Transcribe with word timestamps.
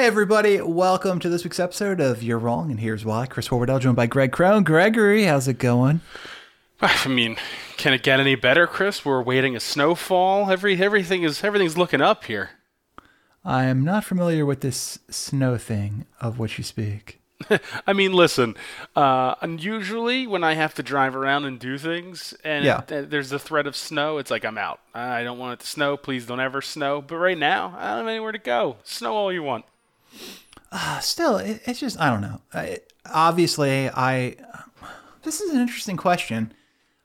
Hey 0.00 0.06
everybody, 0.06 0.58
welcome 0.62 1.18
to 1.18 1.28
this 1.28 1.44
week's 1.44 1.60
episode 1.60 2.00
of 2.00 2.22
You're 2.22 2.38
Wrong 2.38 2.70
and 2.70 2.80
Here's 2.80 3.04
Why. 3.04 3.26
Chris 3.26 3.48
Horwedel 3.48 3.80
joined 3.80 3.96
by 3.96 4.06
Greg 4.06 4.32
Crone. 4.32 4.64
Gregory, 4.64 5.24
how's 5.24 5.46
it 5.46 5.58
going? 5.58 6.00
I 6.80 7.06
mean, 7.06 7.36
can 7.76 7.92
it 7.92 8.02
get 8.02 8.18
any 8.18 8.34
better, 8.34 8.66
Chris? 8.66 9.04
We're 9.04 9.20
waiting 9.20 9.54
a 9.54 9.60
snowfall. 9.60 10.50
Every 10.50 10.82
everything 10.82 11.22
is 11.22 11.44
everything's 11.44 11.76
looking 11.76 12.00
up 12.00 12.24
here. 12.24 12.48
I 13.44 13.64
am 13.64 13.84
not 13.84 14.04
familiar 14.04 14.46
with 14.46 14.62
this 14.62 15.00
snow 15.10 15.58
thing 15.58 16.06
of 16.18 16.38
which 16.38 16.56
you 16.56 16.64
speak. 16.64 17.20
I 17.86 17.92
mean, 17.92 18.14
listen. 18.14 18.56
Uh, 18.96 19.34
unusually, 19.42 20.26
when 20.26 20.42
I 20.42 20.54
have 20.54 20.72
to 20.76 20.82
drive 20.82 21.14
around 21.14 21.44
and 21.44 21.58
do 21.60 21.76
things, 21.76 22.32
and 22.42 22.64
Yeah. 22.64 22.84
it- 22.88 23.10
there's 23.10 23.28
the 23.28 23.38
threat 23.38 23.66
of 23.66 23.76
snow, 23.76 24.16
it's 24.16 24.30
like 24.30 24.46
I'm 24.46 24.56
out. 24.56 24.80
I 24.94 25.22
don't 25.24 25.38
want 25.38 25.60
it 25.60 25.60
to 25.60 25.66
snow. 25.66 25.98
Please 25.98 26.24
don't 26.24 26.40
ever 26.40 26.62
snow. 26.62 27.02
But 27.02 27.16
right 27.16 27.36
now, 27.36 27.74
I 27.78 27.88
don't 27.90 27.98
have 27.98 28.08
anywhere 28.08 28.32
to 28.32 28.38
go. 28.38 28.78
Snow 28.82 29.12
all 29.14 29.30
you 29.30 29.42
want. 29.42 29.66
Uh, 30.72 31.00
still, 31.00 31.36
it, 31.38 31.60
it's 31.66 31.80
just, 31.80 32.00
I 32.00 32.10
don't 32.10 32.20
know. 32.20 32.40
I, 32.52 32.78
obviously, 33.06 33.88
I. 33.88 34.36
This 35.22 35.40
is 35.40 35.52
an 35.52 35.60
interesting 35.60 35.96
question. 35.96 36.52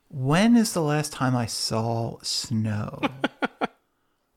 When 0.09 0.55
is 0.55 0.73
the 0.73 0.81
last 0.81 1.11
time 1.11 1.35
I 1.35 1.47
saw 1.47 2.19
snow? 2.21 3.01
uh, 3.61 3.67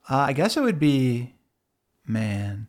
I 0.08 0.33
guess 0.33 0.56
it 0.56 0.62
would 0.62 0.80
be, 0.80 1.34
man, 2.05 2.66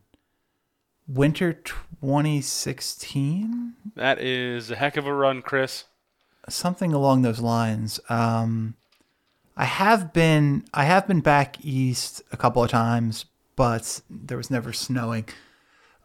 winter 1.08 1.52
2016? 1.52 3.74
That 3.96 4.20
is 4.20 4.70
a 4.70 4.76
heck 4.76 4.96
of 4.96 5.06
a 5.06 5.14
run, 5.14 5.42
Chris. 5.42 5.84
something 6.48 6.92
along 6.92 7.22
those 7.22 7.40
lines. 7.40 7.98
Um, 8.08 8.74
I 9.56 9.64
have 9.64 10.12
been 10.12 10.64
I 10.72 10.84
have 10.84 11.08
been 11.08 11.20
back 11.20 11.56
east 11.64 12.22
a 12.32 12.36
couple 12.36 12.62
of 12.62 12.70
times, 12.70 13.24
but 13.56 14.00
there 14.08 14.36
was 14.36 14.50
never 14.50 14.72
snowing. 14.72 15.26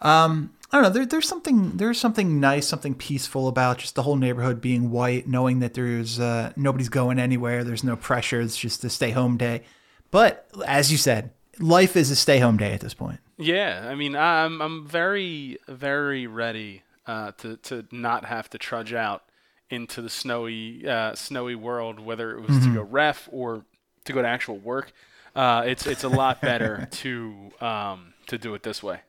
Um, 0.05 0.51
I 0.71 0.77
don't 0.77 0.83
know. 0.83 0.89
There, 0.89 1.05
there's 1.05 1.27
something 1.27 1.77
there's 1.77 1.99
something 1.99 2.39
nice, 2.39 2.67
something 2.67 2.95
peaceful 2.95 3.47
about 3.47 3.79
just 3.79 3.95
the 3.95 4.03
whole 4.03 4.17
neighborhood 4.17 4.61
being 4.61 4.91
white, 4.91 5.27
knowing 5.27 5.59
that 5.59 5.73
there's 5.73 6.19
uh, 6.19 6.53
nobody's 6.55 6.89
going 6.89 7.17
anywhere. 7.17 7.63
There's 7.63 7.83
no 7.83 7.95
pressure. 7.95 8.41
It's 8.41 8.57
just 8.57 8.83
a 8.83 8.89
stay 8.89 9.11
home 9.11 9.37
day. 9.37 9.63
But 10.11 10.47
as 10.67 10.91
you 10.91 10.97
said, 10.97 11.31
life 11.59 11.95
is 11.95 12.11
a 12.11 12.15
stay 12.15 12.39
home 12.39 12.57
day 12.57 12.73
at 12.73 12.81
this 12.81 12.93
point. 12.93 13.19
Yeah, 13.37 13.87
I 13.89 13.95
mean, 13.95 14.15
I'm 14.15 14.61
I'm 14.61 14.85
very 14.85 15.57
very 15.67 16.27
ready 16.27 16.83
uh, 17.07 17.31
to 17.39 17.57
to 17.57 17.85
not 17.91 18.25
have 18.25 18.49
to 18.51 18.57
trudge 18.57 18.93
out 18.93 19.23
into 19.69 20.01
the 20.01 20.09
snowy 20.09 20.87
uh, 20.87 21.15
snowy 21.15 21.55
world, 21.55 21.99
whether 21.99 22.37
it 22.37 22.47
was 22.47 22.59
to 22.65 22.73
go 22.73 22.81
ref 22.81 23.27
or 23.31 23.65
to 24.05 24.13
go 24.13 24.21
to 24.21 24.27
actual 24.27 24.57
work. 24.57 24.93
Uh, 25.35 25.63
it's 25.65 25.87
it's 25.87 26.03
a 26.03 26.09
lot 26.09 26.41
better 26.41 26.87
to 26.91 27.51
um, 27.61 28.13
to 28.27 28.37
do 28.37 28.53
it 28.53 28.63
this 28.63 28.83
way. 28.83 29.01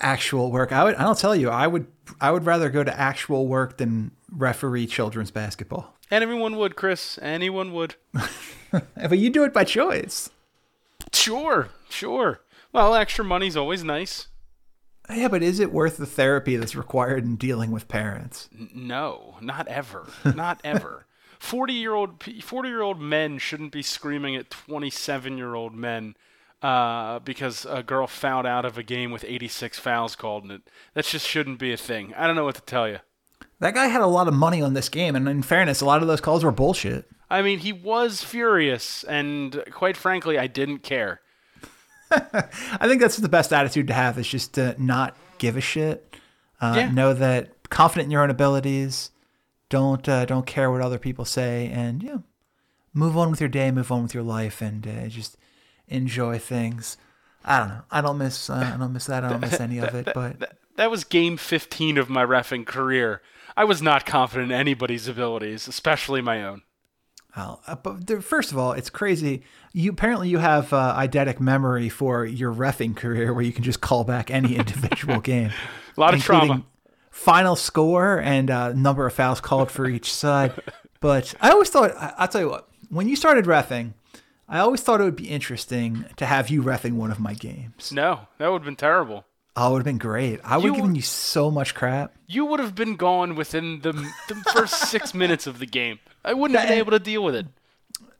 Actual 0.00 0.50
work. 0.50 0.72
I 0.72 0.84
would. 0.84 0.94
I'll 0.96 1.14
tell 1.14 1.36
you. 1.36 1.50
I 1.50 1.66
would. 1.66 1.86
I 2.20 2.30
would 2.30 2.46
rather 2.46 2.70
go 2.70 2.82
to 2.82 2.98
actual 2.98 3.46
work 3.46 3.76
than 3.76 4.12
referee 4.30 4.86
children's 4.86 5.30
basketball. 5.30 5.96
And 6.10 6.24
everyone 6.24 6.56
would, 6.56 6.74
Chris. 6.76 7.18
Anyone 7.22 7.72
would. 7.72 7.94
But 8.72 9.18
you 9.18 9.30
do 9.30 9.42
it 9.42 9.52
by 9.52 9.64
choice. 9.64 10.30
Sure, 11.12 11.70
sure. 11.88 12.40
Well, 12.72 12.94
extra 12.94 13.24
money's 13.24 13.56
always 13.56 13.82
nice. 13.82 14.28
Yeah, 15.12 15.26
but 15.26 15.42
is 15.42 15.58
it 15.58 15.72
worth 15.72 15.96
the 15.96 16.06
therapy 16.06 16.54
that's 16.56 16.76
required 16.76 17.24
in 17.24 17.34
dealing 17.34 17.72
with 17.72 17.88
parents? 17.88 18.48
No, 18.72 19.38
not 19.40 19.66
ever, 19.66 20.06
not 20.24 20.60
ever. 20.64 21.06
Forty 21.40 21.72
year 21.72 21.94
old 21.94 22.22
forty 22.44 22.68
year 22.68 22.82
old 22.82 23.00
men 23.00 23.38
shouldn't 23.38 23.72
be 23.72 23.82
screaming 23.82 24.36
at 24.36 24.50
twenty 24.50 24.90
seven 24.90 25.36
year 25.36 25.54
old 25.54 25.74
men 25.74 26.14
uh, 26.62 27.18
because 27.20 27.66
a 27.68 27.82
girl 27.82 28.06
fouled 28.06 28.46
out 28.46 28.64
of 28.64 28.76
a 28.78 28.82
game 28.82 29.10
with 29.10 29.24
eighty 29.24 29.48
six 29.48 29.78
fouls 29.78 30.16
called 30.16 30.44
in 30.44 30.50
it. 30.50 30.62
That 30.94 31.04
just 31.04 31.26
shouldn't 31.26 31.58
be 31.58 31.72
a 31.72 31.76
thing. 31.76 32.14
I 32.16 32.26
don't 32.26 32.36
know 32.36 32.44
what 32.44 32.56
to 32.56 32.60
tell 32.62 32.88
you. 32.88 32.98
That 33.60 33.74
guy 33.74 33.86
had 33.86 34.00
a 34.00 34.06
lot 34.06 34.26
of 34.28 34.34
money 34.34 34.62
on 34.62 34.72
this 34.74 34.88
game, 34.88 35.14
and 35.16 35.28
in 35.28 35.42
fairness, 35.42 35.80
a 35.80 35.86
lot 35.86 36.00
of 36.02 36.08
those 36.08 36.20
calls 36.20 36.42
were 36.44 36.50
bullshit. 36.52 37.04
I 37.28 37.42
mean, 37.42 37.58
he 37.60 37.72
was 37.72 38.22
furious, 38.24 39.04
and 39.04 39.62
quite 39.70 39.96
frankly, 39.96 40.38
I 40.38 40.46
didn't 40.46 40.78
care. 40.78 41.20
I 42.10 42.88
think 42.88 43.00
that's 43.00 43.18
the 43.18 43.28
best 43.28 43.52
attitude 43.52 43.86
to 43.88 43.92
have 43.92 44.18
is 44.18 44.26
just 44.26 44.54
to 44.54 44.74
not 44.82 45.14
give 45.38 45.56
a 45.56 45.60
shit. 45.60 46.16
Uh, 46.60 46.74
Yeah. 46.76 46.90
Know 46.90 47.14
that 47.14 47.68
confident 47.70 48.06
in 48.06 48.10
your 48.10 48.22
own 48.22 48.30
abilities. 48.30 49.10
Don't 49.68 50.08
uh, 50.08 50.24
don't 50.24 50.46
care 50.46 50.70
what 50.70 50.80
other 50.80 50.98
people 50.98 51.24
say, 51.24 51.68
and 51.68 52.02
yeah, 52.02 52.18
move 52.92 53.16
on 53.16 53.30
with 53.30 53.40
your 53.40 53.48
day, 53.48 53.70
move 53.70 53.92
on 53.92 54.02
with 54.02 54.14
your 54.14 54.24
life, 54.24 54.60
and 54.60 54.84
uh, 54.86 55.06
just 55.06 55.36
enjoy 55.90 56.38
things. 56.38 56.96
I 57.44 57.58
don't 57.58 57.68
know. 57.68 57.82
I 57.90 58.00
don't 58.00 58.18
miss. 58.18 58.48
Uh, 58.50 58.72
I 58.74 58.78
don't 58.78 58.92
miss 58.92 59.06
that. 59.06 59.24
I 59.24 59.30
don't 59.30 59.40
miss 59.40 59.60
any 59.60 59.78
of 59.78 59.94
it. 59.94 60.08
But 60.14 60.40
That, 60.40 60.58
that 60.76 60.90
was 60.90 61.04
game 61.04 61.36
15 61.36 61.98
of 61.98 62.08
my 62.08 62.24
refing 62.24 62.66
career. 62.66 63.22
I 63.56 63.64
was 63.64 63.82
not 63.82 64.06
confident 64.06 64.52
in 64.52 64.58
anybody's 64.58 65.08
abilities, 65.08 65.68
especially 65.68 66.20
my 66.20 66.42
own. 66.44 66.62
Well, 67.36 67.62
uh, 67.66 67.76
but 67.76 68.06
there, 68.06 68.20
first 68.20 68.50
of 68.52 68.58
all, 68.58 68.72
it's 68.72 68.90
crazy. 68.90 69.42
You 69.72 69.90
apparently 69.90 70.28
you 70.28 70.38
have 70.38 70.72
uh, 70.72 70.94
eidetic 70.98 71.40
memory 71.40 71.88
for 71.88 72.24
your 72.24 72.52
refing 72.52 72.96
career, 72.96 73.32
where 73.32 73.44
you 73.44 73.52
can 73.52 73.62
just 73.62 73.80
call 73.80 74.04
back 74.04 74.30
any 74.30 74.56
individual 74.62 75.20
game. 75.20 75.50
A 75.96 76.00
lot 76.00 76.14
of 76.14 76.22
trauma. 76.22 76.64
Final 77.10 77.56
score 77.56 78.20
and 78.20 78.50
uh, 78.50 78.72
number 78.72 79.06
of 79.06 79.12
fouls 79.12 79.40
called 79.40 79.70
for 79.70 79.88
each 79.88 80.12
side. 80.12 80.52
But 81.00 81.34
I 81.40 81.48
always 81.50 81.70
thought, 81.70 81.96
I, 81.96 82.12
I'll 82.18 82.28
tell 82.28 82.42
you 82.42 82.50
what, 82.50 82.68
when 82.90 83.08
you 83.08 83.16
started 83.16 83.46
refing, 83.46 83.94
I 84.50 84.58
always 84.58 84.80
thought 84.82 85.00
it 85.00 85.04
would 85.04 85.16
be 85.16 85.28
interesting 85.30 86.04
to 86.16 86.26
have 86.26 86.50
you 86.50 86.62
refing 86.62 86.94
one 86.94 87.10
of 87.12 87.20
my 87.20 87.34
games. 87.34 87.92
No, 87.92 88.26
that 88.38 88.48
would 88.48 88.62
have 88.62 88.64
been 88.66 88.76
terrible. 88.76 89.24
Oh, 89.56 89.68
it 89.68 89.72
would 89.72 89.78
have 89.78 89.84
been 89.84 89.98
great. 89.98 90.40
I 90.44 90.56
would 90.56 90.66
have 90.66 90.76
given 90.76 90.94
you 90.94 91.02
so 91.02 91.50
much 91.50 91.74
crap. 91.74 92.14
You 92.26 92.44
would 92.46 92.60
have 92.60 92.74
been 92.74 92.96
gone 92.96 93.36
within 93.36 93.80
the, 93.80 93.92
the 94.28 94.34
first 94.52 94.74
six 94.90 95.14
minutes 95.14 95.46
of 95.46 95.58
the 95.60 95.66
game. 95.66 96.00
I 96.24 96.34
wouldn't 96.34 96.58
have 96.58 96.68
been 96.68 96.78
able 96.78 96.92
to 96.92 96.98
deal 96.98 97.22
with 97.22 97.34
it. 97.34 97.46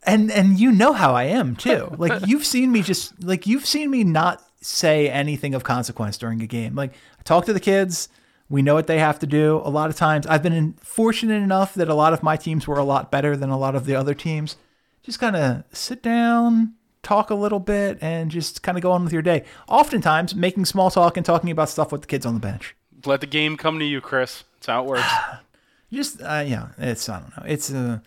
and 0.04 0.30
and 0.30 0.58
you 0.58 0.72
know 0.72 0.92
how 0.92 1.14
I 1.14 1.24
am 1.24 1.56
too. 1.56 1.94
Like 1.98 2.22
you've 2.26 2.46
seen 2.46 2.72
me 2.72 2.82
just 2.82 3.22
like 3.22 3.46
you've 3.46 3.66
seen 3.66 3.90
me 3.90 4.04
not 4.04 4.42
say 4.60 5.08
anything 5.08 5.54
of 5.54 5.64
consequence 5.64 6.16
during 6.16 6.42
a 6.42 6.46
game. 6.46 6.74
Like 6.74 6.92
I 7.18 7.22
talk 7.24 7.46
to 7.46 7.52
the 7.52 7.60
kids, 7.60 8.08
we 8.48 8.62
know 8.62 8.74
what 8.74 8.86
they 8.86 8.98
have 8.98 9.18
to 9.20 9.26
do. 9.26 9.60
A 9.64 9.70
lot 9.70 9.90
of 9.90 9.96
times 9.96 10.26
I've 10.26 10.42
been 10.42 10.52
in, 10.52 10.72
fortunate 10.74 11.42
enough 11.42 11.74
that 11.74 11.88
a 11.88 11.94
lot 11.94 12.12
of 12.12 12.22
my 12.22 12.36
teams 12.36 12.66
were 12.66 12.78
a 12.78 12.84
lot 12.84 13.10
better 13.10 13.36
than 13.36 13.50
a 13.50 13.58
lot 13.58 13.74
of 13.74 13.86
the 13.86 13.94
other 13.94 14.14
teams. 14.14 14.56
Just 15.10 15.18
kind 15.18 15.34
of 15.34 15.64
sit 15.72 16.04
down, 16.04 16.74
talk 17.02 17.30
a 17.30 17.34
little 17.34 17.58
bit 17.58 17.98
and 18.00 18.30
just 18.30 18.62
kind 18.62 18.78
of 18.78 18.82
go 18.82 18.92
on 18.92 19.02
with 19.02 19.12
your 19.12 19.22
day. 19.22 19.42
Oftentimes 19.66 20.36
making 20.36 20.66
small 20.66 20.88
talk 20.88 21.16
and 21.16 21.26
talking 21.26 21.50
about 21.50 21.68
stuff 21.68 21.90
with 21.90 22.02
the 22.02 22.06
kids 22.06 22.24
on 22.24 22.34
the 22.34 22.38
bench. 22.38 22.76
Let 23.04 23.20
the 23.20 23.26
game 23.26 23.56
come 23.56 23.80
to 23.80 23.84
you, 23.84 24.00
Chris. 24.00 24.44
That's 24.54 24.68
how 24.68 24.84
it 24.84 24.86
works. 24.86 25.12
just 25.92 26.22
uh, 26.22 26.44
yeah 26.46 26.68
it's 26.78 27.08
i 27.08 27.18
don't 27.18 27.36
know 27.36 27.42
it's 27.44 27.72
uh 27.72 27.98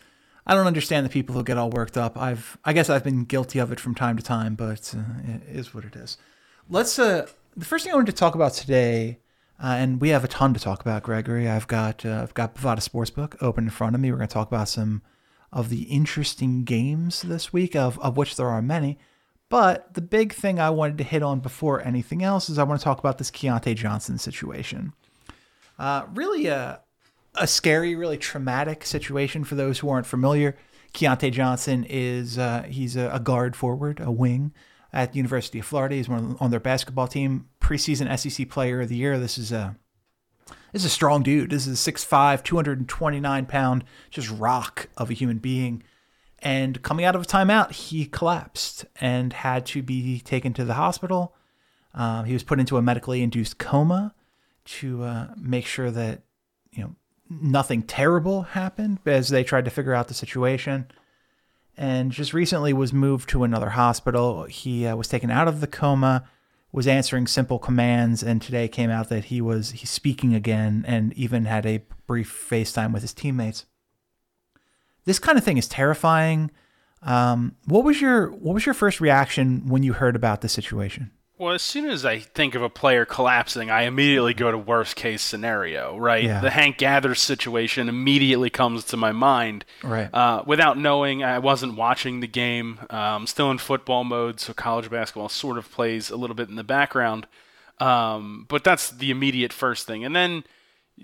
i 0.48 0.56
don't 0.56 0.68
understand 0.68 1.06
the 1.06 1.10
people 1.10 1.36
who 1.36 1.44
get 1.44 1.58
all 1.58 1.70
worked 1.70 1.98
up 1.98 2.18
i've 2.18 2.58
i 2.64 2.72
guess 2.72 2.90
i've 2.90 3.04
been 3.04 3.26
guilty 3.26 3.60
of 3.60 3.74
it 3.74 3.80
from 3.82 3.94
time 3.94 4.16
to 4.16 4.24
time 4.24 4.56
but 4.56 4.96
uh, 4.98 5.34
it 5.34 5.42
is 5.54 5.74
what 5.74 5.84
it 5.84 5.94
is 5.94 6.18
let's 6.70 6.98
uh 6.98 7.28
the 7.58 7.66
first 7.66 7.84
thing 7.84 7.92
i 7.92 7.96
wanted 7.98 8.10
to 8.10 8.18
talk 8.18 8.36
about 8.36 8.54
today 8.54 9.20
uh, 9.62 9.76
and 9.78 10.00
we 10.00 10.08
have 10.08 10.24
a 10.24 10.30
ton 10.30 10.54
to 10.54 10.62
talk 10.62 10.80
about 10.80 11.04
gregory 11.04 11.50
i've 11.50 11.68
got 11.68 12.06
uh, 12.06 12.22
i've 12.22 12.34
got 12.34 12.56
bovada 12.56 12.80
sportsbook 12.80 13.36
open 13.42 13.66
in 13.66 13.70
front 13.70 13.96
of 13.96 14.02
me 14.02 14.10
we're 14.10 14.18
going 14.18 14.30
to 14.30 14.34
talk 14.34 14.48
about 14.48 14.70
some 14.70 15.02
of 15.54 15.70
the 15.70 15.84
interesting 15.84 16.66
games 16.66 17.22
this 17.22 17.54
week 17.54 17.76
of, 17.76 17.98
of 18.00 18.18
which 18.18 18.36
there 18.36 18.50
are 18.50 18.62
many 18.62 18.98
but 19.50 19.94
the 19.94 20.02
big 20.02 20.34
thing 20.34 20.60
i 20.60 20.70
wanted 20.70 20.98
to 20.98 21.04
hit 21.04 21.24
on 21.24 21.40
before 21.40 21.86
anything 21.86 22.22
else 22.22 22.50
is 22.50 22.60
i 22.60 22.64
want 22.64 22.80
to 22.80 22.84
talk 22.84 23.00
about 23.00 23.18
this 23.18 23.32
Keyontae 23.32 23.76
johnson 23.76 24.18
situation 24.18 24.94
uh, 25.80 26.06
really 26.14 26.48
a, 26.48 26.82
a 27.36 27.48
scary, 27.48 27.96
really 27.96 28.18
traumatic 28.18 28.86
situation 28.86 29.44
for 29.44 29.56
those 29.56 29.80
who 29.80 29.90
aren't 29.90 30.06
familiar. 30.06 30.56
Keyontae 30.94 31.32
Johnson 31.32 31.86
is 31.90 32.38
uh, 32.38 32.64
he's 32.64 32.96
a, 32.96 33.10
a 33.12 33.20
guard 33.20 33.56
forward, 33.56 34.00
a 34.00 34.12
wing 34.12 34.54
at 34.92 35.16
University 35.16 35.60
of 35.60 35.66
Florida. 35.66 35.96
He's 35.96 36.10
one 36.10 36.38
on 36.40 36.52
their 36.52 36.60
basketball 36.60 37.08
team, 37.08 37.50
preseason 37.60 38.18
SEC 38.18 38.48
Player 38.50 38.82
of 38.82 38.90
the 38.90 38.96
Year. 38.96 39.18
This 39.18 39.38
is 39.38 39.52
a 39.52 39.76
this 40.74 40.82
is 40.82 40.88
a 40.88 40.90
strong 40.90 41.24
dude. 41.24 41.52
This 41.52 41.68
is 41.68 41.88
a 41.88 41.92
6'5", 41.92 42.44
229 42.44 43.46
pound, 43.46 43.84
just 44.10 44.30
rock 44.30 44.90
of 44.98 45.10
a 45.10 45.14
human 45.14 45.38
being. 45.38 45.84
And 46.40 46.82
coming 46.82 47.06
out 47.06 47.16
of 47.16 47.22
a 47.22 47.26
timeout, 47.26 47.72
he 47.72 48.06
collapsed 48.06 48.86
and 49.00 49.32
had 49.32 49.66
to 49.68 49.82
be 49.82 50.20
taken 50.20 50.52
to 50.54 50.66
the 50.66 50.74
hospital. 50.74 51.36
Um, 51.94 52.26
he 52.26 52.34
was 52.34 52.44
put 52.44 52.60
into 52.60 52.76
a 52.76 52.82
medically 52.82 53.22
induced 53.22 53.58
coma. 53.58 54.14
to 54.66 55.04
uh, 55.04 55.28
make 55.38 55.66
sure 55.66 55.92
that 55.92 56.22
you 56.72 56.84
know 56.84 56.96
nothing 57.30 57.84
terrible 57.84 58.42
happened 58.44 59.00
as 59.06 59.30
they 59.30 59.44
tried 59.44 59.66
to 59.66 59.72
figure 59.72 59.94
out 59.94 60.08
the 60.08 60.14
situation. 60.14 60.88
And 61.78 62.12
just 62.12 62.34
recently 62.34 62.74
was 62.74 62.94
moved 62.94 63.30
to 63.30 63.44
another 63.44 63.72
hospital. 63.72 64.44
He 64.44 64.86
uh, 64.86 64.96
was 64.96 65.08
taken 65.08 65.32
out 65.32 65.48
of 65.48 65.60
the 65.60 65.68
coma, 65.68 66.30
was 66.74 66.88
answering 66.88 67.28
simple 67.28 67.60
commands, 67.60 68.24
and 68.24 68.42
today 68.42 68.68
came 68.68 68.90
out 68.90 69.08
that 69.10 69.26
he 69.26 69.40
was 69.40 69.72
he's 69.72 69.92
speaking 69.92 70.34
again, 70.34 70.84
and 70.86 71.14
even 71.14 71.46
had 71.46 71.66
a 71.66 71.84
brief 72.08 72.48
FaceTime 72.50 72.92
with 72.92 73.04
his 73.04 73.14
teammates. 73.14 73.66
This 75.06 75.20
kind 75.20 75.38
of 75.38 75.44
thing 75.44 75.58
is 75.58 75.68
terrifying. 75.68 76.50
Um, 77.04 77.56
what 77.66 77.84
was 77.84 78.02
your 78.02 78.32
what 78.32 78.54
was 78.54 78.66
your 78.66 78.74
first 78.74 79.00
reaction 79.00 79.68
when 79.68 79.84
you 79.84 79.94
heard 79.94 80.16
about 80.16 80.42
the 80.42 80.50
situation? 80.50 81.12
Well, 81.44 81.54
as 81.54 81.62
soon 81.62 81.90
as 81.90 82.06
I 82.06 82.20
think 82.20 82.56
of 82.56 82.62
a 82.62 82.70
player 82.70 83.06
collapsing, 83.06 83.70
I 83.70 83.82
immediately 83.84 84.34
go 84.34 84.50
to 84.50 84.58
worst 84.58 84.96
case 84.96 85.22
scenario, 85.22 85.98
right? 85.98 86.24
Yeah. 86.24 86.40
The 86.40 86.50
Hank 86.50 86.78
Gathers 86.78 87.22
situation 87.22 87.90
immediately 87.90 88.50
comes 88.50 88.86
to 88.86 88.98
my 88.98 89.12
mind. 89.12 89.66
Right. 89.84 90.10
Uh, 90.14 90.44
without 90.46 90.78
knowing, 90.78 91.24
I 91.24 91.40
wasn't 91.40 91.76
watching 91.76 92.22
the 92.22 92.28
game. 92.28 92.80
Um, 92.90 93.28
still 93.28 93.52
in 93.52 93.58
football 93.58 94.04
mode, 94.04 94.40
so 94.40 94.54
college 94.54 94.90
basketball 94.90 95.28
sort 95.30 95.58
of 95.58 95.70
plays 95.70 96.10
a 96.10 96.16
little 96.16 96.36
bit 96.36 96.48
in 96.50 96.56
the 96.56 96.64
background. 96.64 97.28
Um, 97.80 98.46
but 98.48 98.64
that's 98.64 98.90
the 98.90 99.12
immediate 99.12 99.52
first 99.52 99.86
thing. 99.86 100.06
And 100.06 100.16
then 100.16 100.46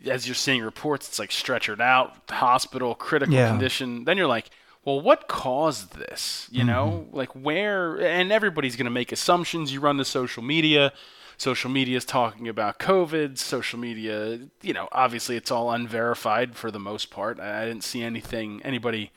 as 0.05 0.27
you're 0.27 0.35
seeing 0.35 0.61
reports, 0.61 1.07
it's 1.09 1.19
like 1.19 1.31
stretchered 1.31 1.81
out, 1.81 2.13
hospital, 2.29 2.95
critical 2.95 3.35
Yeah. 3.35 3.49
condition. 3.49 4.05
Then 4.05 4.17
you're 4.17 4.27
like, 4.27 4.49
well, 4.85 5.01
what 5.01 5.27
caused 5.27 5.95
this? 5.97 6.47
You 6.51 6.63
know, 6.63 7.05
mm-hmm. 7.05 7.15
like 7.15 7.29
where? 7.35 7.99
And 8.01 8.31
everybody's 8.31 8.75
going 8.75 8.85
to 8.85 8.91
make 8.91 9.11
assumptions. 9.11 9.73
You 9.73 9.79
run 9.79 9.97
to 9.97 10.05
social 10.05 10.43
media. 10.43 10.93
Social 11.37 11.69
media 11.69 11.95
is 11.95 12.05
talking 12.05 12.47
about 12.49 12.79
COVID. 12.79 13.37
Social 13.37 13.79
media, 13.79 14.39
you 14.61 14.73
know, 14.73 14.89
obviously 14.91 15.37
it's 15.37 15.51
all 15.51 15.71
unverified 15.71 16.55
for 16.55 16.69
the 16.69 16.79
most 16.79 17.11
part. 17.11 17.39
I 17.39 17.61
I 17.61 17.65
didn't 17.65 17.83
see 17.83 18.03
anything, 18.03 18.61
anybody 18.63 19.11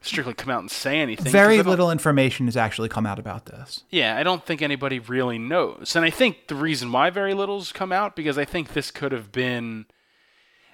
strictly 0.00 0.34
come 0.34 0.50
out 0.50 0.60
and 0.60 0.70
say 0.70 1.00
anything. 1.00 1.32
Very 1.32 1.62
little 1.62 1.90
information 1.90 2.46
has 2.46 2.56
actually 2.56 2.88
come 2.88 3.06
out 3.06 3.18
about 3.18 3.46
this. 3.46 3.84
yeah, 3.90 4.16
I 4.16 4.22
don't 4.22 4.44
think 4.44 4.62
anybody 4.62 4.98
really 4.98 5.38
knows. 5.38 5.96
And 5.96 6.04
I 6.04 6.10
think 6.10 6.48
the 6.48 6.54
reason 6.54 6.92
why 6.92 7.10
very 7.10 7.34
little's 7.34 7.72
come 7.72 7.92
out 7.92 8.14
because 8.14 8.38
I 8.38 8.44
think 8.44 8.72
this 8.74 8.90
could 8.90 9.12
have 9.12 9.32
been 9.32 9.86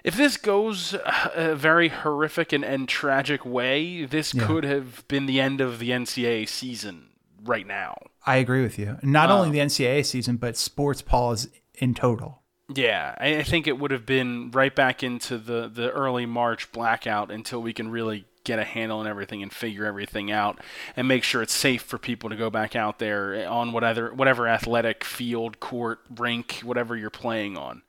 if 0.03 0.15
this 0.15 0.37
goes 0.37 0.95
a 1.35 1.55
very 1.55 1.89
horrific 1.89 2.51
and, 2.53 2.63
and 2.63 2.87
tragic 2.87 3.45
way, 3.45 4.05
this 4.05 4.33
Yeah. 4.33 4.45
could 4.47 4.63
have 4.63 5.07
been 5.07 5.25
the 5.25 5.39
end 5.39 5.61
of 5.61 5.79
the 5.79 5.89
NCAA 5.91 6.47
season 6.47 7.09
right 7.43 7.65
now. 7.67 7.95
I 8.25 8.37
agree 8.37 8.61
with 8.61 8.77
you. 8.77 8.97
Not 9.01 9.29
only 9.31 9.47
Um, 9.47 9.53
the 9.53 9.59
NCAA 9.59 10.03
season, 10.05 10.37
but 10.37 10.55
sports 10.57 11.01
pause 11.01 11.47
in 11.75 11.93
total. 11.93 12.41
Yeah, 12.73 13.15
I, 13.19 13.37
I 13.37 13.43
think 13.43 13.67
it 13.67 13.77
would 13.79 13.91
have 13.91 14.05
been 14.05 14.49
right 14.51 14.73
back 14.73 15.03
into 15.03 15.37
the, 15.37 15.67
the 15.67 15.91
early 15.91 16.25
March 16.25 16.71
blackout 16.71 17.29
until 17.31 17.61
we 17.61 17.73
can 17.73 17.89
really 17.91 18.25
get 18.43 18.57
a 18.59 18.63
handle 18.63 18.99
on 18.99 19.07
everything 19.07 19.43
and 19.43 19.51
figure 19.53 19.85
everything 19.85 20.31
out 20.31 20.59
and 20.95 21.07
make 21.07 21.23
sure 21.23 21.41
it's 21.43 21.53
safe 21.53 21.81
for 21.83 21.97
people 21.99 22.29
to 22.29 22.35
go 22.35 22.49
back 22.49 22.75
out 22.75 22.97
there 22.97 23.47
on 23.47 23.71
whatever 23.71 24.11
whatever 24.13 24.47
athletic 24.47 25.03
field, 25.03 25.59
court, 25.59 25.99
rink, 26.17 26.61
whatever 26.63 26.95
you're 26.95 27.09
playing 27.11 27.55
on. 27.57 27.81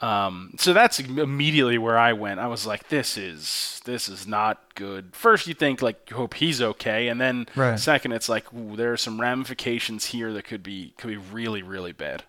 Um, 0.00 0.54
so 0.58 0.72
that's 0.72 0.98
immediately 0.98 1.76
where 1.76 1.98
I 1.98 2.14
went. 2.14 2.40
I 2.40 2.46
was 2.46 2.66
like, 2.66 2.88
"This 2.88 3.18
is 3.18 3.80
this 3.84 4.08
is 4.08 4.26
not 4.26 4.74
good." 4.74 5.10
First, 5.14 5.46
you 5.46 5.54
think 5.54 5.82
like, 5.82 6.08
you 6.10 6.16
"Hope 6.16 6.34
he's 6.34 6.62
okay," 6.62 7.08
and 7.08 7.20
then 7.20 7.46
Right. 7.54 7.78
second, 7.78 8.12
it's 8.12 8.28
like, 8.28 8.52
"Ooh, 8.54 8.76
there 8.76 8.92
are 8.92 8.96
some 8.96 9.20
ramifications 9.20 10.06
here 10.06 10.32
that 10.32 10.44
could 10.44 10.62
be 10.62 10.94
could 10.96 11.08
be 11.08 11.16
really 11.18 11.62
really 11.62 11.92
bad." 11.92 12.24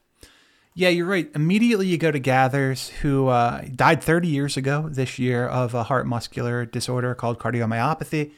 Yeah, 0.74 0.90
you're 0.90 1.06
right. 1.06 1.30
Immediately 1.36 1.88
you 1.88 1.98
go 1.98 2.12
to 2.12 2.20
Gathers, 2.20 2.90
who 3.02 3.28
uh, 3.28 3.64
died 3.76 4.02
30 4.02 4.30
years 4.30 4.56
ago 4.56 4.88
this 4.90 5.20
year 5.20 5.46
of 5.46 5.74
a 5.74 5.84
heart 5.84 6.08
muscular 6.08 6.66
disorder 6.66 7.14
called 7.14 7.40
cardiomyopathy. 7.40 8.32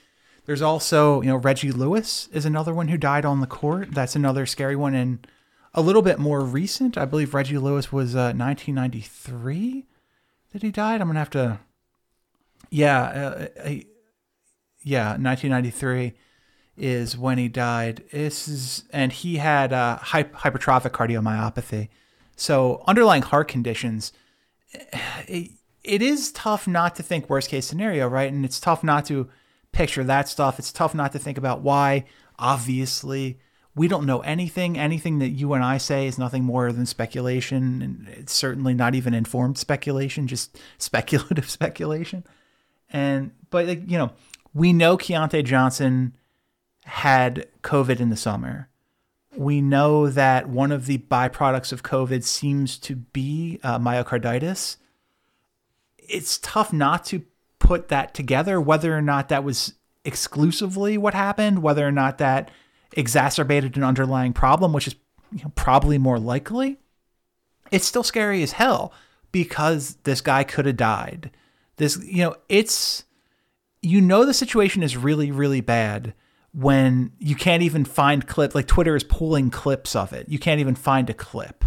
There's 0.45 0.61
also, 0.61 1.21
you 1.21 1.27
know, 1.27 1.35
Reggie 1.37 1.71
Lewis 1.71 2.27
is 2.33 2.45
another 2.45 2.73
one 2.73 2.87
who 2.87 2.97
died 2.97 3.23
on 3.23 3.39
the 3.39 3.47
court. 3.47 3.91
That's 3.91 4.15
another 4.15 4.45
scary 4.47 4.75
one 4.75 4.95
and 4.95 5.25
a 5.73 5.81
little 5.81 6.01
bit 6.01 6.19
more 6.19 6.41
recent. 6.41 6.97
I 6.97 7.05
believe 7.05 7.33
Reggie 7.33 7.57
Lewis 7.57 7.91
was 7.91 8.15
uh, 8.15 8.33
1993 8.35 9.85
that 10.51 10.61
he 10.61 10.71
died. 10.71 11.01
I'm 11.01 11.07
gonna 11.07 11.19
have 11.19 11.29
to. 11.31 11.59
Yeah, 12.69 13.01
uh, 13.01 13.47
uh, 13.63 13.69
yeah, 14.83 15.09
1993 15.11 16.13
is 16.75 17.17
when 17.17 17.37
he 17.37 17.47
died. 17.47 18.03
This 18.11 18.47
is, 18.47 18.83
and 18.91 19.11
he 19.11 19.37
had 19.37 19.71
uh, 19.71 19.97
hy- 19.97 20.23
hypertrophic 20.23 20.91
cardiomyopathy. 20.91 21.89
So 22.35 22.83
underlying 22.87 23.21
heart 23.21 23.47
conditions. 23.47 24.11
It, 25.27 25.51
it 25.83 26.01
is 26.01 26.31
tough 26.31 26.67
not 26.67 26.95
to 26.95 27.03
think 27.03 27.29
worst 27.29 27.49
case 27.49 27.65
scenario, 27.65 28.07
right? 28.07 28.31
And 28.31 28.43
it's 28.43 28.59
tough 28.59 28.83
not 28.83 29.05
to 29.05 29.29
picture 29.71 30.03
that 30.03 30.27
stuff. 30.27 30.57
It's 30.57 30.71
tough 30.71 30.95
not 30.95 31.11
to 31.11 31.19
think 31.19 31.37
about 31.37 31.61
why. 31.61 32.05
Obviously, 32.39 33.39
we 33.75 33.87
don't 33.87 34.05
know 34.05 34.19
anything. 34.21 34.77
Anything 34.77 35.19
that 35.19 35.29
you 35.29 35.53
and 35.53 35.63
I 35.63 35.77
say 35.77 36.07
is 36.07 36.17
nothing 36.17 36.43
more 36.43 36.71
than 36.71 36.85
speculation, 36.85 37.81
and 37.81 38.07
it's 38.09 38.33
certainly 38.33 38.73
not 38.73 38.95
even 38.95 39.13
informed 39.13 39.57
speculation, 39.57 40.27
just 40.27 40.57
speculative 40.77 41.49
speculation. 41.49 42.23
And 42.91 43.31
but 43.49 43.65
like, 43.65 43.89
you 43.89 43.97
know, 43.97 44.11
we 44.53 44.73
know 44.73 44.97
Keyontae 44.97 45.43
Johnson 45.43 46.15
had 46.85 47.47
COVID 47.63 47.99
in 47.99 48.09
the 48.09 48.17
summer. 48.17 48.69
We 49.35 49.61
know 49.61 50.09
that 50.09 50.47
one 50.47 50.71
of 50.71 50.85
the 50.85 50.99
byproducts 50.99 51.71
of 51.71 51.81
COVID 51.81 52.23
seems 52.23 52.77
to 52.79 52.95
be 52.95 53.59
uh, 53.63 53.79
myocarditis. 53.79 54.77
It's 55.97 56.37
tough 56.37 56.71
not 56.71 57.05
to 57.05 57.23
put 57.57 57.87
that 57.87 58.13
together, 58.13 58.61
whether 58.61 58.95
or 58.95 59.01
not 59.01 59.29
that 59.29 59.43
was 59.43 59.73
exclusively 60.05 60.97
what 60.99 61.15
happened, 61.15 61.63
whether 61.63 61.87
or 61.87 61.91
not 61.91 62.19
that 62.19 62.51
exacerbated 62.95 63.77
an 63.77 63.83
underlying 63.83 64.33
problem, 64.33 64.73
which 64.73 64.87
is 64.87 64.95
you 65.31 65.43
know, 65.43 65.51
probably 65.55 65.97
more 65.97 66.19
likely. 66.19 66.79
It's 67.71 67.85
still 67.85 68.03
scary 68.03 68.43
as 68.43 68.53
hell 68.53 68.93
because 69.31 69.97
this 70.03 70.21
guy 70.21 70.43
could 70.43 70.65
have 70.65 70.77
died. 70.77 71.31
This, 71.77 71.97
you 72.03 72.23
know, 72.23 72.35
it's, 72.49 73.03
you 73.81 73.99
know, 73.99 74.25
the 74.25 74.33
situation 74.33 74.83
is 74.83 74.95
really, 74.95 75.31
really 75.31 75.61
bad 75.61 76.13
when 76.53 77.11
you 77.17 77.35
can't 77.35 77.63
even 77.63 77.83
find 77.83 78.27
clip 78.27 78.53
like 78.53 78.67
Twitter 78.67 78.95
is 78.95 79.03
pulling 79.03 79.49
clips 79.49 79.95
of 79.95 80.13
it. 80.13 80.29
You 80.29 80.37
can't 80.37 80.59
even 80.59 80.75
find 80.75 81.09
a 81.09 81.13
clip. 81.13 81.65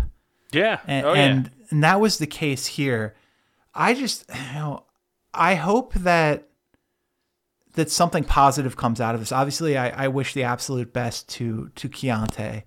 Yeah. 0.53 0.79
And, 0.87 1.07
oh, 1.07 1.13
yeah. 1.13 1.25
and 1.25 1.51
and 1.71 1.83
that 1.85 2.01
was 2.01 2.19
the 2.19 2.27
case 2.27 2.67
here. 2.67 3.15
I 3.75 3.95
just 3.95 4.25
you 4.33 4.55
know, 4.55 4.85
I 5.35 5.57
hope 5.57 5.95
that 5.95 6.49
that 7.77 7.91
something 7.91 8.25
positive 8.25 8.77
comes 8.77 9.01
out 9.01 9.15
of 9.15 9.21
this. 9.21 9.33
Obviously, 9.33 9.77
I, 9.79 10.05
I 10.05 10.09
wish 10.09 10.35
the 10.35 10.43
absolute 10.43 10.93
best 10.93 11.29
to 11.31 11.71
to 11.77 11.89
Keyontae. 11.89 12.65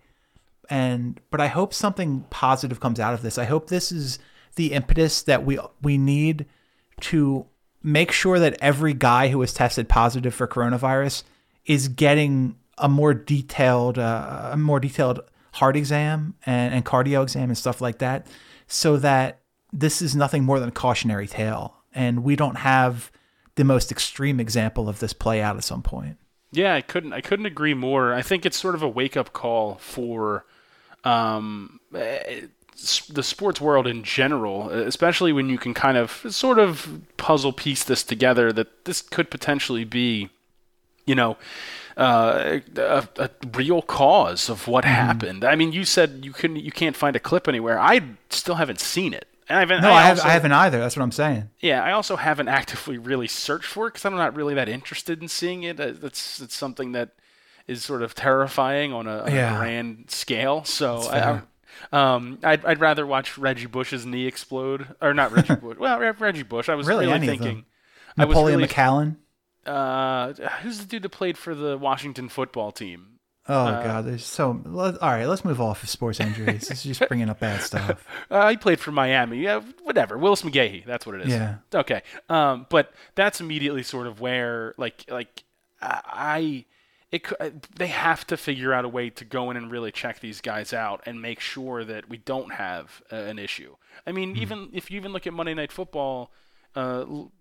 And 0.70 1.20
but 1.32 1.42
I 1.42 1.48
hope 1.48 1.74
something 1.74 2.25
positive 2.30 2.80
comes 2.80 3.00
out 3.00 3.13
of 3.13 3.22
this. 3.22 3.38
I 3.38 3.46
hope 3.46 3.68
this 3.68 3.92
is 3.92 4.20
the 4.56 4.72
impetus 4.72 5.22
that 5.24 5.46
we 5.46 5.60
we 5.82 5.98
need 5.98 6.46
to 7.01 7.48
make 7.82 8.12
sure 8.12 8.39
that 8.39 8.58
every 8.62 8.94
guy 8.94 9.30
who 9.30 9.42
is 9.42 9.54
tested 9.54 9.89
positive 9.89 10.34
for 10.34 10.48
coronavirus 10.48 11.24
is 11.66 11.88
getting 11.88 12.56
a 12.78 12.88
more 12.88 13.13
detailed 13.13 13.98
uh, 13.98 14.50
a 14.54 14.58
more 14.58 14.80
detailed 14.80 15.22
heart 15.54 15.75
exam 15.75 16.36
and, 16.46 16.74
and 16.74 16.86
cardio 16.86 17.24
exam 17.24 17.50
and 17.50 17.58
stuff 17.58 17.82
like 17.82 17.98
that 17.98 18.28
so 18.68 18.98
that 18.98 19.39
this 19.74 20.01
is 20.01 20.16
nothing 20.16 20.44
more 20.44 20.60
than 20.60 20.70
a 20.70 20.74
cautionary 20.74 21.28
tale 21.28 21.75
and 21.94 22.24
we 22.24 22.36
don't 22.36 22.58
have 22.58 23.12
the 23.60 23.66
most 23.66 23.92
extreme 23.92 24.39
example 24.39 24.88
of 24.88 25.00
this 25.00 25.12
play 25.12 25.42
out 25.42 25.58
at 25.58 25.66
some 25.66 25.82
point 25.82 26.16
Yeah, 26.54 26.74
I 26.74 26.82
couldn't 26.82 27.12
I 27.12 27.20
couldn't 27.20 27.46
agree 27.46 27.74
more. 27.74 28.13
I 28.13 28.22
think 28.22 28.46
it's 28.46 28.58
sort 28.58 28.74
of 28.74 28.82
a 28.82 28.88
wake 28.88 29.18
up 29.18 29.34
call 29.34 29.75
for 29.75 30.46
um, 31.04 31.82
eh, 31.94 32.42
the 33.10 33.22
sports 33.22 33.60
world 33.60 33.86
in 33.86 34.04
general, 34.04 34.70
especially 34.70 35.34
when 35.34 35.50
you 35.50 35.58
can 35.58 35.74
kind 35.74 35.98
of 35.98 36.25
sort 36.30 36.58
of 36.58 37.01
puzzle 37.18 37.51
piece 37.51 37.84
this 37.84 38.04
together 38.04 38.54
that 38.54 38.86
this 38.86 39.01
could 39.01 39.30
potentially 39.30 39.84
be, 39.84 40.30
you 41.06 41.13
know, 41.13 41.36
uh, 41.98 42.60
a, 42.78 43.08
a 43.18 43.30
real 43.54 43.82
cause 43.82 44.50
of 44.50 44.68
what 44.70 44.86
happened. 44.86 45.44
I 45.44 45.56
mean, 45.56 45.74
you 45.74 45.84
said 45.84 46.22
you 46.24 46.32
couldn't 46.32 46.63
you 46.63 46.72
can't 46.72 46.96
find 46.96 47.16
a 47.16 47.20
clip 47.20 47.48
anywhere. 47.50 47.78
I 47.78 48.01
still 48.30 48.56
haven't 48.56 48.80
seen 48.80 49.13
it. 49.13 49.28
And 49.50 49.58
I 49.58 49.62
haven't, 49.62 49.82
no 49.82 49.91
i, 49.91 50.01
have, 50.03 50.18
also- 50.20 50.29
I 50.29 50.32
haven't 50.34 50.51
either 50.51 50.79
that's 50.79 50.96
what 50.96 51.01
i'm 51.03 51.12
saying 51.12 51.50
yeah, 51.60 51.84
I 51.84 51.91
also 51.94 52.15
haven't 52.15 52.48
actively 52.60 52.98
really 52.98 53.27
searched 53.27 53.65
for 53.65 53.88
it 53.88 53.91
because 53.94 54.06
I'm 54.06 54.15
not 54.15 54.36
really 54.36 54.53
that 54.53 54.70
interested 54.70 55.22
in 55.22 55.27
seeing 55.27 55.63
it. 55.63 55.77
That's 55.77 56.39
it's 56.39 56.56
something 56.56 56.91
that 56.94 57.10
is 57.68 57.84
sort 57.84 58.01
of 58.03 58.15
terrifying 58.15 58.94
on 58.94 59.08
a, 59.08 59.20
on 59.24 59.29
a 59.29 59.36
Yeah. 59.36 59.58
grand 59.58 60.10
scale. 60.12 60.63
So 60.63 60.98
I, 61.01 61.41
I, 61.91 62.15
um, 62.15 62.39
I'd, 62.44 62.63
I'd 62.65 62.79
rather 62.79 63.06
watch 63.06 63.38
Reggie 63.38 63.65
Bush's 63.68 64.06
knee 64.06 64.25
explode, 64.25 64.88
or 65.01 65.13
not 65.13 65.32
Reggie 65.32 65.56
Bush. 65.62 65.77
Well, 65.77 66.00
Reggie 66.00 66.44
Bush. 66.44 66.70
I 66.70 66.75
was 66.75 66.88
Really, 66.88 67.06
really, 67.08 67.27
thinking. 67.27 67.65
I 68.18 68.25
was 68.25 68.34
napoleon 68.36 68.60
really, 68.60 68.70
McCallum 68.70 69.15
uh, 69.65 70.34
who's 70.63 70.79
the 70.79 70.86
dude 70.86 71.03
that 71.03 71.10
played 71.10 71.38
for 71.38 71.53
the 71.53 71.77
Washington 71.77 72.29
football 72.29 72.72
team? 72.72 73.19
Oh 73.50 73.84
God, 73.84 74.06
there's 74.06 74.24
so. 74.25 74.62
Let, 74.63 75.01
all 75.01 75.10
right, 75.10 75.25
let's 75.25 75.44
move 75.44 75.60
off 75.60 75.82
of 75.84 75.89
sports 75.89 76.20
injuries. 76.20 76.68
this 76.68 76.86
is 76.86 76.98
just 76.98 77.08
bringing 77.08 77.29
up 77.29 77.39
bad 77.39 77.62
stuff. 77.62 78.06
Uh, 78.32 78.50
he 78.51 78.58
played 78.58 78.79
for 78.79 78.91
Miami. 78.91 79.39
Yeah, 79.39 79.62
whatever. 79.84 80.15
Willis 80.18 80.44
McGahee. 80.44 80.86
That's 80.86 81.03
what 81.06 81.15
it 81.15 81.22
is. 81.22 81.29
Yeah. 81.29 81.56
Okay. 81.74 82.03
Um, 82.29 82.68
but 82.70 82.94
that's 83.15 83.41
immediately 83.41 83.82
sort 83.82 84.06
of 84.06 84.22
where, 84.22 84.75
like, 84.77 85.03
like 85.10 85.44
I, 85.82 86.65
it, 87.12 87.25
they 87.75 87.88
have 87.88 88.27
to 88.27 88.38
figure 88.38 88.72
out 88.72 88.86
a 88.86 88.88
way 88.89 89.10
to 89.10 89.25
go 89.25 89.50
in 89.50 89.58
and 89.58 89.72
really 89.72 89.91
check 89.91 90.20
these 90.20 90.41
guys 90.41 90.74
out 90.74 91.01
and 91.08 91.22
make 91.22 91.39
sure 91.39 91.84
that 91.84 92.08
we 92.08 92.18
don't 92.18 92.53
have 92.53 93.01
uh, 93.12 93.15
an 93.15 93.39
issue. 93.39 93.75
I 94.06 94.12
mean, 94.12 94.38
even 94.38 94.70
if 94.74 94.91
you 94.91 94.98
even 94.98 95.12
look 95.12 95.25
at 95.25 95.34
Monday 95.34 95.56
Night 95.56 95.72
Football, 95.72 96.32
uh, 96.75 97.00
L- 97.01 97.32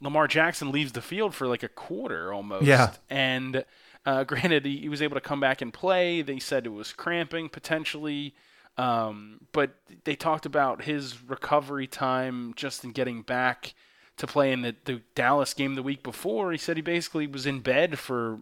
Lamar 0.00 0.26
Jackson 0.26 0.72
leaves 0.72 0.92
the 0.92 1.02
field 1.02 1.34
for 1.34 1.46
like 1.46 1.62
a 1.62 1.68
quarter 1.68 2.32
almost. 2.32 2.64
Yeah. 2.64 2.92
And 3.10 3.64
uh, 4.06 4.24
granted, 4.24 4.64
he, 4.66 4.78
he 4.78 4.88
was 4.88 5.02
able 5.02 5.14
to 5.14 5.20
come 5.20 5.40
back 5.40 5.62
and 5.62 5.72
play. 5.72 6.22
They 6.22 6.38
said 6.38 6.66
it 6.66 6.70
was 6.70 6.92
cramping 6.92 7.48
potentially. 7.48 8.34
Um, 8.78 9.40
but 9.52 9.74
they 10.04 10.14
talked 10.16 10.46
about 10.46 10.84
his 10.84 11.22
recovery 11.22 11.86
time 11.86 12.54
just 12.56 12.84
in 12.84 12.92
getting 12.92 13.22
back 13.22 13.74
to 14.16 14.26
play 14.26 14.52
in 14.52 14.62
the, 14.62 14.76
the 14.84 15.02
Dallas 15.14 15.54
game 15.54 15.74
the 15.74 15.82
week 15.82 16.02
before. 16.02 16.52
He 16.52 16.58
said 16.58 16.76
he 16.76 16.82
basically 16.82 17.26
was 17.26 17.46
in 17.46 17.60
bed 17.60 17.98
for 17.98 18.38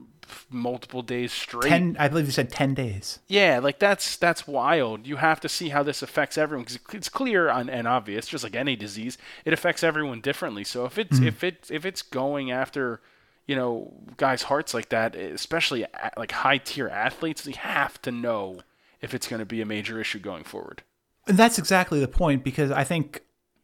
multiple 0.51 1.03
days 1.03 1.33
straight. 1.33 1.69
Ten, 1.69 1.97
I 1.99 2.09
believe 2.09 2.27
you 2.27 2.33
said 2.33 2.51
ten 2.51 2.75
days. 2.75 3.21
Yeah, 3.29 3.61
like 3.61 3.79
that's 3.79 4.17
that's 4.17 4.47
wild. 4.47 5.07
You 5.07 5.17
have 5.17 5.41
to 5.41 5.49
see 5.49 5.71
how 5.71 5.83
this 5.83 6.03
affects 6.03 6.37
everyone 6.37 6.65
because 6.65 6.95
it's 6.95 7.09
clear 7.09 7.49
and, 7.49 7.71
and 7.71 7.89
obvious, 7.89 8.27
just 8.27 8.45
like 8.45 8.57
any 8.57 8.77
disease, 8.77 9.19
it 9.45 9.53
affects 9.53 9.83
everyone 9.83 10.21
differently. 10.21 10.65
So 10.65 10.85
if 10.85 10.99
it's 10.99 11.21
if 11.21 11.43
it 11.43 11.69
if 11.71 11.87
it's 11.87 12.03
going 12.03 12.51
after, 12.51 13.01
you 13.49 13.57
know, 13.57 13.93
guys' 14.19 14.43
hearts 14.43 14.75
like 14.75 14.91
that, 14.91 15.17
especially 15.17 15.85
like 16.17 16.31
high 16.31 16.59
tier 16.59 16.89
athletes, 16.89 17.47
you 17.47 17.55
have 17.55 18.01
to 18.03 18.13
know 18.13 18.61
if 19.01 19.15
it's 19.15 19.27
going 19.27 19.41
to 19.41 19.47
be 19.47 19.61
a 19.61 19.67
major 19.67 19.99
issue 20.01 20.19
going 20.19 20.45
forward. 20.45 20.83
And 21.27 21.37
that's 21.37 21.59
exactly 21.59 21.99
the 21.99 22.09
point 22.09 22.45
because 22.45 22.71
I 22.71 22.85
think 22.85 23.23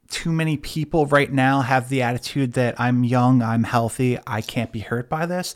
too 0.08 0.32
many 0.32 0.56
people 0.56 1.06
right 1.06 1.32
now 1.32 1.60
have 1.60 1.90
the 1.90 2.02
attitude 2.02 2.54
that 2.54 2.80
I'm 2.80 3.04
young, 3.04 3.42
I'm 3.42 3.64
healthy, 3.64 4.18
I 4.26 4.40
can't 4.40 4.72
be 4.72 4.80
hurt 4.80 5.08
by 5.08 5.26
this. 5.26 5.54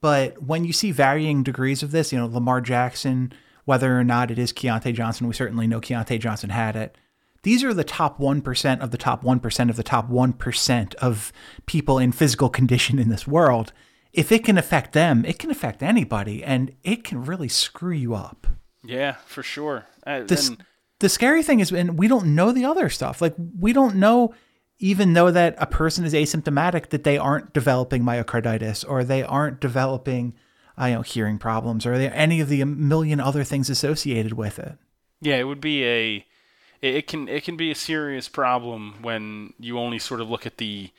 But 0.00 0.42
when 0.42 0.64
you 0.64 0.72
see 0.72 0.90
varying 0.90 1.42
degrees 1.42 1.82
of 1.82 1.90
this, 1.90 2.12
you 2.12 2.18
know, 2.18 2.26
Lamar 2.26 2.60
Jackson, 2.60 3.32
whether 3.66 3.98
or 3.98 4.04
not 4.04 4.30
it 4.30 4.38
is 4.38 4.52
Keyontae 4.52 4.94
Johnson, 4.94 5.28
we 5.28 5.34
certainly 5.34 5.66
know 5.66 5.80
Keyontae 5.80 6.18
Johnson 6.18 6.50
had 6.50 6.74
it. 6.74 6.96
These 7.42 7.64
are 7.64 7.72
the 7.72 7.84
top 7.84 8.18
1% 8.18 8.80
of 8.80 8.90
the 8.90 8.98
top 8.98 9.22
1% 9.24 9.70
of 9.70 9.76
the 9.76 9.82
top 9.82 10.10
1% 10.10 10.94
of 10.96 11.32
people 11.66 11.98
in 11.98 12.12
physical 12.12 12.48
condition 12.50 12.98
in 12.98 13.08
this 13.08 13.26
world. 13.26 13.72
If 14.12 14.30
it 14.32 14.44
can 14.44 14.58
affect 14.58 14.92
them, 14.92 15.24
it 15.24 15.38
can 15.38 15.50
affect 15.50 15.82
anybody 15.82 16.42
and 16.44 16.72
it 16.84 17.04
can 17.04 17.24
really 17.24 17.48
screw 17.48 17.92
you 17.94 18.14
up 18.14 18.46
Yeah, 18.84 19.16
for 19.26 19.42
sure. 19.42 19.86
Uh, 20.06 20.22
this 20.22 20.48
and- 20.48 20.64
the 20.98 21.08
scary 21.08 21.42
thing 21.42 21.60
is 21.60 21.72
and 21.72 21.98
we 21.98 22.08
don't 22.08 22.34
know 22.34 22.52
the 22.52 22.66
other 22.66 22.90
stuff 22.90 23.22
like 23.22 23.34
we 23.58 23.72
don't 23.72 23.94
know 23.96 24.34
even 24.78 25.14
though 25.14 25.30
that 25.30 25.54
a 25.58 25.66
person 25.66 26.04
is 26.04 26.12
asymptomatic 26.12 26.90
that 26.90 27.04
they 27.04 27.16
aren't 27.16 27.54
developing 27.54 28.02
myocarditis 28.02 28.84
or 28.86 29.02
they 29.02 29.22
aren't 29.22 29.60
developing 29.60 30.34
uh, 30.78 30.84
you 30.84 30.94
know 30.96 31.00
hearing 31.02 31.38
problems 31.38 31.86
or 31.86 31.94
any 31.94 32.40
of 32.42 32.50
the 32.50 32.62
million 32.64 33.18
other 33.18 33.44
things 33.44 33.70
associated 33.70 34.34
with 34.34 34.58
it 34.58 34.76
Yeah, 35.22 35.36
it 35.36 35.44
would 35.44 35.60
be 35.62 35.84
a 35.86 36.26
it 36.82 36.94
it 36.94 37.06
can 37.06 37.28
it 37.28 37.44
can 37.44 37.56
be 37.56 37.70
a 37.70 37.74
serious 37.74 38.28
problem 38.28 38.94
when 39.02 39.52
you 39.58 39.78
only 39.78 39.98
sort 39.98 40.20
of 40.20 40.28
look 40.30 40.46
at 40.46 40.58
the 40.58 40.90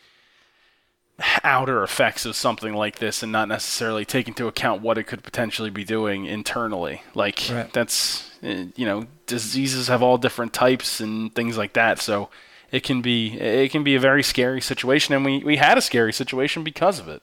outer 1.44 1.84
effects 1.84 2.26
of 2.26 2.36
something 2.36 2.74
like 2.74 2.98
this 2.98 3.22
and 3.22 3.32
not 3.32 3.48
necessarily 3.48 4.04
take 4.06 4.28
into 4.28 4.48
account 4.48 4.82
what 4.82 4.98
it 4.98 5.04
could 5.04 5.24
potentially 5.24 5.70
be 5.70 5.84
doing 5.84 6.26
internally. 6.26 7.04
Like 7.14 7.44
Right. 7.52 7.72
that's 7.72 8.32
uh, 8.44 8.66
you 8.76 8.86
know 8.86 9.06
diseases 9.28 9.88
have 9.88 10.02
all 10.02 10.18
different 10.18 10.52
types 10.54 11.00
and 11.00 11.34
things 11.36 11.58
like 11.58 11.74
that. 11.74 12.00
So 12.00 12.30
it 12.72 12.82
can 12.84 13.02
be 13.02 13.38
it 13.40 13.72
can 13.72 13.84
be 13.84 13.96
a 13.96 14.00
very 14.00 14.24
scary 14.24 14.62
situation 14.62 15.14
and 15.14 15.24
we 15.26 15.44
we 15.44 15.58
had 15.58 15.78
a 15.78 15.82
scary 15.82 16.14
situation 16.14 16.64
because 16.64 17.00
of 17.00 17.08
it. 17.08 17.22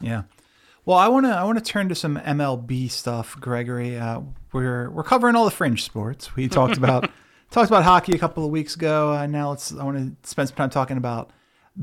yeah 0.00 0.22
well 0.86 0.96
i 0.96 1.06
want 1.08 1.26
to 1.26 1.30
i 1.30 1.44
want 1.44 1.58
to 1.58 1.64
turn 1.72 1.88
to 1.90 1.94
some 1.94 2.16
mlb 2.16 2.90
stuff 2.90 3.36
gregory 3.38 3.98
uh, 3.98 4.20
we're 4.52 4.88
we're 4.90 5.02
covering 5.04 5.36
all 5.36 5.44
the 5.44 5.50
fringe 5.50 5.84
sports 5.84 6.34
we 6.34 6.48
talked 6.48 6.78
about 6.78 7.10
talked 7.50 7.70
about 7.70 7.82
hockey 7.84 8.14
a 8.14 8.18
couple 8.18 8.44
of 8.44 8.50
weeks 8.50 8.74
ago 8.76 9.12
uh, 9.12 9.26
now 9.26 9.50
let's 9.50 9.72
i 9.74 9.82
want 9.84 9.96
to 10.22 10.28
spend 10.28 10.48
some 10.48 10.56
time 10.56 10.70
talking 10.70 10.96
about 10.96 11.30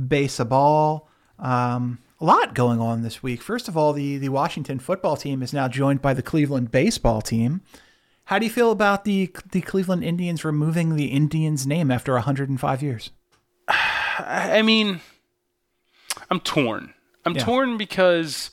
baseball 0.08 1.10
um, 1.40 2.00
a 2.22 2.26
lot 2.26 2.54
going 2.54 2.80
on 2.80 3.02
this 3.02 3.22
week. 3.22 3.42
First 3.42 3.68
of 3.68 3.76
all, 3.76 3.92
the 3.92 4.18
the 4.18 4.30
Washington 4.30 4.80
football 4.80 5.18
team 5.18 5.44
is 5.44 5.52
now 5.52 5.68
joined 5.68 6.02
by 6.02 6.14
the 6.14 6.22
Cleveland 6.22 6.72
baseball 6.72 7.22
team. 7.22 7.62
How 8.26 8.40
do 8.40 8.46
you 8.46 8.52
feel 8.52 8.72
about 8.72 9.04
the 9.04 9.30
the 9.52 9.60
Cleveland 9.60 10.06
Indians 10.06 10.46
removing 10.46 10.96
the 10.96 11.08
Indians 11.08 11.68
name 11.68 11.92
after 11.92 12.14
105 12.14 12.82
years? 12.82 13.12
I 13.68 14.62
mean, 14.62 15.02
I'm 16.32 16.40
torn. 16.40 16.94
I'm 17.26 17.36
Yeah. 17.36 17.44
torn 17.44 17.78
because, 17.78 18.52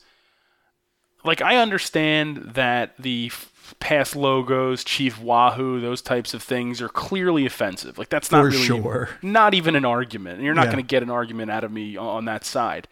like, 1.23 1.41
I 1.41 1.55
understand 1.55 2.51
that 2.55 2.97
the 2.99 3.31
past 3.79 4.15
logos, 4.15 4.83
Chief 4.83 5.19
Wahoo, 5.21 5.79
those 5.81 6.01
types 6.01 6.33
of 6.33 6.41
things 6.43 6.81
are 6.81 6.89
clearly 6.89 7.45
offensive. 7.45 7.97
Like, 7.97 8.09
that's 8.09 8.31
not 8.31 8.41
For 8.41 8.49
really 8.49 8.63
sure. 8.65 9.09
not 9.21 9.53
even 9.53 9.75
an 9.75 9.85
argument. 9.85 10.35
And 10.37 10.45
You're 10.45 10.53
not 10.55 10.65
Yeah. 10.65 10.71
going 10.73 10.83
to 10.83 10.87
get 10.87 11.03
an 11.03 11.09
argument 11.09 11.51
out 11.51 11.63
of 11.63 11.71
me 11.71 11.97
on, 11.97 12.25
that 12.25 12.45
side. 12.45 12.87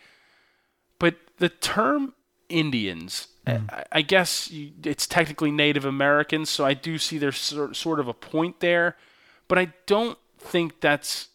But 0.99 1.15
the 1.37 1.49
term 1.49 2.13
Indians, 2.49 3.27
Mm. 3.47 3.71
I, 3.73 3.85
I 3.91 4.01
guess 4.03 4.51
it's 4.83 5.07
technically 5.07 5.49
Native 5.51 5.83
Americans, 5.83 6.49
so 6.49 6.63
I 6.63 6.75
do 6.75 6.99
see 6.99 7.17
there's 7.17 7.37
sort, 7.39 7.75
sort 7.75 7.99
of 7.99 8.07
a 8.07 8.13
point 8.13 8.59
there. 8.59 8.95
But 9.47 9.57
I 9.57 9.73
don't 9.87 10.17
think 10.37 10.79
that's 10.79 11.29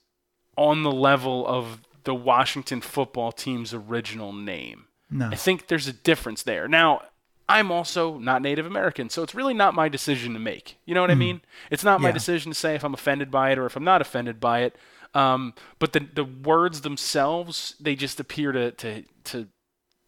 on 0.57 0.85
the 0.85 0.93
level 0.93 1.45
of 1.47 1.81
the 2.05 2.15
Washington 2.15 2.81
football 2.81 3.33
team's 3.33 3.75
original 3.75 4.33
name. 4.33 4.85
No. 5.11 5.29
I 5.31 5.35
think 5.35 5.67
there's 5.67 5.89
a 5.89 5.93
difference 5.93 6.45
there. 6.45 6.69
Now, 6.69 7.03
I'm 7.49 7.71
also 7.71 8.19
not 8.19 8.43
Native 8.43 8.67
American, 8.67 9.09
so 9.09 9.23
it's 9.23 9.35
really 9.35 9.55
not 9.55 9.73
my 9.75 9.89
decision 9.89 10.33
to 10.33 10.41
make. 10.41 10.79
You 10.85 10.95
know 10.95 11.01
what 11.01 11.11
I 11.11 11.15
mean? 11.15 11.43
It's 11.71 11.85
not 11.85 12.01
my 12.01 12.09
decision 12.15 12.51
to 12.51 12.59
say 12.59 12.75
if 12.75 12.85
I'm 12.85 12.95
offended 12.95 13.31
by 13.31 13.53
it 13.53 13.59
or 13.59 13.67
if 13.67 13.77
I'm 13.77 13.85
not 13.85 14.01
offended 14.01 14.41
by 14.41 14.61
it. 14.63 14.77
Um, 15.15 15.55
but 15.79 15.93
the 15.93 16.01
the 16.01 16.25
words 16.25 16.81
themselves, 16.81 17.77
they 17.81 17.95
just 17.95 18.19
appear 18.21 18.53
to 18.53 18.73
to 18.73 19.05
to 19.25 19.49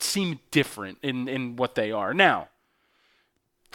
seem 0.00 0.40
different 0.50 0.98
in 1.02 1.28
in 1.28 1.56
what 1.56 1.76
they 1.76 1.92
are. 1.92 2.12
Now, 2.12 2.48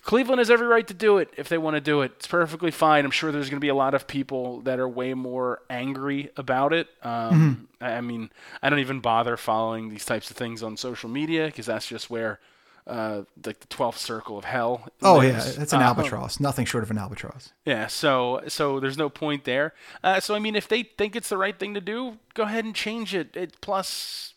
Cleveland 0.03 0.39
has 0.39 0.51
every 0.51 0.67
right 0.67 0.85
to 0.87 0.93
do 0.93 1.17
it 1.17 1.29
if 1.37 1.47
they 1.47 1.57
want 1.57 1.75
to 1.75 1.81
do 1.81 2.01
it. 2.01 2.11
It's 2.17 2.27
perfectly 2.27 2.71
fine. 2.71 3.05
I'm 3.05 3.11
sure 3.11 3.31
there's 3.31 3.49
going 3.49 3.59
to 3.59 3.65
be 3.65 3.69
a 3.69 3.75
lot 3.75 3.93
of 3.93 4.05
people 4.07 4.59
that 4.61 4.77
are 4.77 4.87
way 4.87 5.13
more 5.13 5.61
angry 5.69 6.29
about 6.35 6.73
it. 6.73 6.87
Um, 7.01 7.69
I 7.79 7.93
I 7.93 8.01
mean, 8.01 8.29
I 8.61 8.69
don't 8.69 8.79
even 8.79 8.99
bother 8.99 9.37
following 9.37 9.89
these 9.89 10.03
types 10.05 10.29
of 10.29 10.35
things 10.35 10.61
on 10.61 10.75
social 10.75 11.09
media 11.09 11.45
because 11.45 11.67
that's 11.67 11.87
just 11.87 12.09
where, 12.09 12.39
uh, 12.87 13.23
like 13.45 13.59
the 13.59 13.67
12th 13.67 13.97
circle 13.97 14.37
of 14.37 14.45
hell. 14.45 14.87
Oh 15.01 15.21
yeah, 15.21 15.37
it's 15.43 15.71
an 15.73 15.79
Um, 15.81 15.87
albatross. 15.87 16.39
Nothing 16.39 16.65
short 16.65 16.83
of 16.83 16.91
an 16.91 16.97
albatross. 16.97 17.53
yeah, 17.65 17.87
so 17.87 18.41
so 18.47 18.79
there's 18.79 18.97
no 18.97 19.09
point 19.09 19.45
there. 19.45 19.73
Uh, 20.03 20.19
so 20.19 20.35
I 20.35 20.39
mean, 20.39 20.55
if 20.55 20.67
they 20.67 20.83
think 20.83 21.15
it's 21.15 21.29
the 21.29 21.37
right 21.37 21.57
thing 21.57 21.73
to 21.75 21.81
do, 21.81 22.17
go 22.33 22.43
ahead 22.43 22.65
and 22.65 22.75
change 22.75 23.15
it. 23.15 23.35
it 23.37 23.61
plus, 23.61 24.33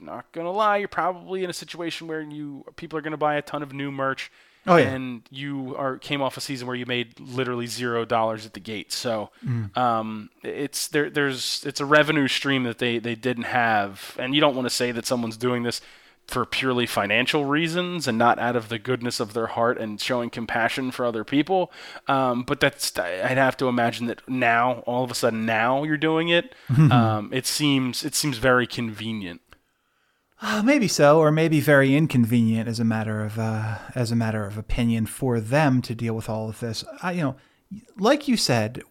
not 0.00 0.30
gonna 0.32 0.52
lie, 0.52 0.76
you're 0.76 0.88
probably 0.88 1.42
in 1.44 1.50
a 1.50 1.54
situation 1.54 2.06
where 2.06 2.20
you 2.20 2.64
people 2.76 2.98
are 2.98 3.02
gonna 3.02 3.16
buy 3.16 3.34
a 3.34 3.42
ton 3.42 3.62
of 3.62 3.72
new 3.72 3.90
merch. 3.90 4.30
Oh, 4.66 4.76
yeah. 4.76 4.88
And 4.90 5.22
you 5.30 5.74
are 5.78 5.96
came 5.96 6.20
off 6.20 6.36
a 6.36 6.42
season 6.42 6.66
where 6.66 6.76
you 6.76 6.84
made 6.84 7.18
literally 7.18 7.66
zero 7.66 8.04
dollars 8.04 8.44
at 8.44 8.52
the 8.52 8.60
gate. 8.60 8.92
So 8.92 9.30
Mm. 9.46 9.74
um, 9.78 10.30
it's 10.44 10.88
there. 10.88 11.08
There's 11.08 11.64
it's 11.66 11.80
a 11.80 11.86
revenue 11.86 12.28
stream 12.28 12.64
that 12.64 12.78
they 12.78 12.98
they 12.98 13.14
didn't 13.14 13.44
have, 13.44 14.14
and 14.18 14.34
you 14.34 14.40
don't 14.42 14.54
want 14.54 14.66
to 14.66 14.74
say 14.74 14.92
that 14.92 15.06
someone's 15.06 15.36
doing 15.38 15.62
this 15.62 15.80
for 16.28 16.44
purely 16.44 16.86
financial 16.86 17.46
reasons 17.46 18.06
and 18.06 18.18
not 18.18 18.38
out 18.38 18.54
of 18.54 18.68
the 18.68 18.78
goodness 18.78 19.18
of 19.18 19.32
their 19.32 19.46
heart 19.46 19.78
and 19.78 19.98
showing 19.98 20.28
compassion 20.28 20.90
for 20.90 21.06
other 21.06 21.24
people. 21.24 21.72
Um, 22.06 22.42
but 22.42 22.60
that's 22.60 22.96
I'd 22.98 23.38
have 23.38 23.56
to 23.56 23.66
imagine 23.66 24.06
that 24.06 24.28
now, 24.28 24.80
all 24.80 25.02
of 25.02 25.10
a 25.10 25.14
sudden, 25.14 25.46
now 25.46 25.84
you're 25.84 25.96
doing 25.96 26.28
it. 26.28 26.54
um, 26.90 27.30
it 27.32 27.46
seems 27.46 28.04
it 28.04 28.14
seems 28.14 28.36
very 28.36 28.66
convenient. 28.66 29.40
Uh, 30.40 30.62
maybe 30.62 30.86
so, 30.86 31.18
or 31.18 31.32
maybe 31.32 31.60
very 31.60 31.96
inconvenient 31.96 32.68
as 32.68 32.78
a 32.78 32.84
matter 32.84 33.24
of 33.24 33.38
uh, 33.38 33.78
as 33.94 34.12
a 34.12 34.16
matter 34.16 34.44
of 34.44 34.58
opinion 34.58 35.06
for 35.06 35.40
them 35.40 35.80
to 35.82 35.94
deal 35.94 36.14
with 36.14 36.28
all 36.28 36.48
of 36.48 36.60
this. 36.60 36.84
I, 37.02 37.12
you 37.12 37.22
know, 37.22 37.36
like 37.96 38.28
you 38.28 38.36
said, 38.36 38.82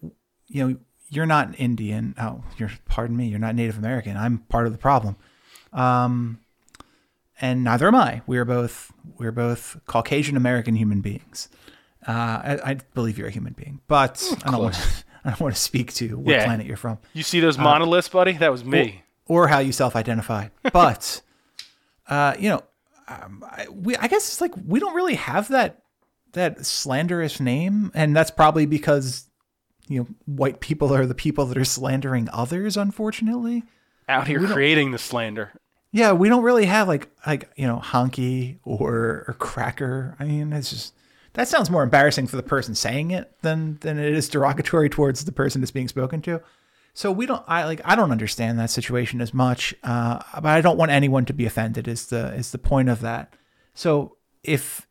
you 0.48 0.68
know, 0.68 0.76
you're 1.08 1.24
not 1.24 1.58
Indian. 1.58 2.16
Oh, 2.20 2.42
you're 2.58 2.72
pardon 2.86 3.16
me, 3.16 3.28
you're 3.28 3.38
not 3.38 3.54
Native 3.54 3.78
American. 3.78 4.16
I'm 4.16 4.38
part 4.38 4.66
of 4.66 4.72
the 4.72 4.78
problem. 4.78 5.16
Um, 5.72 6.40
and 7.40 7.62
neither 7.64 7.86
am 7.88 7.94
I. 7.94 8.22
We 8.26 8.38
are 8.38 8.44
both 8.44 8.92
we're 9.18 9.32
both 9.32 9.78
Caucasian 9.86 10.36
American 10.36 10.74
human 10.76 11.00
beings. 11.00 11.48
Uh, 12.06 12.12
I, 12.12 12.58
I 12.64 12.74
believe 12.94 13.18
you're 13.18 13.28
a 13.28 13.30
human 13.32 13.52
being, 13.54 13.80
but 13.88 14.22
I 14.44 14.50
don't 14.50 14.62
want 14.62 14.74
to, 14.74 14.80
I 15.24 15.30
don't 15.30 15.40
want 15.40 15.54
to 15.54 15.60
speak 15.60 15.92
to 15.94 16.16
what 16.16 16.32
Yeah. 16.34 16.44
planet 16.44 16.66
you're 16.66 16.76
from 16.76 16.98
You 17.12 17.22
see 17.22 17.40
those 17.40 17.58
monoliths, 17.58 18.08
buddy? 18.08 18.32
That 18.32 18.52
was 18.52 18.64
me. 18.64 19.02
or 19.26 19.48
how 19.48 19.58
you 19.58 19.72
self-identify. 19.72 20.48
But 20.72 21.22
uh, 22.08 22.34
you 22.38 22.48
know, 22.50 22.62
um, 23.08 23.44
I, 23.46 23.66
we 23.70 23.96
I 23.96 24.06
guess 24.08 24.28
it's 24.28 24.40
like 24.40 24.52
we 24.66 24.80
don't 24.80 24.94
really 24.94 25.16
have 25.16 25.48
that 25.48 25.82
that 26.32 26.64
slanderous 26.64 27.40
name, 27.40 27.90
and 27.94 28.14
that's 28.16 28.30
probably 28.30 28.66
because 28.66 29.26
you 29.88 30.00
know 30.00 30.06
white 30.26 30.60
people 30.60 30.94
are 30.94 31.06
the 31.06 31.14
people 31.14 31.46
that 31.46 31.58
are 31.58 31.64
slandering 31.64 32.28
others. 32.32 32.76
Unfortunately, 32.76 33.64
out 34.08 34.26
here 34.26 34.46
creating 34.46 34.92
the 34.92 34.98
slander. 34.98 35.52
Yeah, 35.90 36.12
we 36.12 36.28
don't 36.28 36.42
really 36.42 36.66
have 36.66 36.86
like 36.86 37.08
like 37.26 37.50
you 37.56 37.66
know 37.66 37.78
honky 37.82 38.58
or 38.64 39.24
or 39.26 39.36
cracker. 39.38 40.16
I 40.18 40.24
mean, 40.24 40.52
it's 40.52 40.70
just 40.70 40.94
that 41.32 41.48
sounds 41.48 41.70
more 41.70 41.82
embarrassing 41.82 42.26
for 42.26 42.36
the 42.36 42.42
person 42.42 42.74
saying 42.74 43.10
it 43.10 43.32
than 43.42 43.78
than 43.80 43.98
it 43.98 44.12
is 44.12 44.28
derogatory 44.28 44.88
towards 44.90 45.24
the 45.24 45.32
person 45.32 45.60
that's 45.60 45.70
being 45.70 45.88
spoken 45.88 46.20
to. 46.22 46.42
So 46.94 47.12
we 47.12 47.26
don't. 47.26 47.44
I 47.46 47.64
like. 47.64 47.80
I 47.84 47.94
don't 47.94 48.10
understand 48.10 48.58
that 48.58 48.70
situation 48.70 49.20
as 49.20 49.32
much. 49.32 49.74
Uh, 49.82 50.20
but 50.34 50.46
I 50.46 50.60
don't 50.60 50.76
want 50.76 50.90
anyone 50.90 51.24
to 51.26 51.32
be 51.32 51.46
offended. 51.46 51.86
Is 51.88 52.06
the 52.06 52.34
is 52.34 52.50
the 52.50 52.58
point 52.58 52.88
of 52.88 53.00
that? 53.00 53.34
So 53.72 54.16
if 54.42 54.86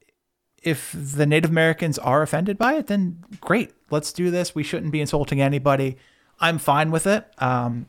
if 0.64 0.96
the 0.98 1.26
Native 1.26 1.52
Americans 1.52 2.00
are 2.00 2.22
offended 2.22 2.58
by 2.58 2.74
it, 2.74 2.88
then 2.88 3.24
great. 3.42 3.74
Let's 3.92 4.12
do 4.12 4.32
this. 4.32 4.56
We 4.56 4.64
shouldn't 4.64 4.92
be 4.92 5.02
insulting 5.02 5.42
anybody. 5.42 5.98
I'm 6.40 6.58
fine 6.58 6.92
with 6.92 7.08
it. 7.08 7.28
Um, 7.40 7.88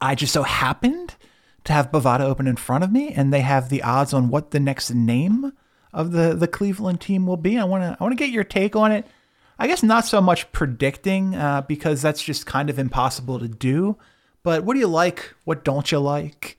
I 0.00 0.14
just 0.14 0.32
so 0.32 0.42
happened 0.42 1.16
to 1.64 1.72
have 1.72 1.90
Bovada 1.90 2.20
open 2.20 2.46
in 2.46 2.56
front 2.56 2.84
of 2.84 2.92
me, 2.92 3.12
and 3.12 3.32
they 3.32 3.40
have 3.40 3.68
the 3.68 3.82
odds 3.82 4.14
on 4.14 4.28
what 4.30 4.50
the 4.50 4.60
next 4.60 4.90
name 4.90 5.52
of 5.92 6.12
the 6.12 6.34
the 6.34 6.48
Cleveland 6.48 7.00
team 7.00 7.26
will 7.26 7.36
be. 7.36 7.58
I 7.58 7.64
want 7.64 7.82
to 7.82 7.96
I 7.98 8.02
want 8.02 8.12
to 8.12 8.24
get 8.24 8.32
your 8.32 8.44
take 8.44 8.76
on 8.76 8.92
it. 8.92 9.06
I 9.58 9.66
guess 9.66 9.82
not 9.82 10.06
so 10.06 10.20
much 10.22 10.50
predicting 10.52 11.34
uh, 11.34 11.62
because 11.62 12.00
that's 12.00 12.22
just 12.22 12.46
kind 12.46 12.70
of 12.70 12.78
impossible 12.78 13.38
to 13.38 13.48
do. 13.48 13.98
But 14.42 14.64
what 14.64 14.72
do 14.72 14.80
you 14.80 14.86
like? 14.86 15.34
What 15.44 15.64
don't 15.64 15.92
you 15.92 15.98
like? 15.98 16.56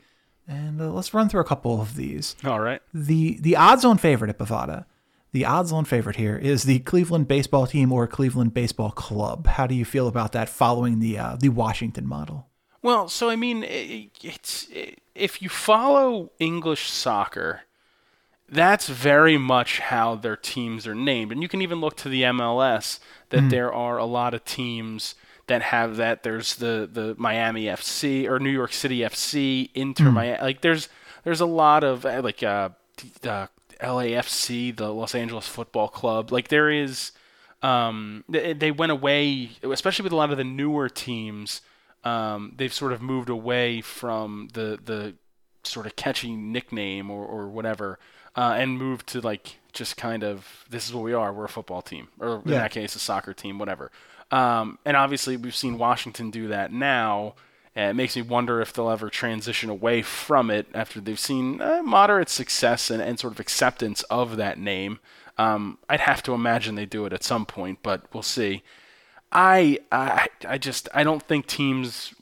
And 0.48 0.80
uh, 0.80 0.92
let's 0.92 1.14
run 1.14 1.28
through 1.28 1.42
a 1.42 1.46
couple 1.46 1.82
of 1.82 1.96
these. 1.96 2.36
All 2.46 2.60
right. 2.60 2.82
The 2.94 3.40
the 3.40 3.56
odds-on 3.56 3.98
favorite 3.98 4.30
at 4.30 4.38
Bovada, 4.38 4.86
the 5.32 5.46
odds-on 5.46 5.86
favorite 5.86 6.18
here 6.18 6.38
is 6.38 6.64
the 6.64 6.80
Cleveland 6.80 7.28
baseball 7.28 7.66
team 7.66 7.92
or 7.92 8.06
Cleveland 8.06 8.54
baseball 8.54 8.92
club. 8.92 9.48
How 9.48 9.66
do 9.66 9.74
you 9.74 9.86
feel 9.86 10.08
about 10.08 10.34
that 10.34 10.50
following 10.50 11.00
the 11.00 11.18
uh, 11.18 11.38
the 11.38 11.50
Washington 11.50 12.06
model? 12.06 12.51
Well, 12.82 13.10
so 13.10 13.30
I 13.30 13.36
mean, 13.36 13.64
it, 13.64 14.10
it's 14.24 14.68
it, 14.72 15.00
if 15.14 15.42
you 15.42 15.50
follow 15.50 16.32
English 16.40 16.90
soccer, 16.90 17.62
that's 18.50 18.88
very 18.88 19.38
much 19.38 19.80
how 19.80 20.16
their 20.16 20.36
teams 20.36 20.88
are 20.88 20.96
named, 20.96 21.32
and 21.32 21.42
you 21.42 21.48
can 21.48 21.62
even 21.62 21.80
look 21.80 21.96
to 21.98 22.10
the 22.10 22.24
MLS 22.24 23.00
that 23.30 23.42
mm. 23.42 23.50
there 23.50 23.74
are 23.74 23.98
a 23.98 24.06
lot 24.06 24.34
of 24.34 24.44
teams 24.46 25.16
that 25.48 25.62
have 25.62 25.98
that. 25.98 26.24
There's 26.24 26.56
the 26.56 26.90
the 26.92 27.16
Miami 27.18 27.66
FC 27.66 28.28
or 28.28 28.40
New 28.40 28.50
York 28.50 28.74
City 28.74 29.00
FC, 29.00 29.70
Inter 29.76 30.06
mm. 30.06 30.14
Miami. 30.14 30.42
Like 30.42 30.62
there's 30.62 30.90
there's 31.24 31.42
a 31.42 31.46
lot 31.46 31.84
of 31.84 32.06
uh, 32.06 32.22
like 32.24 32.42
uh, 32.42 32.70
the 33.22 33.50
LAFC, 33.80 34.76
the 34.76 34.94
Los 34.94 35.16
Angeles 35.16 35.48
Football 35.48 35.88
Club. 35.88 36.32
Like 36.32 36.48
there 36.48 36.70
is, 36.70 37.12
um, 37.62 38.24
they, 38.30 38.54
they 38.54 38.72
went 38.72 38.92
away, 38.92 39.52
especially 39.64 40.04
with 40.04 40.14
a 40.14 40.16
lot 40.16 40.32
of 40.32 40.38
the 40.38 40.44
newer 40.44 40.90
teams 40.90 41.62
um, 42.04 42.54
they've 42.56 42.74
sort 42.74 42.92
of 42.92 43.02
moved 43.02 43.30
away 43.30 43.82
from 43.82 44.50
the 44.54 44.80
the 44.84 45.16
sort 45.64 45.86
of 45.86 45.96
catchy 45.96 46.36
nickname 46.36 47.12
or, 47.12 47.26
or 47.26 47.48
whatever, 47.48 48.00
uh, 48.36 48.56
and 48.58 48.78
moved 48.78 49.08
to 49.08 49.22
like 49.22 49.58
just 49.74 49.98
kind 49.98 50.24
of 50.24 50.66
this 50.70 50.88
is 50.88 50.94
what 50.94 51.04
we 51.04 51.14
are. 51.14 51.32
We're 51.34 51.46
a 51.46 51.50
football 51.50 51.82
team, 51.82 52.08
or 52.20 52.42
in 52.46 52.52
that 52.52 52.72
case, 52.72 52.96
a 52.96 53.00
soccer 53.00 53.34
team, 53.34 53.60
whatever. 53.60 53.92
Um, 54.32 54.80
and 54.86 54.96
obviously, 54.98 55.38
we've 55.38 55.56
seen 55.56 55.78
Washington 55.78 56.32
do 56.32 56.48
that 56.48 56.72
now. 56.72 57.36
And 57.74 57.92
it 57.92 57.94
makes 57.94 58.18
me 58.18 58.22
wonder 58.22 58.60
if 58.60 58.74
they'll 58.74 58.90
ever 58.90 59.10
transition 59.10 59.70
away 59.70 60.02
from 60.02 60.52
it 60.52 60.68
after 60.74 61.00
they've 61.00 61.18
seen 61.18 61.62
uh, 61.62 61.82
moderate 61.82 62.28
success 62.28 62.90
and, 62.90 63.02
and 63.02 63.18
sort 63.18 63.32
of 63.32 63.40
acceptance 63.40 64.04
of 64.04 64.36
that 64.36 64.60
name. 64.60 65.00
Um, 65.38 65.78
I'd 65.88 66.02
have 66.02 66.22
to 66.24 66.34
imagine 66.34 66.76
they 66.76 66.86
do 66.86 67.06
it 67.06 67.14
at 67.14 67.24
some 67.24 67.46
point, 67.46 67.80
but 67.82 68.14
we'll 68.14 68.24
see. 68.24 68.62
I, 69.32 69.80
I 69.92 70.28
I 70.46 70.58
just 70.58 70.90
I 70.94 71.04
don't 71.04 71.24
think 71.24 71.48
teams 71.48 72.14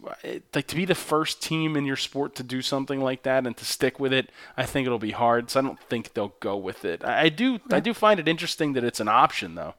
like 0.53 0.67
to 0.67 0.75
be 0.75 0.85
the 0.85 0.93
first 0.93 1.41
team 1.41 1.75
in 1.75 1.85
your 1.85 1.95
sport 1.95 2.35
to 2.35 2.43
do 2.43 2.61
something 2.61 3.01
like 3.01 3.23
that 3.23 3.47
and 3.47 3.57
to 3.57 3.65
stick 3.65 3.99
with 3.99 4.13
it. 4.13 4.31
I 4.55 4.65
think 4.65 4.85
it'll 4.85 4.99
be 4.99 5.11
hard, 5.11 5.49
so 5.49 5.59
I 5.59 5.63
don't 5.63 5.79
think 5.79 6.13
they'll 6.13 6.35
go 6.39 6.55
with 6.55 6.85
it. 6.85 7.03
I, 7.03 7.23
I 7.23 7.29
do 7.29 7.53
yeah. 7.53 7.77
I 7.77 7.79
do 7.79 7.93
find 7.93 8.19
it 8.19 8.27
interesting 8.27 8.73
that 8.73 8.83
it's 8.83 8.99
an 8.99 9.07
option 9.07 9.55
though. 9.55 9.73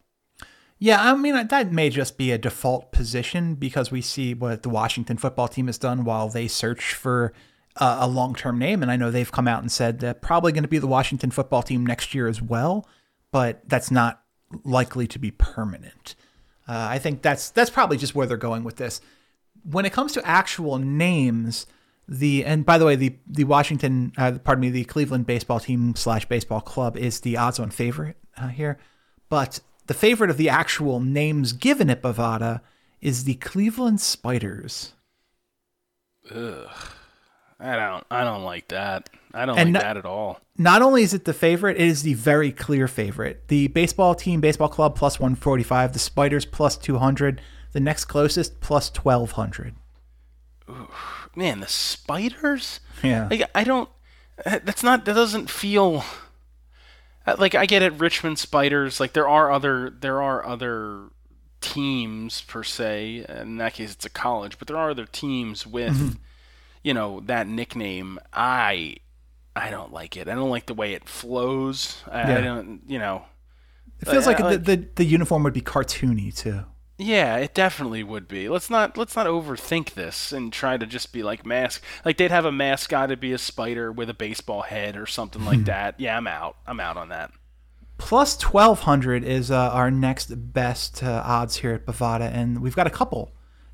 Yeah, 0.78 1.00
I 1.00 1.14
mean 1.14 1.46
that 1.46 1.72
may 1.72 1.88
just 1.90 2.18
be 2.18 2.32
a 2.32 2.38
default 2.38 2.90
position 2.90 3.54
because 3.54 3.92
we 3.92 4.00
see 4.00 4.34
what 4.34 4.64
the 4.64 4.68
Washington 4.68 5.16
football 5.16 5.46
team 5.46 5.66
has 5.66 5.78
done 5.78 6.04
while 6.04 6.28
they 6.28 6.48
search 6.48 6.94
for 6.94 7.32
a 7.76 8.08
long-term 8.08 8.58
name, 8.58 8.82
and 8.82 8.90
I 8.90 8.96
know 8.96 9.10
they've 9.10 9.30
come 9.30 9.46
out 9.46 9.62
and 9.62 9.70
said 9.70 10.00
they're 10.00 10.14
probably 10.14 10.50
going 10.50 10.64
to 10.64 10.68
be 10.68 10.78
the 10.78 10.88
Washington 10.88 11.30
football 11.30 11.62
team 11.62 11.86
next 11.86 12.14
year 12.14 12.26
as 12.26 12.42
well, 12.42 12.88
but 13.30 13.62
that's 13.68 13.90
not 13.90 14.22
likely 14.64 15.06
to 15.06 15.18
be 15.18 15.30
permanent. 15.30 16.16
Uh, 16.70 16.86
I 16.88 17.00
think 17.00 17.20
that's 17.20 17.50
that's 17.50 17.68
probably 17.68 17.96
just 17.96 18.14
where 18.14 18.28
they're 18.28 18.36
going 18.36 18.62
with 18.62 18.76
this. 18.76 19.00
When 19.68 19.84
it 19.84 19.92
comes 19.92 20.12
to 20.12 20.24
actual 20.24 20.78
names, 20.78 21.66
the 22.06 22.44
and 22.44 22.64
by 22.64 22.78
the 22.78 22.86
way, 22.86 22.94
the 22.94 23.16
the 23.26 23.42
Washington, 23.42 24.12
uh, 24.16 24.38
pardon 24.44 24.62
me, 24.62 24.70
the 24.70 24.84
Cleveland 24.84 25.26
baseball 25.26 25.58
team 25.58 25.96
slash 25.96 26.26
baseball 26.26 26.60
club 26.60 26.96
is 26.96 27.20
the 27.20 27.36
odds-on 27.36 27.70
favorite 27.70 28.16
uh, 28.36 28.48
here, 28.48 28.78
but 29.28 29.58
the 29.88 29.94
favorite 29.94 30.30
of 30.30 30.36
the 30.36 30.48
actual 30.48 31.00
names 31.00 31.52
given 31.52 31.90
at 31.90 32.02
Bovada 32.02 32.60
is 33.00 33.24
the 33.24 33.34
Cleveland 33.34 34.00
Spiders. 34.00 34.92
Ugh. 36.32 36.70
I 37.60 37.76
don't 37.76 38.04
I 38.10 38.24
don't 38.24 38.42
like 38.42 38.68
that. 38.68 39.10
I 39.34 39.44
don't 39.44 39.58
and 39.58 39.68
like 39.68 39.74
not, 39.74 39.82
that 39.82 39.96
at 39.98 40.06
all. 40.06 40.40
Not 40.56 40.82
only 40.82 41.02
is 41.02 41.14
it 41.14 41.24
the 41.24 41.34
favorite, 41.34 41.76
it 41.76 41.86
is 41.86 42.02
the 42.02 42.14
very 42.14 42.52
clear 42.52 42.88
favorite. 42.88 43.48
The 43.48 43.68
baseball 43.68 44.14
team, 44.14 44.40
baseball 44.40 44.68
club 44.68 44.96
plus 44.96 45.20
145, 45.20 45.92
the 45.92 45.98
Spiders 45.98 46.44
plus 46.44 46.76
200, 46.76 47.40
the 47.72 47.80
next 47.80 48.06
closest 48.06 48.60
plus 48.60 48.90
1200. 48.90 49.74
man, 51.36 51.60
the 51.60 51.68
Spiders? 51.68 52.80
Yeah. 53.02 53.28
Like 53.30 53.42
I 53.54 53.64
don't 53.64 53.90
that's 54.44 54.82
not 54.82 55.04
that 55.04 55.14
doesn't 55.14 55.50
feel 55.50 56.02
uh, 57.26 57.36
like 57.38 57.54
I 57.54 57.66
get 57.66 57.82
it 57.82 57.92
Richmond 57.94 58.38
Spiders, 58.38 59.00
like 59.00 59.12
there 59.12 59.28
are 59.28 59.52
other 59.52 59.90
there 59.90 60.22
are 60.22 60.46
other 60.46 61.10
teams 61.60 62.40
per 62.40 62.62
se. 62.62 63.26
In 63.28 63.58
that 63.58 63.74
case 63.74 63.92
it's 63.92 64.06
a 64.06 64.10
college, 64.10 64.58
but 64.58 64.66
there 64.66 64.78
are 64.78 64.90
other 64.90 65.04
teams 65.04 65.66
with 65.66 65.94
mm-hmm 65.94 66.22
you 66.82 66.94
know 66.94 67.20
that 67.26 67.46
nickname 67.46 68.18
i 68.32 68.96
i 69.56 69.70
don't 69.70 69.92
like 69.92 70.16
it. 70.16 70.28
I 70.28 70.34
don't 70.34 70.50
like 70.50 70.66
the 70.66 70.74
way 70.74 70.94
it 70.94 71.08
flows. 71.08 72.02
I, 72.10 72.30
yeah. 72.30 72.38
I 72.38 72.40
don't 72.40 72.82
you 72.86 72.98
know. 72.98 73.24
It 74.00 74.08
feels 74.08 74.26
like, 74.26 74.40
like 74.40 74.64
the, 74.64 74.76
the, 74.76 74.88
the 74.96 75.04
uniform 75.04 75.42
would 75.42 75.52
be 75.52 75.60
cartoony 75.60 76.34
too. 76.34 76.64
Yeah 76.98 77.36
it 77.36 77.54
definitely 77.54 78.02
would 78.02 78.28
be. 78.28 78.48
Let's 78.48 78.70
not 78.70 78.96
let's 78.96 79.16
not 79.16 79.26
overthink 79.26 79.94
this 79.94 80.32
and 80.32 80.52
try 80.52 80.76
to 80.76 80.86
just 80.86 81.12
be 81.12 81.22
like 81.22 81.44
mask 81.44 81.82
like 82.04 82.16
they'd 82.16 82.30
have 82.30 82.44
a 82.44 82.52
mascot 82.52 83.08
to 83.10 83.16
be 83.16 83.32
a 83.32 83.38
spider 83.38 83.90
with 83.90 84.08
a 84.08 84.14
baseball 84.14 84.62
head 84.62 84.96
or 84.96 85.06
something 85.06 85.44
like 85.44 85.58
hmm. 85.58 85.64
that. 85.64 85.98
Yeah 85.98 86.16
i'm 86.16 86.26
out. 86.26 86.56
I'm 86.66 86.80
out 86.80 86.96
on 86.96 87.08
that. 87.08 87.32
Plus 87.98 88.42
1200 88.42 89.24
is 89.24 89.50
uh, 89.50 89.70
our 89.72 89.90
next 89.90 90.52
best 90.54 91.02
uh, 91.02 91.22
odds 91.24 91.56
here 91.56 91.72
at 91.72 91.84
bovada 91.84 92.30
and 92.32 92.62
we've 92.62 92.76
got 92.76 92.86
a 92.86 92.90
couple 92.90 93.32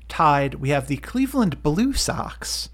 tied. 0.09 0.55
We 0.55 0.69
have 0.69 0.87
the 0.87 0.97
cleveland 0.97 1.63
blue 1.63 1.93
sox 1.93 2.69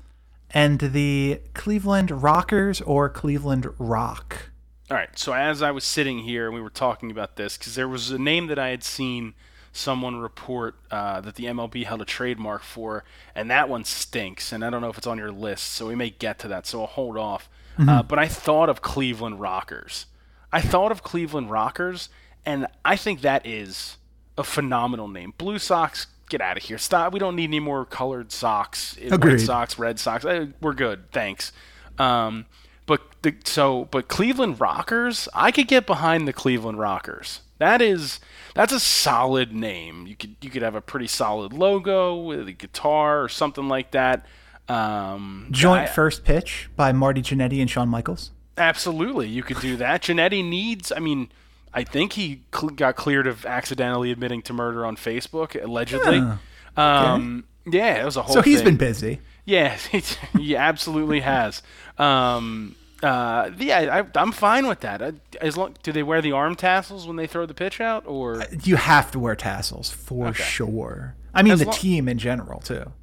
and 0.53 0.79
the 0.79 1.41
Cleveland 1.53 2.11
Rockers 2.11 2.81
or 2.81 3.09
Cleveland 3.09 3.67
Rock. 3.77 4.49
All 4.91 4.97
right. 4.97 5.17
So 5.17 5.33
as 5.33 5.61
I 5.61 5.71
was 5.71 5.83
sitting 5.83 6.19
here 6.19 6.45
and 6.45 6.53
we 6.53 6.61
were 6.61 6.69
talking 6.69 7.09
about 7.09 7.35
this, 7.35 7.57
because 7.57 7.75
there 7.75 7.87
was 7.87 8.11
a 8.11 8.19
name 8.19 8.47
that 8.47 8.59
I 8.59 8.69
had 8.69 8.83
seen 8.83 9.33
someone 9.71 10.17
report 10.17 10.75
uh, 10.91 11.19
that 11.21 11.35
the 11.35 11.45
MLB 11.45 11.85
held 11.85 12.01
a 12.01 12.05
trademark 12.05 12.61
for, 12.61 13.03
and 13.33 13.49
that 13.49 13.67
one 13.67 13.83
stinks. 13.83 14.51
And 14.51 14.63
I 14.63 14.69
don't 14.69 14.81
know 14.81 14.89
if 14.89 14.97
it's 14.97 15.07
on 15.07 15.17
your 15.17 15.31
list, 15.31 15.69
so 15.69 15.87
we 15.87 15.95
may 15.95 16.11
get 16.11 16.37
to 16.39 16.47
that. 16.49 16.67
So 16.67 16.81
I'll 16.81 16.87
hold 16.87 17.17
off. 17.17 17.49
Mm-hmm. 17.77 17.89
Uh, 17.89 18.03
but 18.03 18.19
I 18.19 18.27
thought 18.27 18.69
of 18.69 18.83
Cleveland 18.83 19.39
Rockers. 19.39 20.05
I 20.51 20.61
thought 20.61 20.91
of 20.91 21.01
Cleveland 21.01 21.49
Rockers, 21.49 22.09
and 22.45 22.67
I 22.85 22.95
think 22.95 23.21
that 23.21 23.47
is 23.47 23.97
a 24.37 24.43
phenomenal 24.43 25.07
name. 25.07 25.33
Blue 25.39 25.57
Sox 25.57 26.05
get 26.29 26.41
out 26.41 26.57
of 26.57 26.63
here. 26.63 26.77
Stop. 26.77 27.13
We 27.13 27.19
don't 27.19 27.36
need 27.36 27.49
any 27.49 27.59
more 27.59 27.86
colored 27.86 28.31
socks. 28.31 28.97
Agreed. 28.97 29.33
White 29.33 29.41
socks, 29.41 29.79
red 29.79 29.99
socks. 29.99 30.25
Eh, 30.25 30.47
we're 30.62 30.73
good. 30.73 31.12
Thanks. 31.12 31.51
Um, 31.97 32.45
but 32.86 33.01
the, 33.21 33.36
so, 33.45 33.86
but 33.86 34.07
Cleveland 34.07 34.59
Rockers, 34.59 35.29
I 35.33 35.51
could 35.51 35.67
get 35.67 35.86
behind 35.86 36.27
the 36.27 36.33
Cleveland 36.33 36.79
Rockers. 36.79 37.41
That 37.59 37.81
is 37.81 38.19
that's 38.55 38.73
a 38.73 38.79
solid 38.79 39.53
name. 39.53 40.05
You 40.05 40.15
could 40.15 40.36
you 40.41 40.49
could 40.49 40.63
have 40.63 40.75
a 40.75 40.81
pretty 40.81 41.07
solid 41.07 41.53
logo 41.53 42.15
with 42.15 42.47
a 42.47 42.51
guitar 42.51 43.23
or 43.23 43.29
something 43.29 43.69
like 43.69 43.91
that. 43.91 44.25
Um, 44.67 45.47
Joint 45.51 45.83
I, 45.83 45.86
first 45.86 46.25
pitch 46.25 46.69
by 46.75 46.91
Marty 46.91 47.21
Jannetty 47.21 47.62
and 47.62 47.69
Shawn 47.69 47.88
Michaels. 47.88 48.31
Absolutely, 48.57 49.27
you 49.27 49.43
could 49.43 49.59
do 49.62 49.77
that. 49.77 50.03
Jannetty 50.03 50.43
needs. 50.43 50.91
I 50.91 50.99
mean, 50.99 51.31
I 51.73 51.83
think 51.83 52.13
he 52.13 52.41
cl- 52.53 52.69
got 52.69 52.95
cleared 52.95 53.27
of 53.27 53.45
accidentally 53.45 54.12
admitting 54.12 54.41
to 54.43 54.53
murder 54.53 54.86
on 54.86 54.95
Facebook, 54.95 55.62
allegedly. 55.62 56.17
Yeah, 56.17 56.38
um, 56.77 57.45
okay. 57.67 57.77
yeah 57.77 58.01
it 58.01 58.05
was 58.05 58.17
a 58.17 58.21
whole. 58.23 58.33
So 58.36 58.41
he's 58.41 58.57
thing. 58.57 58.65
been 58.65 58.77
busy. 58.77 59.19
Yeah, 59.45 59.75
he 60.38 60.55
absolutely 60.55 61.19
has. 61.21 61.62
Um, 61.97 62.75
Uh, 63.01 63.51
yeah, 63.59 64.03
I, 64.15 64.19
I'm 64.19 64.31
fine 64.31 64.65
with 64.65 64.79
that. 64.79 65.15
As 65.41 65.57
long, 65.57 65.75
do 65.83 65.91
they 65.91 66.03
wear 66.03 66.21
the 66.21 66.31
arm 66.31 66.55
tassels 66.55 67.05
when 67.05 67.17
they 67.17 67.27
throw 67.27 67.45
the 67.45 67.53
pitch 67.53 67.81
out, 67.81 68.05
or 68.07 68.43
You 68.63 68.77
have 68.77 69.12
to 69.12 69.19
wear 69.19 69.36
tassels 69.36 69.89
for 69.89 70.27
Okay. 70.27 70.41
sure. 70.43 71.15
I 71.33 71.43
mean, 71.43 71.51
As 71.51 71.59
the 71.59 71.65
team 71.65 72.07
in 72.07 72.17
general 72.17 72.62
too. 72.62 72.93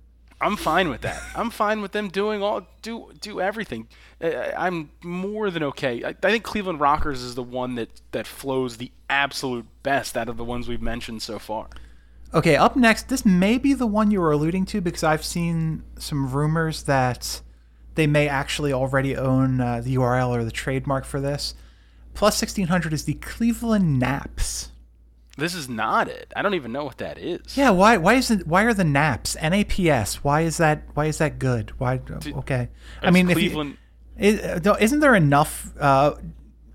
I'm 0.41 0.57
fine 0.57 0.89
with 0.89 1.03
that. 1.03 1.23
I'm 1.35 1.51
fine 1.51 1.83
with 1.83 1.93
them 1.93 2.09
doing 2.09 2.43
all 2.43 2.67
do 2.83 3.13
do 3.21 3.41
everything. 3.41 3.89
Uh, 4.23 4.51
I'm 4.57 4.91
more 5.05 5.51
than 5.51 5.63
okay. 5.65 6.03
I, 6.03 6.09
I 6.09 6.13
think 6.13 6.45
Cleveland 6.45 6.81
Rockers 6.81 7.23
is 7.23 7.35
the 7.35 7.43
one 7.43 7.75
that 7.75 8.01
that 8.13 8.27
flows 8.27 8.79
the 8.79 8.91
absolute 9.09 9.67
best 9.83 10.17
out 10.17 10.29
of 10.29 10.37
the 10.37 10.45
ones 10.45 10.67
we've 10.67 10.81
mentioned 10.81 11.23
so 11.23 11.39
far. 11.39 11.69
Okay, 12.33 12.57
up 12.57 12.77
next, 12.77 13.09
this 13.09 13.27
may 13.27 13.59
be 13.59 13.75
the 13.75 13.89
one 13.89 14.11
you 14.11 14.21
were 14.21 14.31
alluding 14.31 14.65
to 14.67 14.81
because 14.81 15.03
I've 15.03 15.25
seen 15.25 15.83
some 15.99 16.31
rumors 16.31 16.85
that 16.85 17.43
they 17.97 18.07
may 18.07 18.29
actually 18.29 18.73
already 18.73 19.17
own 19.17 19.61
uh, 19.61 19.81
the 19.81 19.97
URL 19.97 20.29
or 20.31 20.45
the 20.45 20.53
trademark 20.53 21.05
for 21.05 21.21
this. 21.21 21.55
Plus 22.15 22.41
1600 22.41 22.93
is 22.93 23.05
the 23.05 23.15
Cleveland 23.15 23.99
Naps. 23.99 24.71
This 25.39 25.55
is 25.55 25.69
not 25.69 26.09
it. 26.09 26.33
I 26.37 26.43
don't 26.43 26.55
even 26.55 26.73
know 26.73 26.85
what 26.85 26.99
that 26.99 27.19
is. 27.19 27.57
Yeah, 27.57 27.71
why 27.71 27.97
why 27.97 28.15
is 28.15 28.31
it 28.31 28.47
why 28.47 28.65
are 28.65 28.75
the 28.75 28.85
Naps 28.85 29.37
NAPS? 29.37 30.25
Why 30.25 30.43
is 30.43 30.57
that 30.59 30.83
why 30.95 31.07
is 31.07 31.19
that 31.19 31.39
good? 31.39 31.71
Why 31.79 32.01
okay. 32.11 32.69
I 33.03 33.11
mean, 33.11 33.29
Cleveland. 33.29 33.79
if 34.17 34.65
you, 34.65 34.75
isn't 34.79 35.01
there 35.01 35.15
enough 35.15 35.73
uh, 35.79 36.15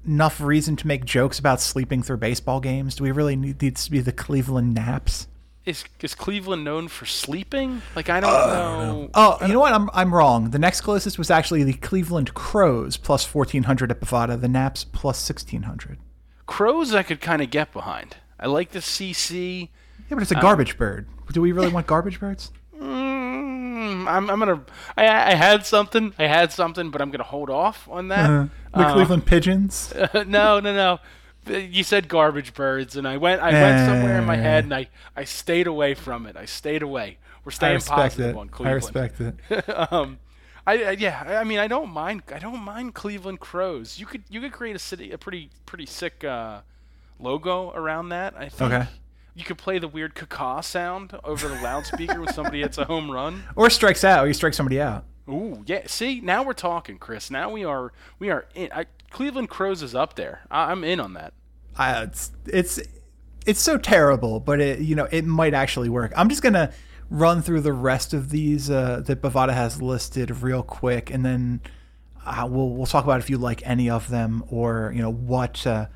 enough 0.07 0.41
reason 0.41 0.75
to 0.77 0.87
make 0.87 1.05
jokes 1.05 1.37
about 1.37 1.61
sleeping 1.61 2.01
through 2.01 2.17
baseball 2.17 2.59
games? 2.59 2.95
Do 2.95 3.03
we 3.03 3.11
really 3.11 3.35
need 3.35 3.59
these 3.59 3.85
to 3.85 3.91
be 3.91 3.99
the 3.99 4.13
Cleveland 4.13 4.73
Naps? 4.73 5.27
is 5.65 5.83
is 6.01 6.13
Cleveland 6.15 6.63
known 6.63 6.87
for 6.87 7.05
sleeping? 7.05 7.81
Like 7.95 8.09
I 8.09 8.19
don't 8.19 8.31
know. 8.31 9.09
Oh, 9.13 9.37
you 9.41 9.53
know 9.53 9.59
what? 9.59 9.73
I'm 9.73 9.89
I'm 9.93 10.13
wrong. 10.13 10.51
The 10.51 10.59
next 10.59 10.81
closest 10.81 11.17
was 11.17 11.31
actually 11.31 11.63
the 11.63 11.73
Cleveland 11.73 12.33
Crows 12.33 12.97
plus 12.97 13.25
1400 13.25 13.91
at 13.91 13.99
Bovada. 13.99 14.39
The 14.39 14.47
Naps 14.47 14.83
plus 14.83 15.27
1600. 15.27 15.97
Crows 16.45 16.93
I 16.93 17.03
could 17.03 17.21
kind 17.21 17.41
of 17.41 17.49
get 17.49 17.73
behind. 17.73 18.17
I 18.39 18.47
like 18.47 18.71
the 18.71 18.79
CC. 18.79 19.69
Yeah, 20.09 20.15
but 20.15 20.21
it's 20.21 20.31
a 20.31 20.35
garbage 20.35 20.77
bird. 20.77 21.07
Do 21.31 21.41
we 21.41 21.51
really 21.51 21.69
want 21.69 21.87
garbage 21.87 22.19
birds? 22.19 22.51
Mm, 22.79 24.07
I'm, 24.07 24.29
I'm 24.29 24.39
gonna. 24.39 24.61
I, 24.97 25.31
I 25.31 25.35
had 25.35 25.65
something. 25.65 26.13
I 26.19 26.27
had 26.27 26.51
something, 26.51 26.91
but 26.91 27.01
I'm 27.01 27.11
gonna 27.11 27.23
hold 27.23 27.49
off 27.49 27.87
on 27.89 28.09
that. 28.09 28.29
Uh, 28.29 28.47
the 28.73 28.79
Uh, 28.87 28.93
Cleveland 28.93 29.25
Pigeons. 29.25 29.93
no, 30.13 30.59
no, 30.59 30.61
no. 30.61 30.99
You 31.47 31.83
said 31.83 32.07
garbage 32.07 32.53
birds, 32.53 32.95
and 32.95 33.07
I 33.07 33.17
went. 33.17 33.41
I 33.41 33.51
went 33.51 33.87
somewhere 33.87 34.17
in 34.17 34.25
my 34.25 34.35
head, 34.35 34.63
and 34.63 34.73
I, 34.73 34.87
I 35.15 35.23
stayed 35.25 35.67
away 35.67 35.93
from 35.93 36.25
it. 36.25 36.35
I 36.35 36.45
stayed 36.45 36.81
away. 36.81 37.17
We're 37.43 37.51
staying 37.51 37.81
positive 37.81 38.35
it. 38.35 38.39
on 38.39 38.49
Cleveland. 38.49 38.71
I 38.71 39.01
respect 39.01 39.21
it. 39.21 39.69
um, 39.91 40.19
I, 40.65 40.83
I 40.83 40.91
yeah. 40.91 41.23
I- 41.27 41.35
I 41.37 41.43
mean, 41.43 41.59
I 41.59 41.67
don't 41.67 41.91
mind. 41.91 42.23
I 42.33 42.39
don't 42.39 42.61
mind 42.61 42.95
Cleveland 42.95 43.39
Crows. 43.39 43.99
You 43.99 44.05
could 44.07 44.23
you 44.29 44.41
could 44.41 44.51
create 44.51 44.75
a 44.75 44.79
city 44.79 45.11
a 45.11 45.17
pretty 45.17 45.51
pretty 45.67 45.85
sick 45.85 46.23
uh, 46.23 46.61
logo 47.19 47.71
around 47.71 48.09
that. 48.09 48.35
I 48.37 48.49
think. 48.49 48.71
Okay. 48.71 48.87
You 49.33 49.43
could 49.43 49.57
play 49.57 49.79
the 49.79 49.87
weird 49.87 50.15
caca 50.15 50.63
sound 50.63 51.17
over 51.23 51.49
the 51.49 51.55
loudspeaker 51.55 52.21
when 52.21 52.31
somebody 52.31 52.61
hits 52.61 52.77
a 52.77 52.85
home 52.85 53.11
run. 53.11 53.43
Or 53.57 53.69
strikes 53.69 54.05
out. 54.05 54.23
Or 54.23 54.27
you 54.27 54.33
strike 54.33 54.53
somebody 54.53 54.79
out. 54.79 55.03
Ooh, 55.27 55.63
yeah. 55.65 55.81
See, 55.87 56.21
now 56.21 56.43
we're 56.43 56.53
talking, 56.53 56.97
Chris. 56.97 57.29
Now 57.29 57.49
we 57.51 57.65
are 57.65 57.91
we 58.19 58.29
are 58.29 58.45
in. 58.55 58.71
I, 58.71 58.85
Cleveland 59.09 59.49
Crows 59.49 59.81
is 59.81 59.95
up 59.95 60.15
there. 60.15 60.41
I, 60.49 60.71
I'm 60.71 60.83
in 60.83 60.99
on 60.99 61.13
that. 61.13 61.33
I, 61.77 62.03
it's 62.03 62.31
it's 62.45 62.79
it's 63.45 63.59
so 63.59 63.77
terrible, 63.77 64.39
but 64.39 64.59
it 64.59 64.79
you 64.79 64.95
know 64.95 65.07
it 65.11 65.25
might 65.25 65.53
actually 65.53 65.89
work. 65.89 66.13
I'm 66.15 66.29
just 66.29 66.41
gonna 66.41 66.71
run 67.09 67.41
through 67.41 67.61
the 67.61 67.73
rest 67.73 68.13
of 68.13 68.29
these 68.29 68.69
uh, 68.69 69.01
that 69.05 69.21
Bovada 69.21 69.53
has 69.53 69.81
listed 69.81 70.31
real 70.41 70.63
quick, 70.63 71.09
and 71.09 71.25
then 71.25 71.61
uh, 72.25 72.47
we'll 72.49 72.69
we'll 72.69 72.85
talk 72.85 73.03
about 73.03 73.19
if 73.19 73.29
you 73.29 73.37
like 73.37 73.61
any 73.65 73.89
of 73.89 74.09
them 74.09 74.43
or 74.49 74.91
you 74.95 75.01
know 75.01 75.11
what 75.11 75.65
uh, 75.65 75.87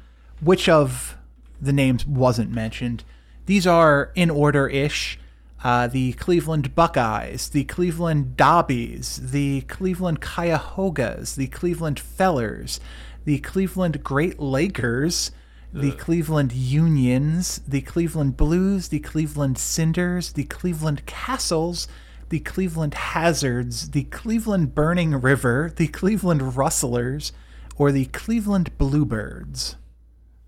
which 0.42 0.70
of 0.70 1.18
the 1.62 1.74
names 1.74 2.06
wasn't 2.06 2.52
mentioned. 2.52 3.04
These 3.46 3.68
are 3.68 4.12
in 4.16 4.30
order 4.30 4.68
ish. 4.68 5.20
Uh, 5.62 5.88
the 5.88 6.14
Cleveland 6.14 6.74
Buckeyes, 6.74 7.50
the 7.50 7.66
Cleveland 7.66 8.38
Dobbies, 8.38 9.32
the 9.32 9.62
Cleveland 9.62 10.22
Cuyahogas, 10.22 11.36
the 11.36 11.48
Cleveland 11.48 12.00
Fellers, 12.00 12.80
the 13.26 13.40
Cleveland 13.40 14.02
Great 14.02 14.40
Lakers, 14.40 15.32
the 15.74 15.92
Cleveland 15.92 16.52
Unions, 16.52 17.62
the 17.68 17.82
Cleveland 17.82 18.38
Blues, 18.38 18.88
the 18.88 19.00
Cleveland 19.00 19.58
Cinders, 19.58 20.34
the 20.34 20.46
Cleveland 20.46 21.06
Castles, 21.06 21.88
the 22.30 22.40
Cleveland 22.40 22.94
Hazards, 22.94 23.92
the 23.92 24.04
Cleveland 24.06 24.74
Burning 24.74 25.20
River, 25.20 25.72
the 25.76 25.88
Cleveland 25.88 26.56
Rustlers, 26.56 27.32
or 27.76 27.92
the 27.92 28.06
Cleveland 28.06 28.78
Bluebirds. 28.78 29.76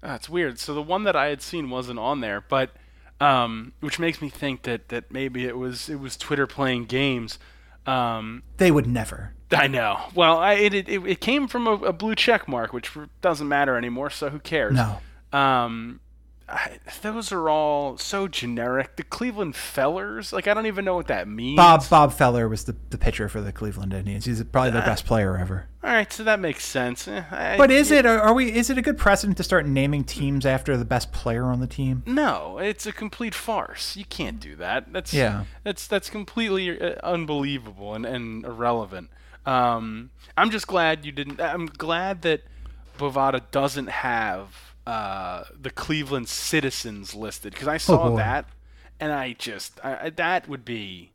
That's 0.02 0.28
weird. 0.30 0.60
So 0.60 0.74
the 0.74 0.82
one 0.82 1.04
that 1.04 1.16
I 1.16 1.28
had 1.28 1.42
seen 1.42 1.70
wasn't 1.70 2.00
on 2.00 2.22
there, 2.22 2.42
but 2.42 2.72
um, 3.20 3.74
which 3.82 4.00
makes 4.00 4.22
me 4.22 4.30
think 4.30 4.64
that, 4.64 4.90
that 4.90 5.12
maybe 5.12 5.46
it 5.46 5.58
was 5.58 5.90
it 5.90 6.00
was 6.00 6.18
Twitter 6.18 6.48
playing 6.48 6.86
games. 6.86 7.38
Um, 7.86 8.44
They 8.58 8.72
would 8.72 8.88
never. 8.88 9.34
I 9.52 9.68
know. 9.68 10.00
Well, 10.16 10.38
I, 10.38 10.54
it, 10.54 10.74
it 10.74 10.88
it 10.90 11.22
came 11.22 11.48
from 11.48 11.68
a, 11.68 11.74
a 11.74 11.94
blue 11.94 12.16
check 12.16 12.48
mark, 12.48 12.74
which 12.74 12.92
doesn't 13.22 13.48
matter 13.48 13.76
anymore. 13.78 14.10
So 14.10 14.30
who 14.30 14.40
cares? 14.40 14.74
No. 14.74 15.00
Um, 15.38 16.00
I, 16.52 16.80
those 17.02 17.32
are 17.32 17.50
all 17.50 17.98
so 17.98 18.28
generic. 18.28 18.96
The 18.98 19.04
Cleveland 19.04 19.56
Fellers, 19.56 20.34
like 20.34 20.48
I 20.48 20.54
don't 20.54 20.66
even 20.66 20.84
know 20.86 20.96
what 20.96 21.08
that 21.08 21.28
means. 21.28 21.56
Bob 21.58 21.88
Bob 21.90 22.14
Feller 22.14 22.48
was 22.50 22.66
the, 22.66 22.76
the 22.90 22.98
pitcher 22.98 23.30
for 23.30 23.40
the 23.42 23.52
Cleveland 23.52 23.94
Indians. 23.94 24.26
He's 24.26 24.44
probably 24.44 24.72
the 24.72 24.80
best 24.82 25.06
player 25.06 25.38
ever. 25.38 25.68
All 25.84 25.90
right, 25.90 26.12
so 26.14 26.24
that 26.26 26.40
makes 26.40 26.64
sense. 26.66 27.08
Eh, 27.08 27.24
I- 27.32 27.58
But 27.58 27.72
is 27.72 27.90
it? 27.90 28.06
Are, 28.06 28.20
are 28.20 28.34
we? 28.34 28.52
Is 28.52 28.70
it 28.70 28.78
a 28.78 28.82
good 28.82 28.98
precedent 28.98 29.38
to 29.38 29.44
start 29.44 29.66
naming 29.66 30.04
teams 30.04 30.46
after 30.46 30.78
the 30.78 30.86
best 30.86 31.12
player 31.12 31.46
on 31.46 31.60
the 31.60 31.68
team? 31.68 32.04
No, 32.06 32.58
it's 32.60 32.86
a 32.86 32.92
complete 32.92 33.34
farce. 33.34 33.96
You 33.96 34.06
can't 34.06 34.40
do 34.40 34.56
that. 34.58 34.92
That's 34.94 35.14
Yeah. 35.14 35.46
That's 35.64 35.88
that's 35.88 36.10
completely 36.10 36.80
uh, 36.80 36.96
unbelievable 37.04 37.96
and, 37.96 38.06
and 38.06 38.46
irrelevant. 38.46 39.10
Um, 39.46 40.12
I'm 40.38 40.52
just 40.52 40.68
glad 40.68 41.06
you 41.06 41.12
didn't. 41.12 41.42
I'm 41.42 41.66
glad 41.66 42.22
that 42.24 42.42
Bovada 43.00 43.42
doesn't 43.52 43.88
have 43.90 44.71
uh, 44.88 45.44
the 45.60 45.70
Cleveland 45.70 46.28
Citizens 46.30 47.13
listed 47.13 47.54
because 47.54 47.67
I 47.67 47.78
saw 47.78 48.10
boy. 48.10 48.17
that 48.17 48.46
and 49.00 49.12
I 49.12 49.34
just 49.34 49.80
I- 49.84 50.10
that 50.12 50.48
would 50.48 50.65
be 50.65 51.12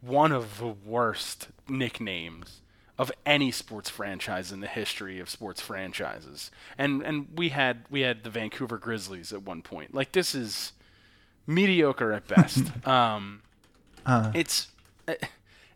one 0.00 0.32
of 0.32 0.58
the 0.58 0.68
worst 0.68 1.48
nicknames 1.68 2.60
of 2.98 3.10
any 3.24 3.50
sports 3.50 3.88
franchise 3.88 4.52
in 4.52 4.60
the 4.60 4.66
history 4.66 5.18
of 5.20 5.30
sports 5.30 5.60
franchises. 5.60 6.50
And 6.76 7.02
and 7.02 7.28
we 7.34 7.48
had 7.48 7.84
we 7.90 8.02
had 8.02 8.24
the 8.24 8.30
Vancouver 8.30 8.78
Grizzlies 8.78 9.32
at 9.32 9.42
one 9.42 9.62
point. 9.62 9.94
Like 9.94 10.12
this 10.12 10.34
is 10.34 10.72
mediocre 11.46 12.12
at 12.12 12.28
best. 12.28 12.64
um, 12.86 13.42
uh. 14.04 14.32
It's 14.34 14.68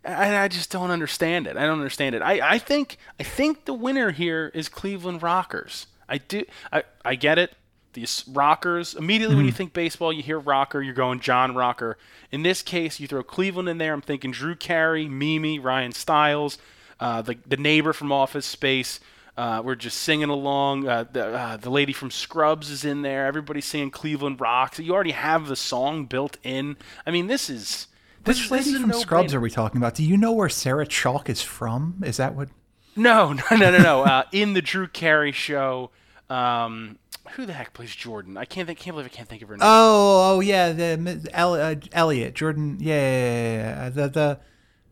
I, 0.05 0.45
I 0.45 0.49
just 0.49 0.71
don't 0.71 0.91
understand 0.91 1.47
it. 1.47 1.57
I 1.57 1.63
don't 1.63 1.79
understand 1.79 2.15
it. 2.15 2.21
I, 2.21 2.55
I 2.55 2.59
think 2.59 2.99
I 3.19 3.23
think 3.23 3.65
the 3.65 3.73
winner 3.75 4.11
here 4.11 4.51
is 4.55 4.69
Cleveland 4.69 5.23
Rockers. 5.23 5.87
I 6.09 6.19
do. 6.19 6.45
I, 6.73 6.85
I 7.05 7.15
get 7.15 7.39
it. 7.39 7.55
These 7.93 8.25
rockers. 8.27 8.95
Immediately 8.95 9.37
when 9.37 9.45
you 9.45 9.53
think 9.53 9.73
baseball, 9.73 10.13
you 10.13 10.23
hear 10.23 10.39
rocker. 10.39 10.83
You're 10.83 10.95
going 10.95 11.21
John 11.21 11.55
Rocker. 11.55 11.97
In 12.33 12.43
this 12.43 12.61
case, 12.61 12.99
you 12.99 13.07
throw 13.07 13.23
Cleveland 13.23 13.69
in 13.69 13.79
there. 13.79 13.93
I'm 13.93 14.01
thinking 14.01 14.33
Drew 14.33 14.57
Carey, 14.57 15.09
Mimi, 15.09 15.61
Ryan 15.61 15.93
Stiles, 15.93 16.59
uh, 16.99 17.23
the 17.23 17.37
the 17.47 17.57
neighbor 17.57 17.93
from 17.93 18.11
Office 18.11 18.47
Space. 18.47 18.99
Uh, 19.37 19.63
we're 19.65 19.75
just 19.77 19.99
singing 19.99 20.29
along. 20.29 20.89
Uh, 20.89 21.05
the 21.13 21.27
uh, 21.27 21.57
the 21.57 21.71
lady 21.71 21.93
from 21.93 22.11
Scrubs 22.11 22.69
is 22.69 22.85
in 22.85 23.03
there. 23.03 23.27
Everybody's 23.27 23.65
singing 23.65 23.91
Cleveland 23.93 24.41
Rocks. 24.41 24.79
You 24.81 24.93
already 24.93 25.13
have 25.13 25.47
the 25.47 25.57
song 25.57 26.07
built 26.07 26.37
in. 26.43 26.77
I 27.07 27.13
mean, 27.13 27.29
this 27.29 27.49
is 27.49 27.87
this, 28.25 28.39
Which 28.39 28.49
this 28.49 28.51
lady 28.51 28.71
is 28.71 28.77
a 28.77 28.81
from 28.81 28.93
Scrubs 28.93 29.33
no-brainer. 29.33 29.37
are 29.39 29.41
we 29.41 29.51
talking 29.51 29.79
about? 29.79 29.95
Do 29.95 30.03
you 30.03 30.17
know 30.17 30.33
where 30.33 30.49
Sarah 30.49 30.87
Chalke 30.87 31.29
is 31.29 31.43
from? 31.43 32.03
Is 32.05 32.17
that 32.17 32.35
what? 32.35 32.49
No, 32.97 33.33
no, 33.51 33.57
no, 33.57 33.71
no, 33.71 33.79
no. 33.79 34.03
uh, 34.03 34.23
in 34.33 34.53
the 34.53 34.63
Drew 34.63 34.87
Carey 34.87 35.33
show, 35.33 35.91
um, 36.31 36.99
who 37.33 37.47
the 37.47 37.53
heck 37.53 37.73
plays 37.73 37.95
Jordan? 37.95 38.37
I 38.37 38.45
can't 38.45 38.67
think. 38.67 38.79
Can't 38.79 38.95
believe 38.95 39.11
I 39.11 39.15
can't 39.15 39.29
think 39.29 39.43
of 39.43 39.49
her 39.49 39.57
name. 39.57 39.63
Oh, 39.65 40.37
oh 40.37 40.41
yeah, 40.41 40.73
the 40.73 41.31
El, 41.33 41.55
uh, 41.55 41.75
Elliot 41.93 42.35
Jordan. 42.35 42.77
Yeah, 42.81 42.95
yeah, 42.95 43.33
yeah, 43.33 43.85
yeah, 43.85 43.89
the 43.91 44.09
the 44.09 44.41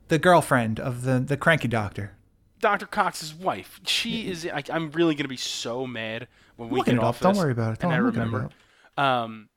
the 0.09 0.19
girlfriend 0.19 0.81
of 0.81 1.03
the 1.03 1.21
the 1.21 1.37
cranky 1.37 1.69
doctor. 1.69 2.13
Dr. 2.61 2.87
Cox's 2.87 3.35
wife. 3.35 3.81
She 3.87 4.29
is. 4.31 4.47
I, 4.47 4.63
I'm 4.71 4.91
really 4.93 5.15
gonna 5.15 5.29
be 5.29 5.37
so 5.37 5.87
mad 5.87 6.29
when 6.57 6.71
we 6.71 6.83
get 6.83 6.99
off. 6.99 7.21
Don't 7.21 7.37
worry 7.37 7.53
about 7.53 7.75
it. 7.75 7.83
And 7.83 7.91
Don't- 7.91 7.93
I 7.93 7.99
looking 8.01 8.23
it 8.23 8.25
remember. 8.25 8.51
Um, 8.97 9.49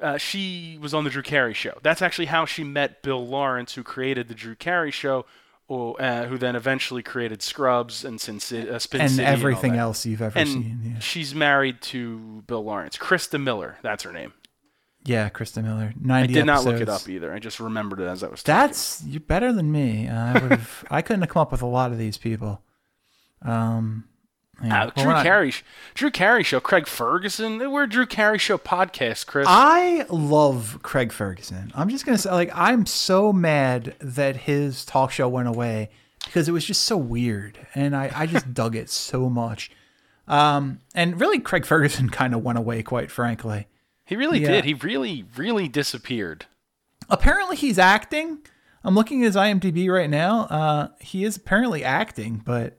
uh, 0.00 0.18
she 0.18 0.78
was 0.80 0.92
on 0.92 1.04
the 1.04 1.10
Drew 1.10 1.22
Carey 1.22 1.54
show. 1.54 1.78
That's 1.82 2.02
actually 2.02 2.26
how 2.26 2.44
she 2.44 2.64
met 2.64 3.02
Bill 3.02 3.26
Lawrence, 3.26 3.74
who 3.74 3.82
created 3.82 4.28
the 4.28 4.34
Drew 4.34 4.56
Carey 4.56 4.90
show, 4.90 5.24
or, 5.72 6.02
uh, 6.02 6.26
who 6.26 6.36
then 6.38 6.54
eventually 6.56 7.02
created 7.02 7.40
Scrubs 7.42 8.04
and 8.04 8.20
Sin 8.20 8.38
Ci- 8.38 8.68
uh, 8.68 8.78
Spin 8.78 9.00
And 9.00 9.10
City 9.10 9.24
everything 9.24 9.72
that. 9.72 9.78
else 9.78 10.04
you've 10.04 10.20
ever 10.22 10.38
And 10.38 10.48
seen. 10.48 10.80
Yeah, 10.84 10.98
she's 10.98 11.34
married 11.34 11.80
to 11.92 12.42
Bill 12.46 12.62
Lawrence. 12.64 12.96
Christa 12.98 13.42
Miller, 13.42 13.78
that's 13.82 14.02
her 14.04 14.12
name. 14.12 14.32
yeah 15.04 15.28
Christa 15.30 15.62
Miller. 15.64 15.94
Ninety. 15.98 16.34
I 16.34 16.34
did 16.34 16.46
not 16.46 16.64
look 16.64 16.80
it 16.80 16.88
up 16.88 17.08
either. 17.08 17.32
I 17.32 17.38
just 17.38 17.58
remembered 17.60 18.00
it 18.00 18.06
as 18.06 18.22
I 18.22 18.28
was. 18.28 18.42
talking. 18.42 18.60
That's 18.68 19.02
you're 19.04 19.20
better 19.20 19.52
than 19.52 19.72
me. 19.72 20.08
I 20.08 20.32
would 20.34 20.50
have. 20.50 20.84
I 20.90 21.00
couldn't 21.02 21.22
have 21.22 21.30
come 21.30 21.40
up 21.42 21.52
with 21.52 21.62
a 21.62 21.66
lot 21.66 21.90
of 21.92 21.98
these 21.98 22.18
people. 22.18 22.62
Um, 23.42 24.04
Yeah. 24.62 24.84
Uh, 24.84 24.90
Well, 24.96 25.04
Drew 25.04 25.12
not- 25.14 25.22
Carey, 25.24 25.54
Drew 25.94 26.10
Carey 26.10 26.42
show, 26.42 26.60
Craig 26.60 26.86
Ferguson. 26.86 27.58
We're 27.70 27.84
a 27.84 27.88
Drew 27.88 28.06
Carey 28.06 28.38
show 28.38 28.58
podcast, 28.58 29.26
Chris. 29.26 29.46
I 29.48 30.06
love 30.10 30.78
Craig 30.82 31.12
Ferguson. 31.12 31.72
I'm 31.74 31.88
just 31.88 32.04
gonna 32.04 32.18
say, 32.18 32.30
like, 32.30 32.50
I'm 32.54 32.86
so 32.86 33.32
mad 33.32 33.94
that 34.00 34.36
his 34.36 34.84
talk 34.84 35.10
show 35.10 35.28
went 35.28 35.48
away 35.48 35.90
because 36.24 36.48
it 36.48 36.52
was 36.52 36.64
just 36.64 36.84
so 36.84 36.96
weird, 36.96 37.58
and 37.74 37.96
I, 37.96 38.10
I 38.14 38.26
just 38.26 38.52
dug 38.54 38.76
it 38.76 38.90
so 38.90 39.28
much. 39.28 39.70
Um, 40.28 40.80
and 40.94 41.20
really, 41.20 41.38
Craig 41.40 41.64
Ferguson 41.66 42.08
kind 42.10 42.34
of 42.34 42.42
went 42.42 42.58
away, 42.58 42.82
quite 42.82 43.10
frankly. 43.10 43.66
he 44.04 44.14
really 44.16 44.40
yeah. 44.40 44.48
did. 44.52 44.64
He 44.64 44.74
really, 44.74 45.24
really 45.36 45.66
disappeared. 45.68 46.46
Apparently, 47.08 47.56
he's 47.56 47.78
acting. 47.78 48.38
I'm 48.84 48.94
looking 48.94 49.22
at 49.22 49.26
his 49.26 49.36
IMDb 49.36 49.88
right 49.92 50.10
now. 50.10 50.42
Uh, 50.42 50.88
he 51.00 51.24
is 51.24 51.36
apparently 51.36 51.82
acting, 51.84 52.42
but 52.44 52.78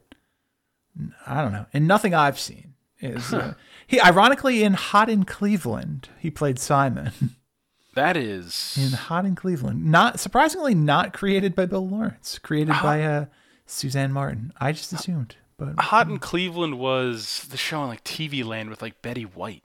I 1.25 1.41
don't 1.41 1.51
know. 1.51 1.65
And 1.73 1.87
nothing 1.87 2.13
I've 2.13 2.39
seen 2.39 2.73
is 2.99 3.33
uh, 3.33 3.53
he. 3.87 3.99
Ironically, 4.01 4.63
in 4.63 4.73
Hot 4.73 5.09
in 5.09 5.23
Cleveland, 5.23 6.09
he 6.19 6.29
played 6.29 6.59
Simon. 6.59 7.11
That 7.95 8.17
is. 8.17 8.75
in 8.79 8.91
Hot 8.97 9.25
in 9.25 9.35
Cleveland. 9.35 9.85
Not 9.85 10.19
surprisingly, 10.19 10.73
not 10.73 11.13
created 11.13 11.55
by 11.55 11.65
Bill 11.67 11.87
Lawrence. 11.87 12.39
Created 12.39 12.75
by 12.81 13.03
uh, 13.03 13.25
Suzanne 13.65 14.11
Martin. 14.11 14.51
I 14.59 14.71
just 14.71 14.91
assumed, 14.93 15.35
but 15.57 15.79
Hot 15.79 16.07
in 16.09 16.19
Cleveland 16.19 16.79
was 16.79 17.47
the 17.51 17.57
show 17.57 17.81
on 17.81 17.89
like 17.89 18.03
TV 18.03 18.43
Land 18.43 18.69
with 18.69 18.81
like 18.81 19.01
Betty 19.01 19.23
White. 19.23 19.63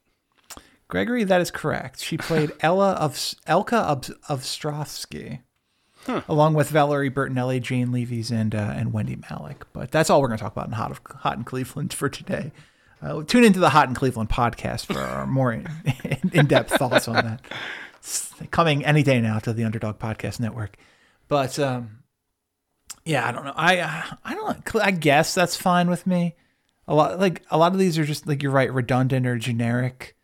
Gregory, 0.88 1.24
that 1.24 1.40
is 1.40 1.50
correct. 1.50 2.00
She 2.02 2.16
played 2.16 2.52
Ella 2.60 2.92
of 2.92 3.12
Elka 3.46 3.76
of 3.76 4.10
of 4.28 4.40
Ostrovsky, 4.42 5.40
along 6.28 6.54
with 6.54 6.70
Valerie 6.70 7.10
Bertinelli, 7.10 7.60
Jane 7.60 7.92
Leeves, 7.92 8.30
and 8.30 8.54
uh, 8.54 8.72
and 8.76 8.92
Wendy 8.92 9.16
Malick. 9.16 9.62
But 9.72 9.90
that's 9.90 10.10
all 10.10 10.20
we're 10.20 10.28
going 10.28 10.38
to 10.38 10.42
talk 10.44 10.52
about 10.52 10.66
in 10.66 10.72
Hot 10.72 10.90
of 10.90 11.00
Hot 11.20 11.36
in 11.36 11.44
Cleveland 11.44 11.92
for 11.92 12.08
today. 12.08 12.52
Uh, 13.00 13.22
tune 13.22 13.44
into 13.44 13.60
the 13.60 13.70
Hot 13.70 13.88
in 13.88 13.94
Cleveland 13.94 14.28
podcast 14.28 14.86
for 14.86 14.98
our 14.98 15.26
more 15.26 15.52
in, 15.52 15.68
in 16.32 16.46
depth 16.46 16.72
thoughts 16.74 17.06
on 17.06 17.14
that. 17.14 17.40
It's 17.98 18.32
coming 18.50 18.84
any 18.84 19.02
day 19.02 19.20
now 19.20 19.38
to 19.40 19.52
the 19.52 19.64
Underdog 19.64 19.98
Podcast 19.98 20.40
Network. 20.40 20.76
But 21.28 21.58
um, 21.58 22.00
yeah, 23.04 23.26
I 23.28 23.32
don't 23.32 23.44
know. 23.44 23.54
I 23.54 23.78
uh, 23.78 24.02
I 24.24 24.34
don't. 24.34 24.76
I 24.76 24.90
guess 24.90 25.34
that's 25.34 25.56
fine 25.56 25.88
with 25.88 26.06
me. 26.06 26.34
A 26.88 26.94
lot 26.94 27.20
like 27.20 27.42
a 27.50 27.58
lot 27.58 27.72
of 27.72 27.78
these 27.78 27.98
are 27.98 28.04
just 28.04 28.26
like 28.26 28.42
you're 28.42 28.52
right, 28.52 28.72
redundant 28.72 29.26
or 29.26 29.36
generic. 29.38 30.16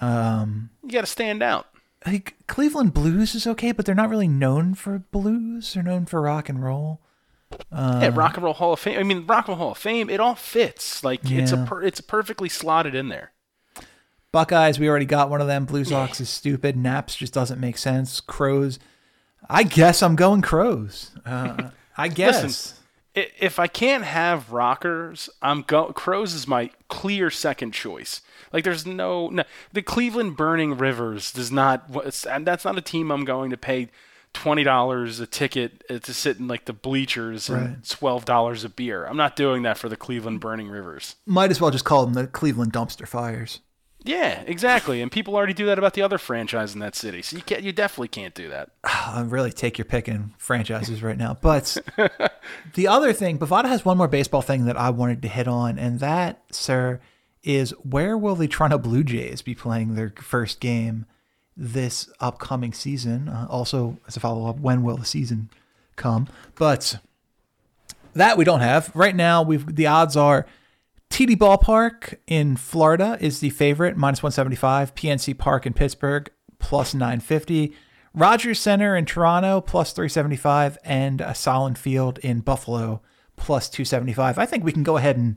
Um, 0.00 0.70
You 0.82 0.90
got 0.92 1.02
to 1.02 1.06
stand 1.06 1.42
out. 1.42 1.66
Like 2.06 2.34
Cleveland 2.46 2.94
blues 2.94 3.34
is 3.34 3.46
okay, 3.46 3.72
but 3.72 3.84
they're 3.84 3.94
not 3.94 4.08
really 4.10 4.28
known 4.28 4.74
for 4.74 4.98
blues. 4.98 5.74
They're 5.74 5.82
known 5.82 6.06
for 6.06 6.20
rock 6.22 6.48
and 6.48 6.62
roll. 6.62 7.00
yeah, 7.72 8.10
Rock 8.14 8.36
and 8.36 8.44
Roll 8.44 8.54
Hall 8.54 8.72
of 8.72 8.80
Fame. 8.80 8.98
I 8.98 9.02
mean, 9.02 9.26
Rock 9.26 9.48
and 9.48 9.56
Roll 9.56 9.58
Hall 9.58 9.72
of 9.72 9.78
Fame. 9.78 10.08
It 10.08 10.20
all 10.20 10.34
fits. 10.34 11.02
Like 11.04 11.20
it's 11.30 11.52
a 11.52 11.64
per, 11.66 11.82
it's 11.82 12.00
perfectly 12.00 12.48
slotted 12.48 12.94
in 12.94 13.08
there. 13.08 13.32
Buckeyes, 14.32 14.78
we 14.78 14.88
already 14.88 15.06
got 15.06 15.28
one 15.28 15.40
of 15.40 15.48
them. 15.48 15.64
Blue 15.64 15.84
Sox 15.84 16.20
is 16.20 16.28
stupid. 16.28 16.76
Naps 16.76 17.16
just 17.16 17.32
doesn't 17.34 17.60
make 17.60 17.76
sense. 17.76 18.20
Crows, 18.20 18.78
I 19.48 19.64
guess 19.64 20.02
I'm 20.02 20.14
going 20.14 20.40
Crows. 20.42 21.10
Uh, 21.26 21.70
I 21.96 22.06
guess. 22.20 22.42
Listen, 22.42 22.76
If 23.14 23.58
I 23.58 23.66
can't 23.66 24.04
have 24.04 24.52
rockers, 24.52 25.28
I'm 25.42 25.62
go. 25.62 25.92
Crows 25.92 26.32
is 26.32 26.46
my 26.46 26.70
clear 26.88 27.28
second 27.30 27.72
choice. 27.72 28.20
Like 28.52 28.62
there's 28.64 28.86
no, 28.86 29.28
no 29.28 29.42
the 29.72 29.82
Cleveland 29.82 30.36
Burning 30.36 30.76
Rivers 30.78 31.32
does 31.32 31.50
not. 31.50 31.90
And 32.28 32.46
that's 32.46 32.64
not 32.64 32.78
a 32.78 32.80
team 32.80 33.10
I'm 33.10 33.24
going 33.24 33.50
to 33.50 33.56
pay 33.56 33.88
twenty 34.32 34.62
dollars 34.62 35.18
a 35.18 35.26
ticket 35.26 35.82
uh, 35.90 35.98
to 35.98 36.14
sit 36.14 36.38
in 36.38 36.46
like 36.46 36.66
the 36.66 36.72
bleachers 36.72 37.48
and 37.48 37.66
Right. 37.68 37.88
twelve 37.88 38.24
dollars 38.26 38.62
a 38.62 38.68
beer. 38.68 39.04
I'm 39.06 39.16
not 39.16 39.34
doing 39.34 39.62
that 39.62 39.76
for 39.76 39.88
the 39.88 39.96
Cleveland 39.96 40.38
Burning 40.40 40.68
Rivers. 40.68 41.16
Might 41.26 41.50
as 41.50 41.60
well 41.60 41.72
just 41.72 41.84
call 41.84 42.04
them 42.06 42.14
the 42.14 42.28
Cleveland 42.28 42.72
Dumpster 42.72 43.08
Fires. 43.08 43.58
Yeah, 44.02 44.42
exactly. 44.46 45.02
And 45.02 45.12
people 45.12 45.36
already 45.36 45.52
do 45.52 45.66
that 45.66 45.78
about 45.78 45.94
the 45.94 46.02
other 46.02 46.16
franchise 46.16 46.72
in 46.72 46.80
that 46.80 46.96
city. 46.96 47.20
So 47.22 47.36
you 47.36 47.42
can't. 47.42 47.62
You 47.62 47.72
definitely 47.72 48.08
can't 48.08 48.34
do 48.34 48.48
that. 48.48 48.70
I'm 48.84 49.30
really 49.30 49.52
take 49.52 49.78
your 49.78 49.84
pick 49.84 50.08
in 50.08 50.32
franchises 50.38 51.02
right 51.02 51.18
now. 51.18 51.36
But 51.40 51.76
the 52.74 52.88
other 52.88 53.12
thing, 53.12 53.38
Bovada 53.38 53.66
has 53.66 53.84
one 53.84 53.98
more 53.98 54.08
baseball 54.08 54.42
thing 54.42 54.64
that 54.64 54.76
I 54.76 54.90
wanted 54.90 55.22
to 55.22 55.28
hit 55.28 55.46
on, 55.46 55.78
and 55.78 56.00
that, 56.00 56.42
sir, 56.50 57.00
is 57.42 57.70
where 57.82 58.16
will 58.16 58.36
the 58.36 58.48
Toronto 58.48 58.78
Blue 58.78 59.04
Jays 59.04 59.42
be 59.42 59.54
playing 59.54 59.94
their 59.94 60.12
first 60.20 60.60
game 60.60 61.06
this 61.56 62.08
upcoming 62.20 62.72
season? 62.72 63.28
Uh, 63.28 63.46
also, 63.50 63.98
as 64.08 64.16
a 64.16 64.20
follow 64.20 64.48
up, 64.48 64.58
when 64.60 64.82
will 64.82 64.96
the 64.96 65.04
season 65.04 65.50
come? 65.96 66.26
But 66.54 66.98
that 68.14 68.38
we 68.38 68.44
don't 68.44 68.60
have 68.60 68.90
right 68.94 69.14
now. 69.14 69.42
We've 69.42 69.74
the 69.76 69.86
odds 69.86 70.16
are 70.16 70.46
TD 71.10 71.36
Ballpark 71.36 72.16
in 72.26 72.56
Florida 72.56 73.18
is 73.20 73.40
the 73.40 73.50
favorite, 73.50 73.96
minus 73.96 74.22
175. 74.22 74.94
PNC 74.94 75.36
Park 75.36 75.66
in 75.66 75.72
Pittsburgh, 75.72 76.30
plus 76.58 76.94
950. 76.94 77.74
Rogers 78.14 78.58
Center 78.58 78.96
in 78.96 79.04
Toronto, 79.06 79.60
plus 79.60 79.92
375. 79.92 80.78
And 80.84 81.20
a 81.20 81.26
Sahlen 81.34 81.76
Field 81.76 82.18
in 82.18 82.40
Buffalo, 82.40 83.02
plus 83.36 83.68
275. 83.68 84.38
I 84.38 84.46
think 84.46 84.64
we 84.64 84.72
can 84.72 84.82
go 84.84 84.96
ahead 84.96 85.16
and 85.16 85.36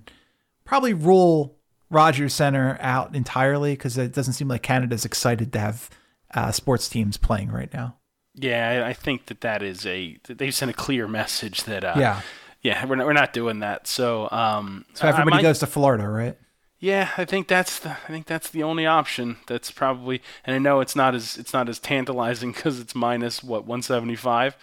probably 0.64 0.94
rule 0.94 1.58
Rogers 1.90 2.34
Center 2.34 2.78
out 2.80 3.16
entirely 3.16 3.74
because 3.74 3.98
it 3.98 4.14
doesn't 4.14 4.34
seem 4.34 4.48
like 4.48 4.62
Canada's 4.64 5.06
excited 5.06 5.52
to 5.54 5.60
have 5.60 5.90
uh, 6.36 6.52
sports 6.52 6.88
teams 6.88 7.18
playing 7.18 7.52
right 7.52 7.74
now. 7.74 7.98
Yeah, 8.36 8.84
I- 8.86 8.90
I 8.90 8.94
think 8.94 9.26
that 9.28 9.42
that 9.42 9.62
is 9.62 9.86
a. 9.86 10.18
they've 10.28 10.54
sent 10.54 10.72
a 10.72 10.74
clear 10.74 11.08
message 11.08 11.64
that. 11.64 11.84
Uh, 11.84 11.96
Yeah. 11.98 12.22
Yeah, 12.64 12.86
we're 12.86 12.96
not, 12.96 13.06
we're 13.06 13.14
not 13.14 13.34
doing 13.34 13.60
that. 13.60 13.88
So. 13.88 14.30
Um, 14.32 14.86
So 14.94 15.08
everybody 15.08 15.38
might- 15.38 15.42
goes 15.42 15.60
to 15.60 15.68
Florida, 15.68 16.08
right? 16.08 16.38
Yeah, 16.80 17.12
I 17.18 17.24
think 17.24 17.48
that's 17.48 17.80
the. 17.80 17.92
I 17.92 18.08
think 18.08 18.26
that's 18.26 18.50
the 18.50 18.62
only 18.64 18.86
option. 18.86 19.38
That's 19.48 19.72
probably. 19.72 20.22
And 20.44 20.54
I 20.54 20.60
know 20.60 20.82
it's 20.82 20.98
not 20.98 21.16
as 21.16 21.38
it's 21.38 21.54
not 21.54 21.70
as 21.70 21.80
tantalizing 21.80 22.52
because 22.56 22.78
it's 22.80 22.94
minus 22.94 23.42
what 23.42 23.66
175. 23.66 24.58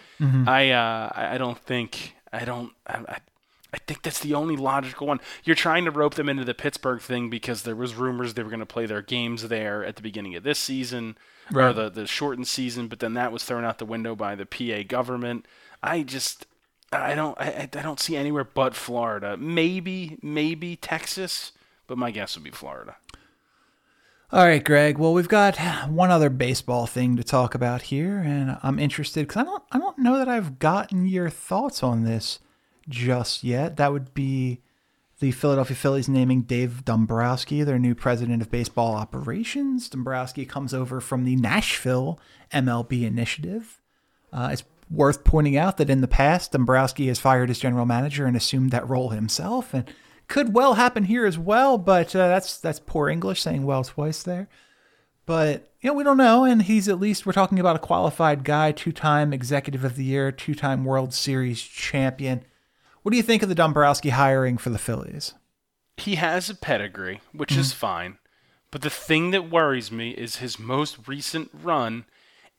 I 0.47 0.69
uh 0.69 1.09
I 1.15 1.37
don't 1.39 1.57
think 1.57 2.13
I 2.31 2.45
don't 2.45 2.73
I, 2.85 2.97
I 3.07 3.17
I 3.73 3.77
think 3.87 4.03
that's 4.03 4.19
the 4.19 4.35
only 4.35 4.55
logical 4.55 5.07
one. 5.07 5.19
You're 5.43 5.55
trying 5.55 5.85
to 5.85 5.91
rope 5.91 6.13
them 6.13 6.29
into 6.29 6.43
the 6.45 6.53
Pittsburgh 6.53 7.01
thing 7.01 7.29
because 7.31 7.63
there 7.63 7.75
was 7.75 7.95
rumors 7.95 8.35
they 8.35 8.43
were 8.43 8.49
going 8.49 8.59
to 8.59 8.65
play 8.67 8.85
their 8.85 9.01
games 9.01 9.47
there 9.47 9.83
at 9.83 9.95
the 9.95 10.01
beginning 10.03 10.35
of 10.35 10.43
this 10.43 10.59
season 10.59 11.17
or 11.55 11.73
the 11.73 11.89
the 11.89 12.05
shortened 12.05 12.47
season, 12.47 12.87
but 12.87 12.99
then 12.99 13.15
that 13.15 13.31
was 13.31 13.43
thrown 13.43 13.63
out 13.65 13.79
the 13.79 13.85
window 13.85 14.15
by 14.15 14.35
the 14.35 14.45
PA 14.45 14.83
government. 14.87 15.47
I 15.81 16.03
just 16.03 16.45
I 16.91 17.15
don't 17.15 17.39
I, 17.39 17.69
I 17.73 17.81
don't 17.81 17.99
see 17.99 18.17
anywhere 18.17 18.43
but 18.43 18.75
Florida. 18.75 19.37
Maybe 19.37 20.17
maybe 20.21 20.75
Texas, 20.75 21.51
but 21.87 21.97
my 21.97 22.11
guess 22.11 22.35
would 22.35 22.43
be 22.43 22.51
Florida. 22.51 22.97
All 24.33 24.45
right, 24.45 24.63
Greg. 24.63 24.97
Well, 24.97 25.13
we've 25.13 25.27
got 25.27 25.57
one 25.89 26.09
other 26.09 26.29
baseball 26.29 26.87
thing 26.87 27.17
to 27.17 27.23
talk 27.23 27.53
about 27.53 27.83
here, 27.83 28.17
and 28.17 28.57
I'm 28.63 28.79
interested 28.79 29.27
because 29.27 29.41
I 29.41 29.43
don't, 29.43 29.63
I 29.73 29.77
don't 29.77 29.97
know 29.99 30.17
that 30.17 30.29
I've 30.29 30.57
gotten 30.57 31.05
your 31.05 31.29
thoughts 31.29 31.83
on 31.83 32.05
this 32.05 32.39
just 32.87 33.43
yet. 33.43 33.75
That 33.75 33.91
would 33.91 34.13
be 34.13 34.61
the 35.19 35.31
Philadelphia 35.31 35.75
Phillies 35.75 36.07
naming 36.07 36.43
Dave 36.43 36.85
Dombrowski 36.85 37.61
their 37.63 37.77
new 37.77 37.93
president 37.93 38.41
of 38.41 38.49
baseball 38.49 38.95
operations. 38.95 39.89
Dombrowski 39.89 40.45
comes 40.45 40.73
over 40.73 41.01
from 41.01 41.25
the 41.25 41.35
Nashville 41.35 42.17
MLB 42.53 43.03
initiative. 43.03 43.81
Uh, 44.31 44.49
it's 44.53 44.63
worth 44.91 45.23
pointing 45.23 45.55
out 45.57 45.77
that 45.77 45.89
in 45.89 46.01
the 46.01 46.07
past, 46.07 46.51
Dombrowski 46.51 47.07
has 47.07 47.19
fired 47.19 47.49
his 47.49 47.59
general 47.59 47.85
manager 47.85 48.25
and 48.25 48.35
assumed 48.35 48.71
that 48.71 48.87
role 48.87 49.09
himself, 49.09 49.73
and 49.73 49.85
could 50.27 50.53
well 50.53 50.75
happen 50.75 51.05
here 51.05 51.25
as 51.25 51.39
well. 51.39 51.77
But 51.77 52.15
uh, 52.15 52.27
that's 52.27 52.57
that's 52.57 52.79
poor 52.79 53.09
English 53.09 53.41
saying 53.41 53.63
well 53.63 53.83
twice 53.83 54.23
there. 54.23 54.49
But 55.25 55.71
you 55.81 55.89
know 55.89 55.93
we 55.93 56.03
don't 56.03 56.17
know, 56.17 56.43
and 56.43 56.63
he's 56.63 56.87
at 56.87 56.99
least 56.99 57.25
we're 57.25 57.31
talking 57.31 57.59
about 57.59 57.75
a 57.75 57.79
qualified 57.79 58.43
guy, 58.43 58.71
two-time 58.71 59.33
Executive 59.33 59.83
of 59.83 59.95
the 59.95 60.03
Year, 60.03 60.31
two-time 60.31 60.83
World 60.83 61.13
Series 61.13 61.61
champion. 61.61 62.43
What 63.01 63.11
do 63.11 63.17
you 63.17 63.23
think 63.23 63.41
of 63.41 63.49
the 63.49 63.55
Dombrowski 63.55 64.09
hiring 64.09 64.57
for 64.57 64.69
the 64.69 64.77
Phillies? 64.77 65.33
He 65.97 66.15
has 66.15 66.49
a 66.49 66.55
pedigree, 66.55 67.21
which 67.31 67.55
is 67.55 67.73
fine. 67.73 68.17
But 68.71 68.81
the 68.83 68.89
thing 68.89 69.31
that 69.31 69.51
worries 69.51 69.91
me 69.91 70.11
is 70.11 70.37
his 70.37 70.57
most 70.57 71.07
recent 71.07 71.49
run 71.53 72.05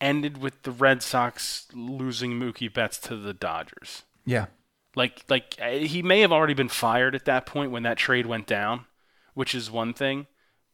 ended 0.03 0.39
with 0.39 0.65
the 0.65 0.73
Red 0.73 1.03
Sox 1.03 1.69
losing 1.73 2.39
Mookie 2.39 2.73
Betts 2.73 2.99
to 2.99 3.17
the 3.17 3.33
Dodgers. 3.33 4.03
Yeah, 4.27 4.47
Like 4.95 5.25
like 5.31 5.57
uh, 5.63 5.71
he 5.71 6.03
may 6.03 6.21
have 6.21 6.33
already 6.33 6.55
been 6.55 6.69
fired 6.69 7.15
at 7.15 7.25
that 7.25 7.47
point 7.47 7.71
when 7.71 7.85
that 7.85 7.97
trade 7.97 8.27
went 8.27 8.47
down, 8.47 8.85
which 9.33 9.55
is 9.55 9.71
one 9.71 9.95
thing, 9.95 10.27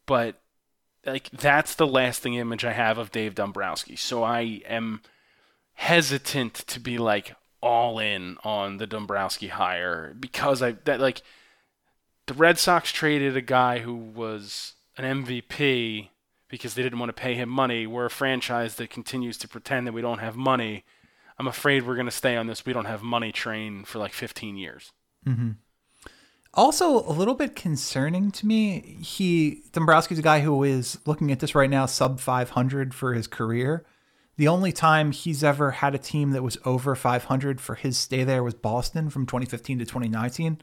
but 0.06 0.40
like 1.06 1.30
that's 1.30 1.74
the 1.74 1.86
lasting 1.86 2.34
image 2.34 2.64
I 2.64 2.72
have 2.72 2.98
of 2.98 3.12
Dave 3.12 3.34
Dombrowski. 3.34 3.94
So 3.94 4.24
I 4.24 4.62
am 4.66 5.02
hesitant 5.74 6.54
to 6.54 6.80
be 6.80 6.98
like 6.98 7.36
all 7.62 7.98
in 7.98 8.36
on 8.44 8.78
the 8.78 8.86
Dombrowski 8.86 9.48
hire 9.48 10.14
because 10.18 10.62
I 10.62 10.72
that 10.84 11.00
like 11.00 11.22
the 12.26 12.34
Red 12.34 12.58
Sox 12.58 12.92
traded 12.92 13.36
a 13.36 13.42
guy 13.42 13.78
who 13.80 13.94
was 13.94 14.74
an 14.96 15.24
MVP 15.24 16.08
because 16.48 16.74
they 16.74 16.82
didn't 16.82 16.98
want 16.98 17.11
to 17.11 17.20
pay 17.20 17.34
him 17.34 17.48
money. 17.48 17.87
We're 17.87 18.06
a 18.06 18.11
franchise 18.11 18.76
that 18.76 18.90
continues 18.90 19.37
to 19.38 19.48
pretend 19.48 19.87
that 19.87 19.92
we 19.92 20.02
don't 20.02 20.18
have 20.18 20.37
money. 20.37 20.84
I'm 21.38 21.46
afraid 21.46 21.87
we're 21.87 21.94
going 21.94 22.06
to 22.06 22.12
stay 22.12 22.37
on 22.37 22.46
this 22.46 22.66
we 22.66 22.72
don't 22.72 22.87
have 22.87 23.02
money 23.02 23.32
train 23.32 23.84
for 23.84 23.98
like 23.98 24.12
15 24.12 24.56
years. 24.56 24.92
Also, 26.54 27.00
a 27.08 27.12
little 27.12 27.34
bit 27.34 27.54
concerning 27.54 28.30
to 28.32 28.46
me. 28.46 28.98
He 29.00 29.62
Dombrowski's 29.72 30.18
a 30.18 30.22
guy 30.22 30.40
who 30.40 30.64
is 30.64 30.98
looking 31.06 31.30
at 31.30 31.40
this 31.40 31.54
right 31.54 31.70
now, 31.70 31.87
sub 31.87 32.18
500 32.18 32.94
for 32.94 33.14
his 33.14 33.26
career. 33.26 33.84
The 34.37 34.48
only 34.48 34.72
time 34.72 35.12
he's 35.12 35.44
ever 35.44 35.72
had 35.72 35.94
a 35.94 35.98
team 35.98 36.30
that 36.30 36.42
was 36.42 36.56
over 36.64 36.94
500 36.94 37.61
for 37.61 37.74
his 37.74 37.98
stay 37.98 38.24
there 38.24 38.42
was 38.42 38.54
Boston 38.54 39.11
from 39.11 39.26
2015 39.26 39.80
to 39.80 39.84
2019, 39.84 40.58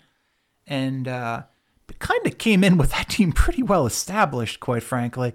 and 0.65 1.07
uh, 1.07 1.43
kind 1.99 2.25
of 2.25 2.37
came 2.37 2.63
in 2.63 2.77
with 2.77 2.91
that 2.91 3.09
team 3.09 3.31
pretty 3.31 3.61
well 3.61 3.85
established, 3.85 4.59
quite 4.59 4.83
frankly. 4.83 5.33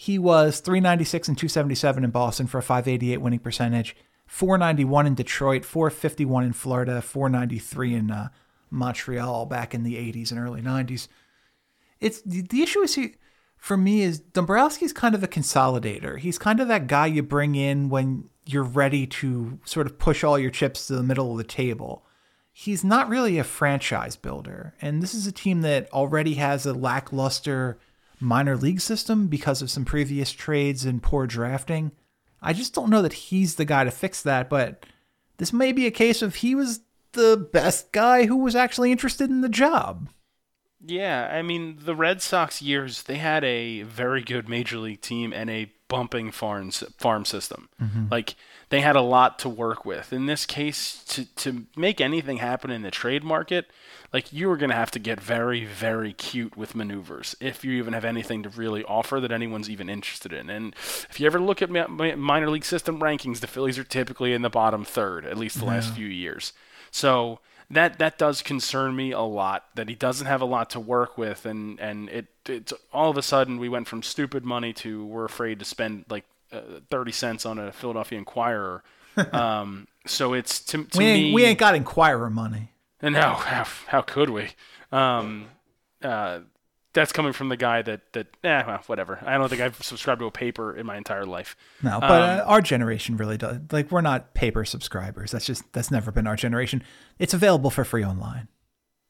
He 0.00 0.16
was 0.16 0.60
396 0.60 1.26
and 1.26 1.36
277 1.36 2.04
in 2.04 2.10
Boston 2.10 2.46
for 2.46 2.58
a 2.58 2.62
588 2.62 3.16
winning 3.16 3.40
percentage, 3.40 3.96
491 4.28 5.08
in 5.08 5.16
Detroit, 5.16 5.64
451 5.64 6.44
in 6.44 6.52
Florida, 6.52 7.02
493 7.02 7.94
in 7.94 8.10
uh, 8.12 8.28
Montreal 8.70 9.46
back 9.46 9.74
in 9.74 9.82
the 9.82 9.96
80s 9.96 10.30
and 10.30 10.38
early 10.38 10.62
90s. 10.62 11.08
It's 11.98 12.20
the, 12.20 12.42
the 12.42 12.62
issue 12.62 12.78
is 12.82 12.94
he, 12.94 13.16
for 13.56 13.76
me 13.76 14.02
is 14.02 14.20
Dombrowski's 14.20 14.92
kind 14.92 15.16
of 15.16 15.24
a 15.24 15.28
consolidator. 15.28 16.16
He's 16.16 16.38
kind 16.38 16.60
of 16.60 16.68
that 16.68 16.86
guy 16.86 17.06
you 17.06 17.24
bring 17.24 17.56
in 17.56 17.88
when 17.88 18.30
you're 18.46 18.62
ready 18.62 19.04
to 19.04 19.58
sort 19.64 19.88
of 19.88 19.98
push 19.98 20.22
all 20.22 20.38
your 20.38 20.52
chips 20.52 20.86
to 20.86 20.94
the 20.94 21.02
middle 21.02 21.32
of 21.32 21.38
the 21.38 21.42
table. 21.42 22.06
He's 22.52 22.84
not 22.84 23.08
really 23.08 23.36
a 23.36 23.42
franchise 23.42 24.14
builder, 24.14 24.74
and 24.80 25.02
this 25.02 25.12
is 25.12 25.26
a 25.26 25.32
team 25.32 25.62
that 25.62 25.92
already 25.92 26.34
has 26.34 26.66
a 26.66 26.72
lackluster 26.72 27.80
minor 28.20 28.56
league 28.56 28.80
system 28.80 29.28
because 29.28 29.62
of 29.62 29.70
some 29.70 29.84
previous 29.84 30.32
trades 30.32 30.84
and 30.84 31.02
poor 31.02 31.26
drafting. 31.26 31.92
I 32.40 32.52
just 32.52 32.74
don't 32.74 32.90
know 32.90 33.02
that 33.02 33.12
he's 33.12 33.56
the 33.56 33.64
guy 33.64 33.84
to 33.84 33.90
fix 33.90 34.22
that, 34.22 34.48
but 34.48 34.86
this 35.38 35.52
may 35.52 35.72
be 35.72 35.86
a 35.86 35.90
case 35.90 36.22
of 36.22 36.36
he 36.36 36.54
was 36.54 36.80
the 37.12 37.48
best 37.52 37.92
guy 37.92 38.26
who 38.26 38.36
was 38.36 38.54
actually 38.54 38.92
interested 38.92 39.30
in 39.30 39.40
the 39.40 39.48
job. 39.48 40.08
Yeah, 40.84 41.28
I 41.32 41.42
mean, 41.42 41.78
the 41.84 41.96
Red 41.96 42.22
Sox 42.22 42.62
years, 42.62 43.02
they 43.02 43.16
had 43.16 43.42
a 43.44 43.82
very 43.82 44.22
good 44.22 44.48
major 44.48 44.78
league 44.78 45.00
team 45.00 45.32
and 45.32 45.50
a 45.50 45.72
bumping 45.88 46.30
farm 46.30 46.70
farm 46.70 47.24
system. 47.24 47.68
Mm-hmm. 47.82 48.06
Like 48.10 48.36
they 48.70 48.80
had 48.80 48.96
a 48.96 49.00
lot 49.00 49.38
to 49.40 49.48
work 49.48 49.84
with. 49.84 50.12
In 50.12 50.26
this 50.26 50.44
case, 50.44 51.02
to 51.08 51.24
to 51.36 51.66
make 51.76 52.00
anything 52.00 52.38
happen 52.38 52.70
in 52.70 52.82
the 52.82 52.90
trade 52.90 53.24
market, 53.24 53.66
like 54.12 54.32
you 54.32 54.48
were 54.48 54.56
going 54.56 54.70
to 54.70 54.76
have 54.76 54.90
to 54.92 54.98
get 54.98 55.20
very 55.20 55.64
very 55.64 56.12
cute 56.12 56.56
with 56.56 56.74
maneuvers 56.74 57.34
if 57.40 57.64
you 57.64 57.72
even 57.72 57.92
have 57.92 58.04
anything 58.04 58.42
to 58.42 58.48
really 58.50 58.84
offer 58.84 59.20
that 59.20 59.32
anyone's 59.32 59.70
even 59.70 59.88
interested 59.88 60.32
in. 60.32 60.50
And 60.50 60.74
if 61.10 61.18
you 61.18 61.26
ever 61.26 61.40
look 61.40 61.62
at 61.62 61.70
minor 61.70 62.50
league 62.50 62.64
system 62.64 63.00
rankings, 63.00 63.40
the 63.40 63.46
Phillies 63.46 63.78
are 63.78 63.84
typically 63.84 64.32
in 64.32 64.42
the 64.42 64.50
bottom 64.50 64.84
third, 64.84 65.24
at 65.24 65.38
least 65.38 65.58
the 65.58 65.64
yeah. 65.64 65.72
last 65.72 65.94
few 65.94 66.06
years. 66.06 66.52
So 66.90 67.40
that 67.70 67.98
that 67.98 68.18
does 68.18 68.42
concern 68.42 68.96
me 68.96 69.12
a 69.12 69.20
lot 69.20 69.64
that 69.74 69.88
he 69.88 69.94
doesn't 69.94 70.26
have 70.26 70.40
a 70.40 70.46
lot 70.46 70.70
to 70.70 70.80
work 70.80 71.18
with 71.18 71.44
and 71.44 71.78
and 71.80 72.08
it 72.08 72.26
it's 72.46 72.72
all 72.92 73.10
of 73.10 73.16
a 73.18 73.22
sudden 73.22 73.58
we 73.58 73.68
went 73.68 73.86
from 73.86 74.02
stupid 74.02 74.44
money 74.44 74.72
to 74.72 75.04
we're 75.04 75.26
afraid 75.26 75.58
to 75.58 75.64
spend 75.64 76.04
like 76.08 76.24
uh, 76.52 76.80
30 76.90 77.12
cents 77.12 77.46
on 77.46 77.58
a 77.58 77.72
Philadelphia 77.72 78.18
Inquirer 78.18 78.82
um, 79.32 79.88
so 80.06 80.32
it's 80.32 80.60
to, 80.60 80.84
to 80.84 80.98
we 80.98 81.04
ain't, 81.04 81.22
me 81.24 81.34
we 81.34 81.44
ain't 81.44 81.58
got 81.58 81.74
Inquirer 81.74 82.30
money 82.30 82.72
and 83.00 83.16
how 83.16 83.64
how, 83.86 84.02
could 84.02 84.30
we 84.30 84.48
um, 84.92 85.46
uh, 86.02 86.40
that's 86.98 87.12
coming 87.12 87.32
from 87.32 87.48
the 87.48 87.56
guy 87.56 87.82
that 87.82 88.12
that 88.12 88.26
eh, 88.42 88.62
well, 88.66 88.82
whatever. 88.86 89.20
I 89.24 89.36
don't 89.38 89.48
think 89.48 89.60
I've 89.60 89.82
subscribed 89.82 90.20
to 90.20 90.26
a 90.26 90.30
paper 90.30 90.74
in 90.74 90.86
my 90.86 90.96
entire 90.96 91.24
life. 91.24 91.56
No, 91.82 92.00
but 92.00 92.10
um, 92.10 92.40
uh, 92.40 92.42
our 92.44 92.60
generation 92.60 93.16
really 93.16 93.36
does. 93.36 93.58
Like 93.70 93.90
we're 93.90 94.00
not 94.00 94.34
paper 94.34 94.64
subscribers. 94.64 95.30
That's 95.30 95.44
just 95.44 95.70
that's 95.72 95.90
never 95.90 96.10
been 96.10 96.26
our 96.26 96.36
generation. 96.36 96.82
It's 97.18 97.34
available 97.34 97.70
for 97.70 97.84
free 97.84 98.04
online. 98.04 98.48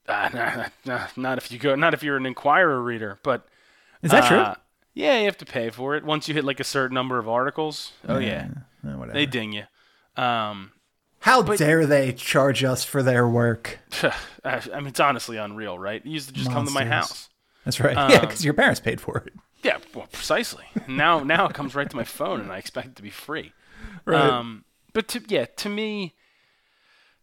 Uh, 0.06 0.28
nah, 0.32 0.66
nah, 0.84 1.06
not 1.16 1.38
if 1.38 1.52
you 1.52 1.58
go. 1.58 1.74
Not 1.74 1.94
if 1.94 2.02
you're 2.02 2.16
an 2.16 2.26
Inquirer 2.26 2.82
reader. 2.82 3.18
But 3.22 3.46
is 4.02 4.10
that 4.10 4.24
uh, 4.24 4.28
true? 4.28 4.62
Yeah, 4.98 5.20
you 5.20 5.26
have 5.26 5.38
to 5.38 5.46
pay 5.46 5.70
for 5.70 5.94
it 5.94 6.02
once 6.02 6.26
you 6.26 6.34
hit 6.34 6.42
like 6.44 6.58
a 6.58 6.64
certain 6.64 6.96
number 6.96 7.20
of 7.20 7.28
articles. 7.28 7.92
Oh 8.08 8.18
yeah, 8.18 8.48
yeah. 8.84 9.06
They 9.12 9.26
ding 9.26 9.52
you. 9.52 9.62
Um, 10.20 10.72
how 11.20 11.40
but, 11.40 11.56
dare 11.56 11.86
they 11.86 12.12
charge 12.12 12.64
us 12.64 12.82
for 12.82 13.00
their 13.00 13.28
work? 13.28 13.78
I 14.44 14.60
mean, 14.74 14.88
it's 14.88 14.98
honestly 14.98 15.36
unreal, 15.36 15.78
right? 15.78 16.04
You 16.04 16.14
used 16.14 16.30
to 16.30 16.34
just 16.34 16.50
Monsters. 16.50 16.74
come 16.74 16.82
to 16.82 16.84
my 16.84 16.84
house. 16.84 17.28
That's 17.64 17.78
right. 17.78 17.96
Um, 17.96 18.10
yeah, 18.10 18.20
because 18.22 18.44
your 18.44 18.54
parents 18.54 18.80
paid 18.80 19.00
for 19.00 19.18
it. 19.18 19.32
Yeah, 19.62 19.78
well, 19.94 20.08
precisely. 20.10 20.64
now, 20.88 21.20
now 21.20 21.46
it 21.46 21.54
comes 21.54 21.76
right 21.76 21.88
to 21.88 21.96
my 21.96 22.04
phone, 22.04 22.40
and 22.40 22.50
I 22.50 22.58
expect 22.58 22.88
it 22.88 22.96
to 22.96 23.02
be 23.02 23.10
free. 23.10 23.52
Right. 24.04 24.20
Um, 24.20 24.64
but 24.92 25.06
to, 25.08 25.22
yeah, 25.28 25.44
to 25.58 25.68
me, 25.68 26.14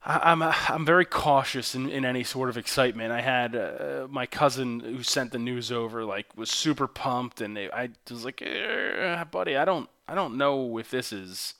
I, 0.05 0.31
am 0.31 0.43
I'm, 0.43 0.53
I'm 0.69 0.85
very 0.85 1.05
cautious 1.05 1.73
in, 1.73 1.89
in 1.89 2.05
any 2.05 2.23
sort 2.23 2.49
of 2.49 2.57
excitement. 2.57 3.11
I 3.11 3.21
had 3.21 3.55
uh, 3.55 4.07
my 4.09 4.27
cousin 4.27 4.79
who 4.79 5.01
sent 5.01 5.31
the 5.31 5.39
news 5.39 5.71
over, 5.71 6.05
like, 6.05 6.27
was 6.37 6.51
super 6.51 6.87
pumped, 6.87 7.41
and 7.41 7.57
they, 7.57 7.71
I 7.71 7.89
was 8.09 8.23
like, 8.23 8.41
eh, 8.41 9.23
buddy, 9.25 9.57
I 9.57 9.65
don't 9.65 9.89
I 10.07 10.15
don't 10.15 10.37
know 10.37 10.77
if 10.77 10.91
this 10.91 11.11
is 11.11 11.55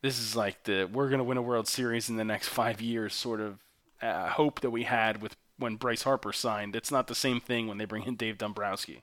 this 0.00 0.18
is 0.18 0.34
like 0.34 0.64
the 0.64 0.88
we're 0.90 1.10
gonna 1.10 1.24
win 1.24 1.36
a 1.36 1.42
World 1.42 1.68
Series 1.68 2.08
in 2.08 2.16
the 2.16 2.24
next 2.24 2.48
five 2.48 2.80
years 2.80 3.14
sort 3.14 3.40
of 3.40 3.58
uh, 4.00 4.30
hope 4.30 4.60
that 4.60 4.70
we 4.70 4.84
had 4.84 5.20
with 5.20 5.36
when 5.58 5.76
Bryce 5.76 6.02
Harper 6.02 6.32
signed. 6.32 6.74
It's 6.74 6.90
not 6.90 7.06
the 7.06 7.14
same 7.14 7.40
thing 7.40 7.68
when 7.68 7.78
they 7.78 7.84
bring 7.84 8.04
in 8.04 8.16
Dave 8.16 8.38
Dombrowski. 8.38 9.02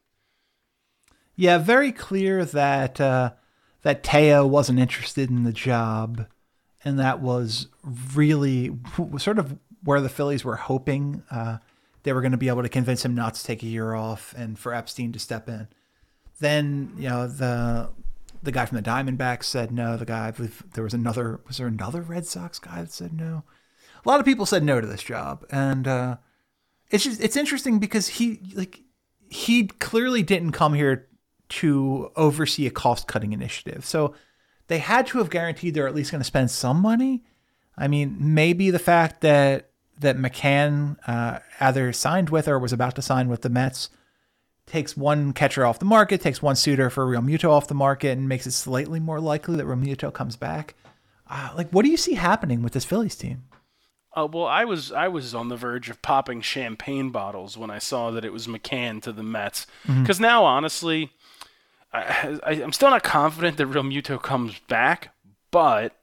Yeah, 1.35 1.57
very 1.57 1.91
clear 1.91 2.43
that 2.43 2.99
uh, 2.99 3.31
that 3.83 4.03
Theo 4.05 4.45
wasn't 4.45 4.79
interested 4.79 5.29
in 5.29 5.43
the 5.43 5.53
job, 5.53 6.25
and 6.83 6.99
that 6.99 7.21
was 7.21 7.67
really 8.13 8.71
sort 9.17 9.39
of 9.39 9.57
where 9.83 10.01
the 10.01 10.09
Phillies 10.09 10.43
were 10.43 10.55
hoping 10.55 11.23
uh, 11.31 11.57
they 12.03 12.13
were 12.13 12.21
going 12.21 12.31
to 12.31 12.37
be 12.37 12.47
able 12.47 12.63
to 12.63 12.69
convince 12.69 13.03
him 13.03 13.15
not 13.15 13.35
to 13.35 13.43
take 13.43 13.63
a 13.63 13.67
year 13.67 13.93
off 13.93 14.33
and 14.37 14.57
for 14.57 14.73
Epstein 14.73 15.11
to 15.11 15.19
step 15.19 15.49
in. 15.49 15.67
Then 16.39 16.93
you 16.97 17.09
know 17.09 17.27
the 17.27 17.89
the 18.41 18.51
guy 18.51 18.65
from 18.65 18.77
the 18.77 18.83
Diamondbacks 18.83 19.43
said 19.43 19.71
no. 19.71 19.97
The 19.97 20.05
guy 20.05 20.27
I 20.27 20.31
believe 20.31 20.63
there 20.73 20.83
was 20.83 20.93
another 20.93 21.41
was 21.47 21.57
there 21.57 21.67
another 21.67 22.01
Red 22.01 22.25
Sox 22.25 22.59
guy 22.59 22.81
that 22.81 22.91
said 22.91 23.13
no. 23.13 23.43
A 24.05 24.07
lot 24.07 24.19
of 24.19 24.25
people 24.25 24.45
said 24.45 24.63
no 24.63 24.79
to 24.79 24.87
this 24.87 25.03
job, 25.03 25.45
and 25.51 25.87
uh, 25.87 26.17
it's 26.89 27.03
just 27.03 27.21
it's 27.21 27.35
interesting 27.35 27.79
because 27.79 28.07
he 28.07 28.39
like 28.55 28.81
he 29.29 29.67
clearly 29.67 30.23
didn't 30.23 30.53
come 30.53 30.73
here 30.73 31.07
to 31.49 32.11
oversee 32.15 32.65
a 32.65 32.71
cost 32.71 33.07
cutting 33.07 33.33
initiative. 33.33 33.85
So 33.85 34.13
they 34.69 34.79
had 34.79 35.07
to 35.07 35.17
have 35.17 35.29
guaranteed 35.29 35.73
they're 35.73 35.87
at 35.87 35.95
least 35.95 36.11
going 36.11 36.21
to 36.21 36.25
spend 36.25 36.49
some 36.49 36.79
money. 36.79 37.23
I 37.77 37.87
mean, 37.87 38.15
maybe 38.19 38.71
the 38.71 38.79
fact 38.79 39.21
that 39.21 39.71
that 39.99 40.17
McCann 40.17 40.95
uh, 41.07 41.39
either 41.59 41.91
signed 41.91 42.29
with 42.29 42.47
or 42.47 42.57
was 42.57 42.71
about 42.71 42.95
to 42.95 43.01
sign 43.01 43.27
with 43.27 43.41
the 43.41 43.49
Mets 43.49 43.89
takes 44.65 44.95
one 44.95 45.33
catcher 45.33 45.65
off 45.65 45.79
the 45.79 45.85
market, 45.85 46.21
takes 46.21 46.41
one 46.41 46.55
suitor 46.55 46.89
for 46.89 47.05
Realmuto 47.05 47.49
off 47.49 47.67
the 47.67 47.73
market, 47.73 48.17
and 48.17 48.29
makes 48.29 48.47
it 48.47 48.51
slightly 48.51 48.99
more 48.99 49.19
likely 49.19 49.57
that 49.57 49.65
Realmuto 49.65 50.13
comes 50.13 50.35
back. 50.35 50.75
Uh, 51.29 51.49
like, 51.55 51.69
what 51.71 51.83
do 51.83 51.91
you 51.91 51.97
see 51.97 52.13
happening 52.13 52.61
with 52.61 52.73
this 52.73 52.85
Phillies 52.85 53.15
team? 53.15 53.43
Uh, 54.15 54.27
well, 54.31 54.45
I 54.45 54.65
was 54.65 54.91
I 54.91 55.07
was 55.07 55.35
on 55.35 55.49
the 55.49 55.55
verge 55.55 55.89
of 55.89 56.01
popping 56.01 56.41
champagne 56.41 57.09
bottles 57.09 57.57
when 57.57 57.69
I 57.69 57.77
saw 57.79 58.11
that 58.11 58.25
it 58.25 58.33
was 58.33 58.47
McCann 58.47 59.01
to 59.03 59.11
the 59.11 59.23
Mets. 59.23 59.67
Because 59.83 60.17
mm-hmm. 60.17 60.23
now, 60.23 60.43
honestly, 60.45 61.11
I, 61.91 62.39
I, 62.43 62.51
am 62.53 62.71
still 62.71 62.89
not 62.89 63.03
confident 63.03 63.57
that 63.57 63.67
Realmuto 63.67 64.21
comes 64.21 64.59
back, 64.67 65.13
but 65.51 65.95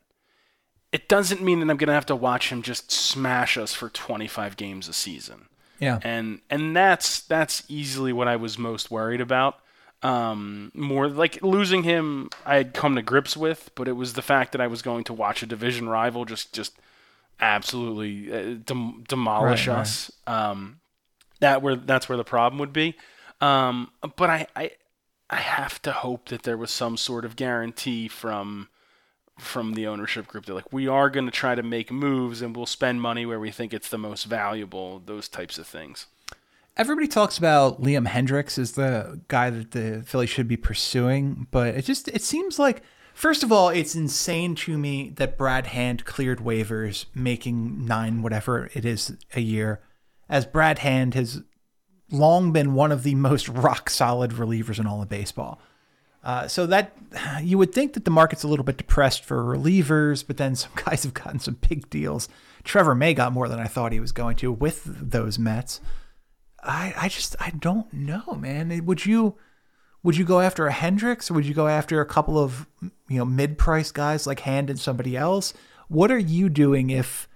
it 0.93 1.09
doesn't 1.09 1.43
mean 1.43 1.61
that 1.61 1.71
I'm 1.71 1.77
going 1.77 1.89
to 1.89 1.95
have 1.95 2.07
to 2.07 2.17
watch 2.17 2.51
him 2.51 2.63
just 2.63 2.91
smash 2.91 3.57
us 3.57 3.73
for 3.73 3.89
25 3.89 4.57
games 4.57 4.89
a 4.89 4.93
season. 4.93 5.47
Yeah, 5.79 5.99
and 6.03 6.41
and 6.49 6.75
that's 6.75 7.21
that's 7.21 7.63
easily 7.69 8.13
what 8.13 8.29
I 8.29 8.37
was 8.37 8.59
most 8.59 8.91
worried 8.91 9.21
about. 9.21 9.59
Um, 10.03 10.73
more 10.75 11.09
like 11.09 11.43
losing 11.43 11.83
him, 11.83 12.31
I 12.47 12.57
had 12.57 12.73
come 12.73 12.97
to 12.97 13.03
grips 13.03 13.37
with, 13.37 13.71
but 13.75 13.87
it 13.87 13.93
was 13.93 14.15
the 14.15 14.23
fact 14.23 14.53
that 14.53 14.61
I 14.63 14.69
was 14.69 14.81
going 14.81 15.05
to 15.05 15.13
watch 15.13 15.43
a 15.43 15.47
division 15.47 15.89
rival 15.89 16.25
just 16.25 16.55
just 16.55 16.79
absolutely 17.41 18.33
uh, 18.33 18.57
dem- 18.65 19.05
demolish 19.07 19.69
right, 19.69 19.79
us. 19.79 20.11
Right. 20.27 20.51
Um, 20.51 20.81
that 21.41 21.61
where 21.61 21.77
that's 21.77 22.09
where 22.09 22.17
the 22.17 22.25
problem 22.25 22.59
would 22.59 22.73
be. 22.73 22.97
Um, 23.41 23.91
but 24.17 24.31
I, 24.31 24.47
I 24.57 24.71
I 25.29 25.37
have 25.37 25.83
to 25.83 25.93
hope 25.93 26.29
that 26.29 26.45
there 26.45 26.57
was 26.57 26.71
some 26.71 26.97
sort 26.97 27.25
of 27.25 27.37
guarantee 27.37 28.09
from 28.09 28.69
from 29.39 29.75
the 29.75 29.87
ownership 29.87 30.27
group. 30.27 30.47
They're 30.47 30.55
like, 30.55 30.73
we 30.73 30.89
are 30.89 31.11
going 31.11 31.27
to 31.27 31.33
try 31.33 31.55
to 31.55 31.63
make 31.63 31.93
moves 31.93 32.41
and 32.41 32.57
we'll 32.57 32.65
spend 32.65 33.03
money 33.03 33.27
where 33.27 33.39
we 33.39 33.51
think 33.51 33.75
it's 33.75 33.91
the 33.91 33.99
most 33.99 34.25
valuable. 34.25 35.03
Those 35.05 35.29
types 35.29 35.59
of 35.59 35.67
things. 35.67 36.07
Everybody 36.77 37.07
talks 37.07 37.37
about 37.37 37.83
Liam 37.83 38.07
Hendriks 38.07 38.59
as 38.59 38.73
the 38.73 39.21
guy 39.29 39.51
that 39.51 39.73
the 39.73 40.03
Phillies 40.07 40.31
should 40.31 40.49
be 40.49 40.57
pursuing, 40.57 41.47
but 41.51 41.75
it 41.75 41.85
just 41.85 42.09
it 42.09 42.23
seems 42.23 42.59
like 42.59 42.83
First 43.17 43.43
of 43.43 43.51
all, 43.51 43.71
it's 43.71 43.95
insane 43.95 44.55
to 44.57 44.77
me 44.77 45.09
that 45.17 45.39
Brad 45.39 45.69
Hand 45.69 46.05
cleared 46.05 46.39
waivers, 46.41 47.07
making 47.15 47.87
nine 47.87 48.21
whatever 48.21 48.69
it 48.75 48.85
is 48.85 49.17
a 49.35 49.41
year, 49.41 49.81
as 50.29 50.45
Brad 50.45 50.81
Hand 50.81 51.15
has 51.15 51.43
long 52.11 52.53
been 52.53 52.75
one 52.75 52.93
of 52.93 53.03
the 53.03 53.15
most 53.15 53.49
rock 53.49 53.91
solid 53.91 54.33
relievers 54.33 54.79
in 54.79 54.87
all 54.87 55.03
of 55.03 55.09
baseball. 55.09 55.61
Uh, 56.23 56.49
so 56.49 56.67
that 56.67 56.97
you 57.41 57.57
would 57.57 57.73
think 57.73 57.93
that 57.93 58.05
the 58.05 58.11
market's 58.11 58.43
a 58.43 58.49
little 58.49 58.65
bit 58.65 58.77
depressed 58.77 59.25
for 59.25 59.45
relievers, 59.45 60.27
but 60.27 60.37
then 60.37 60.57
some 60.57 60.73
guys 60.85 61.05
have 61.05 61.15
gotten 61.15 61.39
some 61.39 61.57
big 61.69 61.89
deals. 61.89 62.29
Trevor 62.65 62.97
May 62.97 63.15
got 63.15 63.33
more 63.33 63.49
than 63.49 63.61
I 63.61 63.67
thought 63.67 63.93
he 63.93 64.01
was 64.01 64.11
going 64.11 64.35
to 64.37 64.51
with 64.51 64.83
those 64.85 65.39
Mets. 65.39 65.81
I, 66.63 66.95
I 66.97 67.09
just 67.09 67.37
I 67.39 67.51
don't 67.51 67.93
know, 67.93 68.37
man. 68.37 68.85
Would 68.85 69.07
you 69.07 69.37
would 70.03 70.17
you 70.17 70.25
go 70.25 70.41
after 70.41 70.67
a 70.67 70.73
Hendriks 70.73 71.31
or 71.31 71.35
would 71.35 71.47
you 71.47 71.55
go 71.55 71.69
after 71.69 72.01
a 72.01 72.07
couple 72.07 72.39
of 72.39 72.67
you 73.09 73.19
know 73.19 73.25
mid-price 73.25 73.93
guys 73.93 74.27
like 74.27 74.41
Hand 74.41 74.69
and 74.69 74.81
somebody 74.81 75.17
else? 75.17 75.55
What 75.87 76.11
are 76.11 76.19
you 76.19 76.49
doing 76.49 76.91
if 76.91 77.29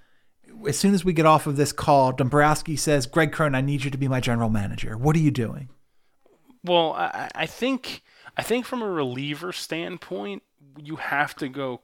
as 0.67 0.79
soon 0.79 0.95
as 0.95 1.05
we 1.05 1.13
get 1.13 1.27
off 1.27 1.47
of 1.47 1.57
this 1.57 1.73
call, 1.73 2.13
Dombrowski 2.13 2.77
says, 2.77 3.07
"Greg 3.07 3.33
Crone, 3.33 3.55
I 3.55 3.61
need 3.61 3.85
you 3.85 3.91
to 3.91 3.99
be 3.99 4.09
my 4.09 4.21
general 4.21 4.51
manager." 4.51 4.97
What 4.97 5.17
are 5.17 5.21
you 5.21 5.31
doing? 5.31 5.69
Well, 6.65 6.93
I, 6.93 7.31
I 7.35 7.47
think 7.47 8.03
I 8.37 8.43
think 8.43 8.67
from 8.67 8.83
a 8.83 8.89
reliever 8.89 9.53
standpoint, 9.53 10.43
you 10.79 10.97
have 10.97 11.35
to 11.37 11.49
go 11.49 11.81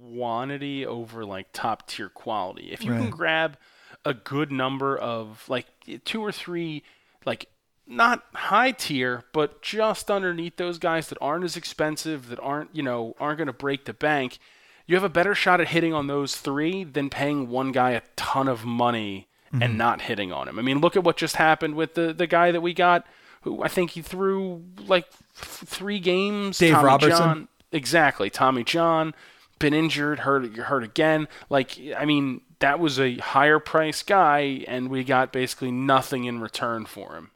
quantity 0.00 0.86
over 0.86 1.24
like 1.24 1.48
top 1.52 1.88
tier 1.88 2.08
quality. 2.08 2.70
If 2.72 2.84
you 2.84 2.92
right. 2.92 3.00
can 3.00 3.10
grab 3.10 3.56
a 4.04 4.14
good 4.14 4.52
number 4.52 4.96
of 4.96 5.44
like 5.48 5.66
two 6.04 6.24
or 6.24 6.32
three 6.32 6.82
like 7.24 7.46
not 7.86 8.24
high 8.34 8.72
tier, 8.72 9.24
but 9.32 9.62
just 9.62 10.10
underneath 10.10 10.56
those 10.56 10.78
guys 10.78 11.08
that 11.08 11.18
aren't 11.20 11.44
as 11.44 11.56
expensive, 11.56 12.28
that 12.28 12.40
aren't, 12.40 12.74
you 12.74 12.82
know, 12.82 13.14
aren't 13.20 13.38
going 13.38 13.46
to 13.46 13.52
break 13.52 13.84
the 13.84 13.92
bank, 13.92 14.38
you 14.86 14.94
have 14.94 15.04
a 15.04 15.08
better 15.08 15.34
shot 15.34 15.60
at 15.60 15.68
hitting 15.68 15.92
on 15.92 16.06
those 16.06 16.36
three 16.36 16.84
than 16.84 17.10
paying 17.10 17.48
one 17.48 17.72
guy 17.72 17.90
a 17.90 18.02
ton 18.14 18.48
of 18.48 18.64
money 18.64 19.28
mm-hmm. 19.52 19.62
and 19.62 19.78
not 19.78 20.02
hitting 20.02 20.32
on 20.32 20.48
him. 20.48 20.58
I 20.58 20.62
mean, 20.62 20.80
look 20.80 20.96
at 20.96 21.04
what 21.04 21.16
just 21.16 21.36
happened 21.36 21.74
with 21.74 21.94
the, 21.94 22.12
the 22.12 22.26
guy 22.26 22.52
that 22.52 22.60
we 22.60 22.72
got, 22.72 23.06
who 23.42 23.62
I 23.62 23.68
think 23.68 23.92
he 23.92 24.02
threw 24.02 24.64
like 24.86 25.10
three 25.34 25.98
games. 25.98 26.58
Dave 26.58 26.74
Tommy 26.74 26.86
Robertson. 26.86 27.18
John. 27.18 27.48
Exactly. 27.72 28.30
Tommy 28.30 28.64
John, 28.64 29.14
been 29.58 29.74
injured, 29.74 30.20
hurt, 30.20 30.56
hurt 30.56 30.84
again. 30.84 31.28
Like, 31.50 31.78
I 31.96 32.04
mean, 32.04 32.42
that 32.60 32.78
was 32.78 32.98
a 32.98 33.16
higher 33.16 33.58
price 33.58 34.02
guy, 34.02 34.64
and 34.68 34.88
we 34.88 35.04
got 35.04 35.32
basically 35.32 35.72
nothing 35.72 36.24
in 36.24 36.40
return 36.40 36.86
for 36.86 37.16
him. 37.16 37.30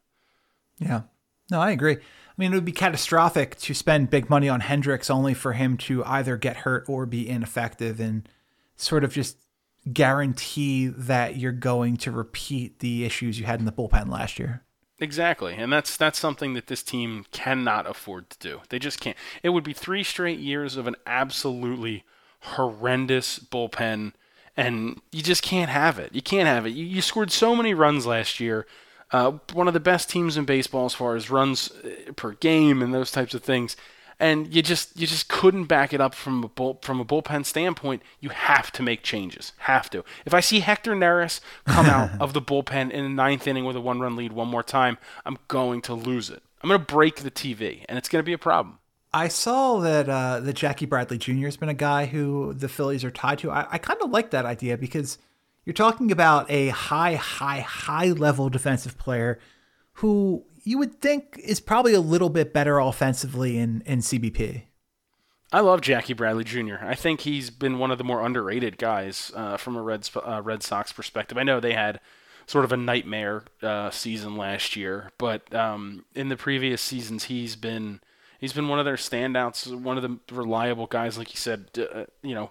Yeah. 0.78 1.02
No, 1.50 1.60
I 1.60 1.72
agree. 1.72 1.98
I 2.30 2.32
mean, 2.36 2.52
it 2.52 2.56
would 2.56 2.64
be 2.64 2.72
catastrophic 2.72 3.56
to 3.60 3.74
spend 3.74 4.10
big 4.10 4.30
money 4.30 4.48
on 4.48 4.60
Hendriks 4.60 5.10
only 5.10 5.34
for 5.34 5.52
him 5.52 5.76
to 5.78 6.04
either 6.04 6.36
get 6.36 6.58
hurt 6.58 6.88
or 6.88 7.04
be 7.04 7.28
ineffective 7.28 8.00
and 8.00 8.28
sort 8.76 9.04
of 9.04 9.12
just 9.12 9.36
guarantee 9.92 10.86
that 10.86 11.36
you're 11.36 11.52
going 11.52 11.96
to 11.98 12.10
repeat 12.10 12.78
the 12.80 13.04
issues 13.04 13.38
you 13.38 13.46
had 13.46 13.58
in 13.58 13.66
the 13.66 13.72
bullpen 13.72 14.08
last 14.08 14.38
year. 14.38 14.62
Exactly. 15.00 15.54
And 15.54 15.72
that's 15.72 15.96
that's 15.96 16.18
something 16.18 16.52
that 16.54 16.66
this 16.66 16.82
team 16.82 17.24
cannot 17.32 17.88
afford 17.88 18.28
to 18.30 18.38
do. 18.38 18.60
They 18.68 18.78
just 18.78 19.00
can't. 19.00 19.16
It 19.42 19.48
would 19.50 19.64
be 19.64 19.72
3 19.72 20.04
straight 20.04 20.38
years 20.38 20.76
of 20.76 20.86
an 20.86 20.96
absolutely 21.06 22.04
horrendous 22.40 23.38
bullpen 23.38 24.12
and 24.56 25.00
you 25.10 25.22
just 25.22 25.42
can't 25.42 25.70
have 25.70 25.98
it. 25.98 26.14
You 26.14 26.20
can't 26.20 26.46
have 26.46 26.66
it. 26.66 26.70
You, 26.70 26.84
you 26.84 27.00
scored 27.00 27.30
so 27.30 27.56
many 27.56 27.72
runs 27.72 28.06
last 28.06 28.40
year 28.40 28.66
uh, 29.12 29.32
one 29.52 29.68
of 29.68 29.74
the 29.74 29.80
best 29.80 30.08
teams 30.08 30.36
in 30.36 30.44
baseball 30.44 30.86
as 30.86 30.94
far 30.94 31.16
as 31.16 31.30
runs 31.30 31.70
uh, 31.70 32.12
per 32.14 32.32
game 32.32 32.82
and 32.82 32.94
those 32.94 33.10
types 33.10 33.34
of 33.34 33.42
things. 33.42 33.76
And 34.18 34.54
you 34.54 34.60
just 34.60 35.00
you 35.00 35.06
just 35.06 35.28
couldn't 35.28 35.64
back 35.64 35.94
it 35.94 36.00
up 36.00 36.14
from 36.14 36.44
a 36.44 36.48
bull, 36.48 36.78
from 36.82 37.00
a 37.00 37.06
bullpen 37.06 37.46
standpoint. 37.46 38.02
You 38.20 38.28
have 38.28 38.70
to 38.72 38.82
make 38.82 39.02
changes. 39.02 39.54
Have 39.58 39.88
to. 39.90 40.04
If 40.26 40.34
I 40.34 40.40
see 40.40 40.60
Hector 40.60 40.94
Neris 40.94 41.40
come 41.64 41.86
out 41.86 42.10
of 42.20 42.34
the 42.34 42.42
bullpen 42.42 42.90
in 42.90 43.02
the 43.02 43.08
ninth 43.08 43.46
inning 43.46 43.64
with 43.64 43.76
a 43.76 43.80
one 43.80 43.98
run 43.98 44.16
lead 44.16 44.32
one 44.32 44.48
more 44.48 44.62
time, 44.62 44.98
I'm 45.24 45.38
going 45.48 45.80
to 45.82 45.94
lose 45.94 46.28
it. 46.28 46.42
I'm 46.62 46.68
going 46.68 46.78
to 46.78 46.86
break 46.86 47.16
the 47.16 47.30
TV, 47.30 47.86
and 47.88 47.96
it's 47.96 48.10
going 48.10 48.22
to 48.22 48.26
be 48.26 48.34
a 48.34 48.38
problem. 48.38 48.78
I 49.12 49.28
saw 49.28 49.80
that 49.80 50.08
uh, 50.08 50.40
that 50.40 50.52
Jackie 50.52 50.86
Bradley 50.86 51.16
Jr. 51.16 51.46
has 51.46 51.56
been 51.56 51.70
a 51.70 51.74
guy 51.74 52.06
who 52.06 52.52
the 52.52 52.68
Phillies 52.68 53.04
are 53.04 53.10
tied 53.10 53.38
to. 53.40 53.50
I, 53.50 53.66
I 53.70 53.78
kind 53.78 54.00
of 54.02 54.10
like 54.10 54.30
that 54.30 54.44
idea 54.44 54.76
because 54.76 55.16
you're 55.70 55.74
talking 55.74 56.10
about 56.10 56.50
a 56.50 56.70
high, 56.70 57.14
high, 57.14 57.60
high 57.60 58.06
level 58.10 58.48
defensive 58.48 58.98
player 58.98 59.38
who 59.92 60.44
you 60.64 60.76
would 60.78 61.00
think 61.00 61.38
is 61.38 61.60
probably 61.60 61.94
a 61.94 62.00
little 62.00 62.28
bit 62.28 62.52
better 62.52 62.80
offensively 62.80 63.56
in, 63.56 63.80
in 63.86 64.00
CBP. 64.00 64.62
I 65.52 65.60
love 65.60 65.80
Jackie 65.80 66.12
Bradley 66.12 66.42
Jr. 66.42 66.78
I 66.82 66.96
think 66.96 67.20
he's 67.20 67.50
been 67.50 67.78
one 67.78 67.92
of 67.92 67.98
the 67.98 68.04
more 68.04 68.26
underrated 68.26 68.78
guys 68.78 69.30
uh, 69.36 69.58
from 69.58 69.76
a 69.76 69.82
Red, 69.82 70.10
uh, 70.16 70.42
Red 70.42 70.64
Sox 70.64 70.90
perspective. 70.90 71.38
I 71.38 71.44
know 71.44 71.60
they 71.60 71.74
had 71.74 72.00
sort 72.48 72.64
of 72.64 72.72
a 72.72 72.76
nightmare 72.76 73.44
uh, 73.62 73.90
season 73.90 74.36
last 74.36 74.74
year, 74.74 75.12
but 75.18 75.54
um, 75.54 76.04
in 76.16 76.30
the 76.30 76.36
previous 76.36 76.82
seasons, 76.82 77.24
he's 77.24 77.54
been 77.54 78.00
he's 78.40 78.52
been 78.52 78.66
one 78.66 78.80
of 78.80 78.84
their 78.86 78.96
standouts, 78.96 79.72
one 79.72 79.96
of 79.96 80.02
the 80.02 80.18
reliable 80.34 80.88
guys, 80.88 81.16
like 81.16 81.30
you 81.32 81.38
said. 81.38 81.68
Uh, 81.78 82.06
you 82.22 82.34
know, 82.34 82.50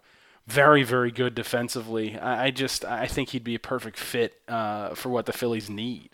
very, 0.50 0.84
very 0.84 1.12
good 1.12 1.36
defensively. 1.36 2.18
I, 2.18 2.46
I 2.46 2.52
just 2.52 2.84
I 2.84 3.08
think 3.08 3.30
he'd 3.30 3.44
be 3.44 3.56
a 3.56 3.60
perfect 3.60 3.98
fit 3.98 4.42
uh, 4.48 4.96
for 4.96 5.10
what 5.10 5.26
the 5.26 5.34
Phillies 5.34 5.70
need. 5.70 6.12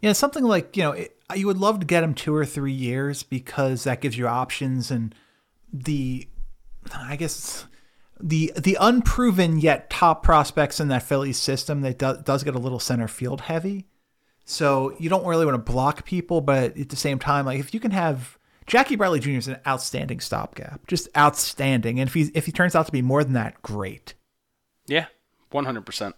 Yeah, 0.00 0.12
something 0.12 0.44
like 0.44 0.76
you 0.76 0.82
know 0.82 0.92
it, 0.92 1.16
you 1.34 1.46
would 1.46 1.58
love 1.58 1.80
to 1.80 1.86
get 1.86 2.04
him 2.04 2.14
two 2.14 2.34
or 2.34 2.44
three 2.44 2.72
years 2.72 3.22
because 3.22 3.84
that 3.84 4.00
gives 4.00 4.16
you 4.16 4.26
options 4.26 4.90
and 4.90 5.14
the 5.72 6.28
I 6.94 7.16
guess 7.16 7.66
the 8.20 8.52
the 8.56 8.76
unproven 8.80 9.58
yet 9.58 9.90
top 9.90 10.22
prospects 10.22 10.80
in 10.80 10.88
that 10.88 11.02
Phillies 11.02 11.38
system 11.38 11.82
that 11.82 11.98
do, 11.98 12.16
does 12.24 12.44
get 12.44 12.54
a 12.54 12.60
little 12.60 12.80
center 12.80 13.08
field 13.08 13.42
heavy. 13.42 13.86
So 14.44 14.94
you 14.98 15.10
don't 15.10 15.26
really 15.26 15.44
want 15.44 15.54
to 15.64 15.72
block 15.72 16.06
people, 16.06 16.40
but 16.40 16.76
at 16.78 16.88
the 16.88 16.96
same 16.96 17.18
time, 17.18 17.44
like 17.44 17.60
if 17.60 17.74
you 17.74 17.80
can 17.80 17.90
have 17.90 18.37
Jackie 18.68 18.96
Bradley 18.96 19.18
Jr. 19.18 19.30
is 19.30 19.48
an 19.48 19.58
outstanding 19.66 20.20
stopgap, 20.20 20.86
just 20.86 21.08
outstanding. 21.16 21.98
And 21.98 22.08
if 22.08 22.14
he 22.14 22.30
if 22.34 22.46
he 22.46 22.52
turns 22.52 22.76
out 22.76 22.86
to 22.86 22.92
be 22.92 23.02
more 23.02 23.24
than 23.24 23.32
that, 23.32 23.60
great. 23.62 24.14
Yeah, 24.86 25.06
one 25.50 25.64
hundred 25.64 25.86
percent. 25.86 26.14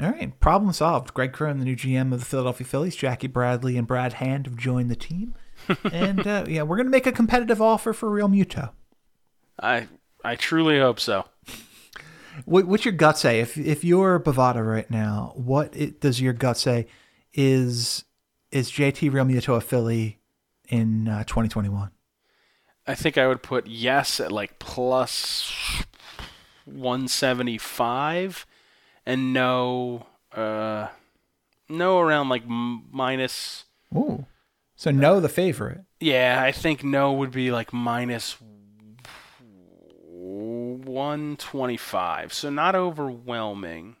All 0.00 0.10
right, 0.10 0.38
problem 0.40 0.72
solved. 0.72 1.12
Greg 1.12 1.32
Crone, 1.32 1.58
the 1.58 1.64
new 1.64 1.76
GM 1.76 2.12
of 2.12 2.20
the 2.20 2.26
Philadelphia 2.26 2.66
Phillies, 2.66 2.96
Jackie 2.96 3.26
Bradley 3.26 3.76
and 3.76 3.86
Brad 3.86 4.14
Hand 4.14 4.46
have 4.46 4.56
joined 4.56 4.90
the 4.90 4.96
team, 4.96 5.34
and 5.92 6.26
uh, 6.26 6.44
yeah, 6.48 6.62
we're 6.62 6.76
gonna 6.76 6.88
make 6.88 7.06
a 7.06 7.12
competitive 7.12 7.60
offer 7.60 7.92
for 7.92 8.08
Realmuto. 8.10 8.70
I 9.60 9.88
I 10.24 10.36
truly 10.36 10.78
hope 10.78 11.00
so. 11.00 11.24
What, 12.44 12.66
what's 12.66 12.84
your 12.84 12.92
gut 12.92 13.18
say? 13.18 13.40
If 13.40 13.56
if 13.56 13.82
you're 13.82 14.20
Bovada 14.20 14.64
right 14.66 14.90
now, 14.90 15.32
what 15.34 15.74
it, 15.74 16.00
does 16.00 16.20
your 16.20 16.32
gut 16.32 16.58
say? 16.58 16.86
Is 17.32 18.04
is 18.52 18.70
JT 18.70 19.10
Realmuto 19.10 19.56
a 19.56 19.60
Philly 19.60 20.20
in 20.68 21.08
uh, 21.08 21.24
2021? 21.24 21.90
I 22.86 22.94
think 22.94 23.18
I 23.18 23.26
would 23.26 23.42
put 23.42 23.66
yes 23.66 24.20
at 24.20 24.30
like 24.30 24.58
plus 24.58 25.52
175 26.64 28.46
and 29.04 29.32
no 29.32 30.06
uh 30.32 30.88
no 31.68 31.98
around 31.98 32.28
like 32.28 32.46
minus 32.46 33.64
Ooh. 33.94 34.26
So 34.76 34.90
no 34.90 35.20
the 35.20 35.28
favorite. 35.28 35.82
Yeah, 36.00 36.40
I 36.42 36.52
think 36.52 36.84
no 36.84 37.12
would 37.14 37.30
be 37.30 37.50
like 37.50 37.72
minus 37.72 38.36
125. 40.20 42.34
So 42.34 42.50
not 42.50 42.74
overwhelming. 42.74 43.96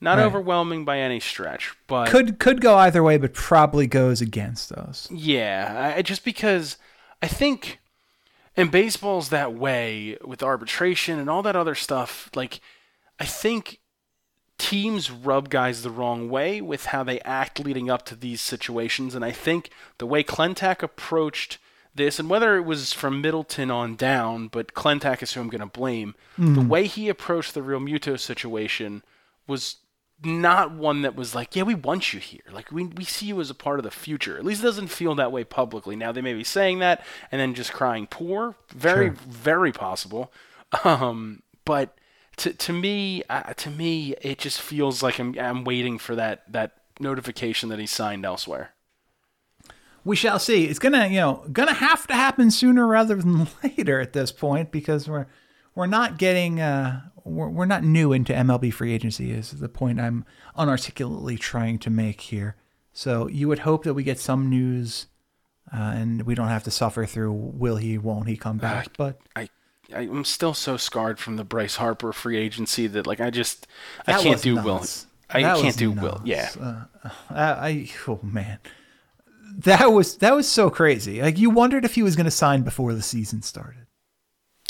Not 0.00 0.18
right. 0.18 0.24
overwhelming 0.24 0.84
by 0.84 0.98
any 0.98 1.20
stretch, 1.20 1.74
but 1.86 2.08
could 2.08 2.38
could 2.38 2.60
go 2.60 2.76
either 2.76 3.02
way, 3.02 3.16
but 3.16 3.32
probably 3.32 3.86
goes 3.86 4.20
against 4.20 4.70
us. 4.72 5.08
Yeah, 5.10 5.94
I, 5.96 6.02
just 6.02 6.24
because 6.24 6.76
I 7.22 7.28
think, 7.28 7.78
and 8.56 8.70
baseball's 8.70 9.30
that 9.30 9.54
way 9.54 10.18
with 10.22 10.42
arbitration 10.42 11.18
and 11.18 11.30
all 11.30 11.42
that 11.42 11.56
other 11.56 11.74
stuff. 11.74 12.30
Like, 12.34 12.60
I 13.18 13.24
think 13.24 13.80
teams 14.58 15.10
rub 15.10 15.48
guys 15.48 15.82
the 15.82 15.90
wrong 15.90 16.28
way 16.28 16.60
with 16.60 16.86
how 16.86 17.02
they 17.02 17.20
act 17.20 17.58
leading 17.58 17.88
up 17.90 18.04
to 18.06 18.14
these 18.16 18.42
situations, 18.42 19.14
and 19.14 19.24
I 19.24 19.32
think 19.32 19.70
the 19.96 20.06
way 20.06 20.22
Klentak 20.22 20.82
approached 20.82 21.56
this, 21.94 22.18
and 22.18 22.28
whether 22.28 22.56
it 22.56 22.66
was 22.66 22.92
from 22.92 23.22
Middleton 23.22 23.70
on 23.70 23.96
down, 23.96 24.48
but 24.48 24.74
Klentak 24.74 25.22
is 25.22 25.32
who 25.32 25.40
I'm 25.40 25.48
going 25.48 25.60
to 25.60 25.66
blame. 25.66 26.14
Mm. 26.38 26.54
The 26.54 26.60
way 26.60 26.86
he 26.86 27.08
approached 27.08 27.54
the 27.54 27.62
Realmuto 27.62 28.20
situation 28.20 29.02
was 29.46 29.76
not 30.24 30.72
one 30.72 31.02
that 31.02 31.14
was 31.14 31.34
like, 31.34 31.54
yeah, 31.54 31.62
we 31.62 31.74
want 31.74 32.12
you 32.12 32.20
here. 32.20 32.40
Like 32.50 32.72
we 32.72 32.84
we 32.84 33.04
see 33.04 33.26
you 33.26 33.40
as 33.40 33.50
a 33.50 33.54
part 33.54 33.78
of 33.78 33.84
the 33.84 33.90
future. 33.90 34.38
At 34.38 34.44
least 34.44 34.62
it 34.62 34.66
doesn't 34.66 34.88
feel 34.88 35.14
that 35.16 35.32
way 35.32 35.44
publicly. 35.44 35.96
Now 35.96 36.12
they 36.12 36.22
may 36.22 36.34
be 36.34 36.44
saying 36.44 36.78
that 36.78 37.04
and 37.30 37.40
then 37.40 37.54
just 37.54 37.72
crying 37.72 38.06
poor. 38.06 38.56
Very 38.70 39.08
sure. 39.08 39.16
very 39.28 39.72
possible. 39.72 40.32
Um, 40.82 41.44
but 41.64 41.96
to 42.38 42.52
to 42.52 42.72
me 42.72 43.22
uh, 43.30 43.54
to 43.54 43.70
me 43.70 44.16
it 44.20 44.38
just 44.38 44.60
feels 44.60 45.00
like 45.00 45.20
I'm 45.20 45.38
I'm 45.38 45.62
waiting 45.62 45.96
for 45.96 46.16
that 46.16 46.42
that 46.52 46.72
notification 46.98 47.68
that 47.68 47.78
he 47.78 47.86
signed 47.86 48.26
elsewhere. 48.26 48.72
We 50.04 50.16
shall 50.16 50.40
see. 50.40 50.64
It's 50.64 50.80
gonna 50.80 51.06
you 51.06 51.20
know 51.20 51.44
gonna 51.52 51.72
have 51.72 52.06
to 52.08 52.14
happen 52.14 52.50
sooner 52.50 52.84
rather 52.84 53.14
than 53.14 53.46
later 53.62 54.00
at 54.00 54.12
this 54.12 54.32
point 54.32 54.72
because 54.72 55.08
we're 55.08 55.26
we're 55.76 55.86
not 55.86 56.18
getting 56.18 56.60
uh, 56.60 57.02
we're, 57.26 57.48
we're 57.48 57.66
not 57.66 57.82
new 57.82 58.12
into 58.12 58.32
MLB 58.32 58.72
free 58.72 58.92
agency 58.92 59.32
is 59.32 59.50
the 59.50 59.68
point 59.68 60.00
I'm 60.00 60.24
unarticulately 60.54 61.36
trying 61.36 61.78
to 61.80 61.90
make 61.90 62.20
here. 62.22 62.56
So 62.92 63.28
you 63.28 63.48
would 63.48 63.60
hope 63.60 63.84
that 63.84 63.94
we 63.94 64.02
get 64.02 64.18
some 64.18 64.48
news, 64.48 65.06
uh, 65.72 65.76
and 65.76 66.22
we 66.22 66.34
don't 66.34 66.48
have 66.48 66.64
to 66.64 66.70
suffer 66.70 67.04
through 67.04 67.32
will 67.32 67.76
he, 67.76 67.98
won't 67.98 68.28
he 68.28 68.36
come 68.36 68.58
back. 68.58 68.86
Uh, 68.86 68.90
but 68.96 69.20
I, 69.34 69.48
I'm 69.92 70.24
still 70.24 70.54
so 70.54 70.76
scarred 70.76 71.18
from 71.18 71.36
the 71.36 71.44
Bryce 71.44 71.76
Harper 71.76 72.12
free 72.12 72.38
agency 72.38 72.86
that 72.86 73.06
like 73.06 73.20
I 73.20 73.30
just 73.30 73.66
I 74.06 74.22
can't 74.22 74.40
do 74.40 74.54
nuts. 74.54 74.64
will. 74.64 75.38
I 75.38 75.42
That 75.42 75.58
can't 75.58 75.76
do 75.76 75.94
nuts. 75.94 76.02
Will. 76.02 76.22
Yeah. 76.24 76.50
Uh, 76.58 77.10
I, 77.30 77.42
I 77.68 77.90
oh 78.08 78.20
man, 78.22 78.58
that 79.58 79.92
was 79.92 80.16
that 80.18 80.34
was 80.34 80.48
so 80.48 80.70
crazy. 80.70 81.20
Like 81.20 81.38
you 81.38 81.50
wondered 81.50 81.84
if 81.84 81.96
he 81.96 82.02
was 82.02 82.16
going 82.16 82.24
to 82.24 82.30
sign 82.30 82.62
before 82.62 82.94
the 82.94 83.02
season 83.02 83.42
started. 83.42 83.85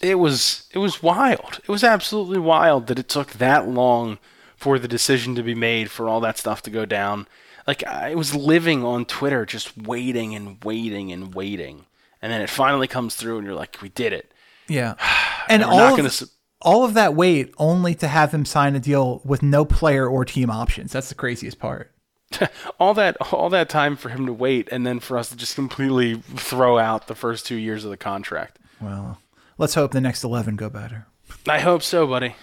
It 0.02 0.16
was 0.16 0.68
it 0.72 0.78
was 0.78 1.02
wild. 1.02 1.60
It 1.62 1.68
was 1.68 1.84
absolutely 1.84 2.38
wild 2.38 2.86
that 2.86 2.98
it 2.98 3.08
took 3.08 3.32
that 3.32 3.68
long 3.68 4.18
for 4.56 4.78
the 4.78 4.88
decision 4.88 5.34
to 5.34 5.42
be 5.42 5.54
made 5.54 5.90
for 5.90 6.08
all 6.08 6.20
that 6.20 6.38
stuff 6.38 6.62
to 6.62 6.70
go 6.70 6.84
down. 6.84 7.28
Like 7.66 7.84
I 7.84 8.14
was 8.14 8.34
living 8.34 8.84
on 8.84 9.04
Twitter 9.04 9.44
just 9.44 9.76
waiting 9.76 10.34
and 10.34 10.62
waiting 10.64 11.12
and 11.12 11.34
waiting. 11.34 11.86
And 12.22 12.32
then 12.32 12.40
it 12.40 12.50
finally 12.50 12.88
comes 12.88 13.14
through 13.14 13.38
and 13.38 13.46
you're 13.46 13.54
like, 13.54 13.80
we 13.82 13.90
did 13.90 14.12
it. 14.12 14.32
Yeah, 14.68 14.94
and 15.48 15.62
We're 15.62 15.68
all 15.68 16.00
of, 16.00 16.22
all 16.62 16.84
of 16.84 16.94
that 16.94 17.14
wait 17.14 17.54
only 17.58 17.94
to 17.96 18.08
have 18.08 18.32
him 18.32 18.44
sign 18.44 18.74
a 18.74 18.80
deal 18.80 19.20
with 19.24 19.42
no 19.42 19.64
player 19.64 20.08
or 20.08 20.24
team 20.24 20.50
options. 20.50 20.92
That's 20.92 21.08
the 21.08 21.14
craziest 21.14 21.58
part. 21.58 21.92
all 22.80 22.92
that 22.94 23.16
all 23.32 23.48
that 23.50 23.68
time 23.68 23.94
for 23.94 24.08
him 24.08 24.26
to 24.26 24.32
wait 24.32 24.68
and 24.72 24.84
then 24.84 24.98
for 24.98 25.16
us 25.16 25.28
to 25.28 25.36
just 25.36 25.54
completely 25.54 26.16
throw 26.34 26.76
out 26.76 27.06
the 27.06 27.14
first 27.14 27.46
2 27.46 27.54
years 27.54 27.84
of 27.84 27.90
the 27.90 27.96
contract. 27.96 28.58
Well, 28.80 29.18
let's 29.58 29.74
hope 29.74 29.92
the 29.92 30.00
next 30.00 30.24
eleven 30.24 30.56
go 30.56 30.68
better. 30.68 31.06
I 31.48 31.60
hope 31.60 31.82
so, 31.82 32.06
buddy. 32.06 32.34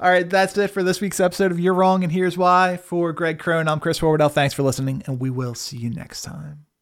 All 0.00 0.10
right, 0.10 0.28
that's 0.28 0.56
it 0.58 0.68
for 0.68 0.82
this 0.82 1.00
week's 1.00 1.20
episode 1.20 1.52
of 1.52 1.60
You're 1.60 1.74
Wrong 1.74 2.02
and 2.02 2.12
Here's 2.12 2.36
Why. 2.36 2.76
For 2.76 3.12
Greg 3.12 3.38
Crone, 3.38 3.68
I'm 3.68 3.78
Chris 3.78 4.00
Horwedel. 4.00 4.32
Thanks 4.32 4.52
for 4.54 4.62
listening, 4.64 5.02
and 5.06 5.20
we 5.20 5.30
will 5.30 5.54
see 5.54 5.76
you 5.76 5.90
next 5.90 6.22
time. 6.22 6.66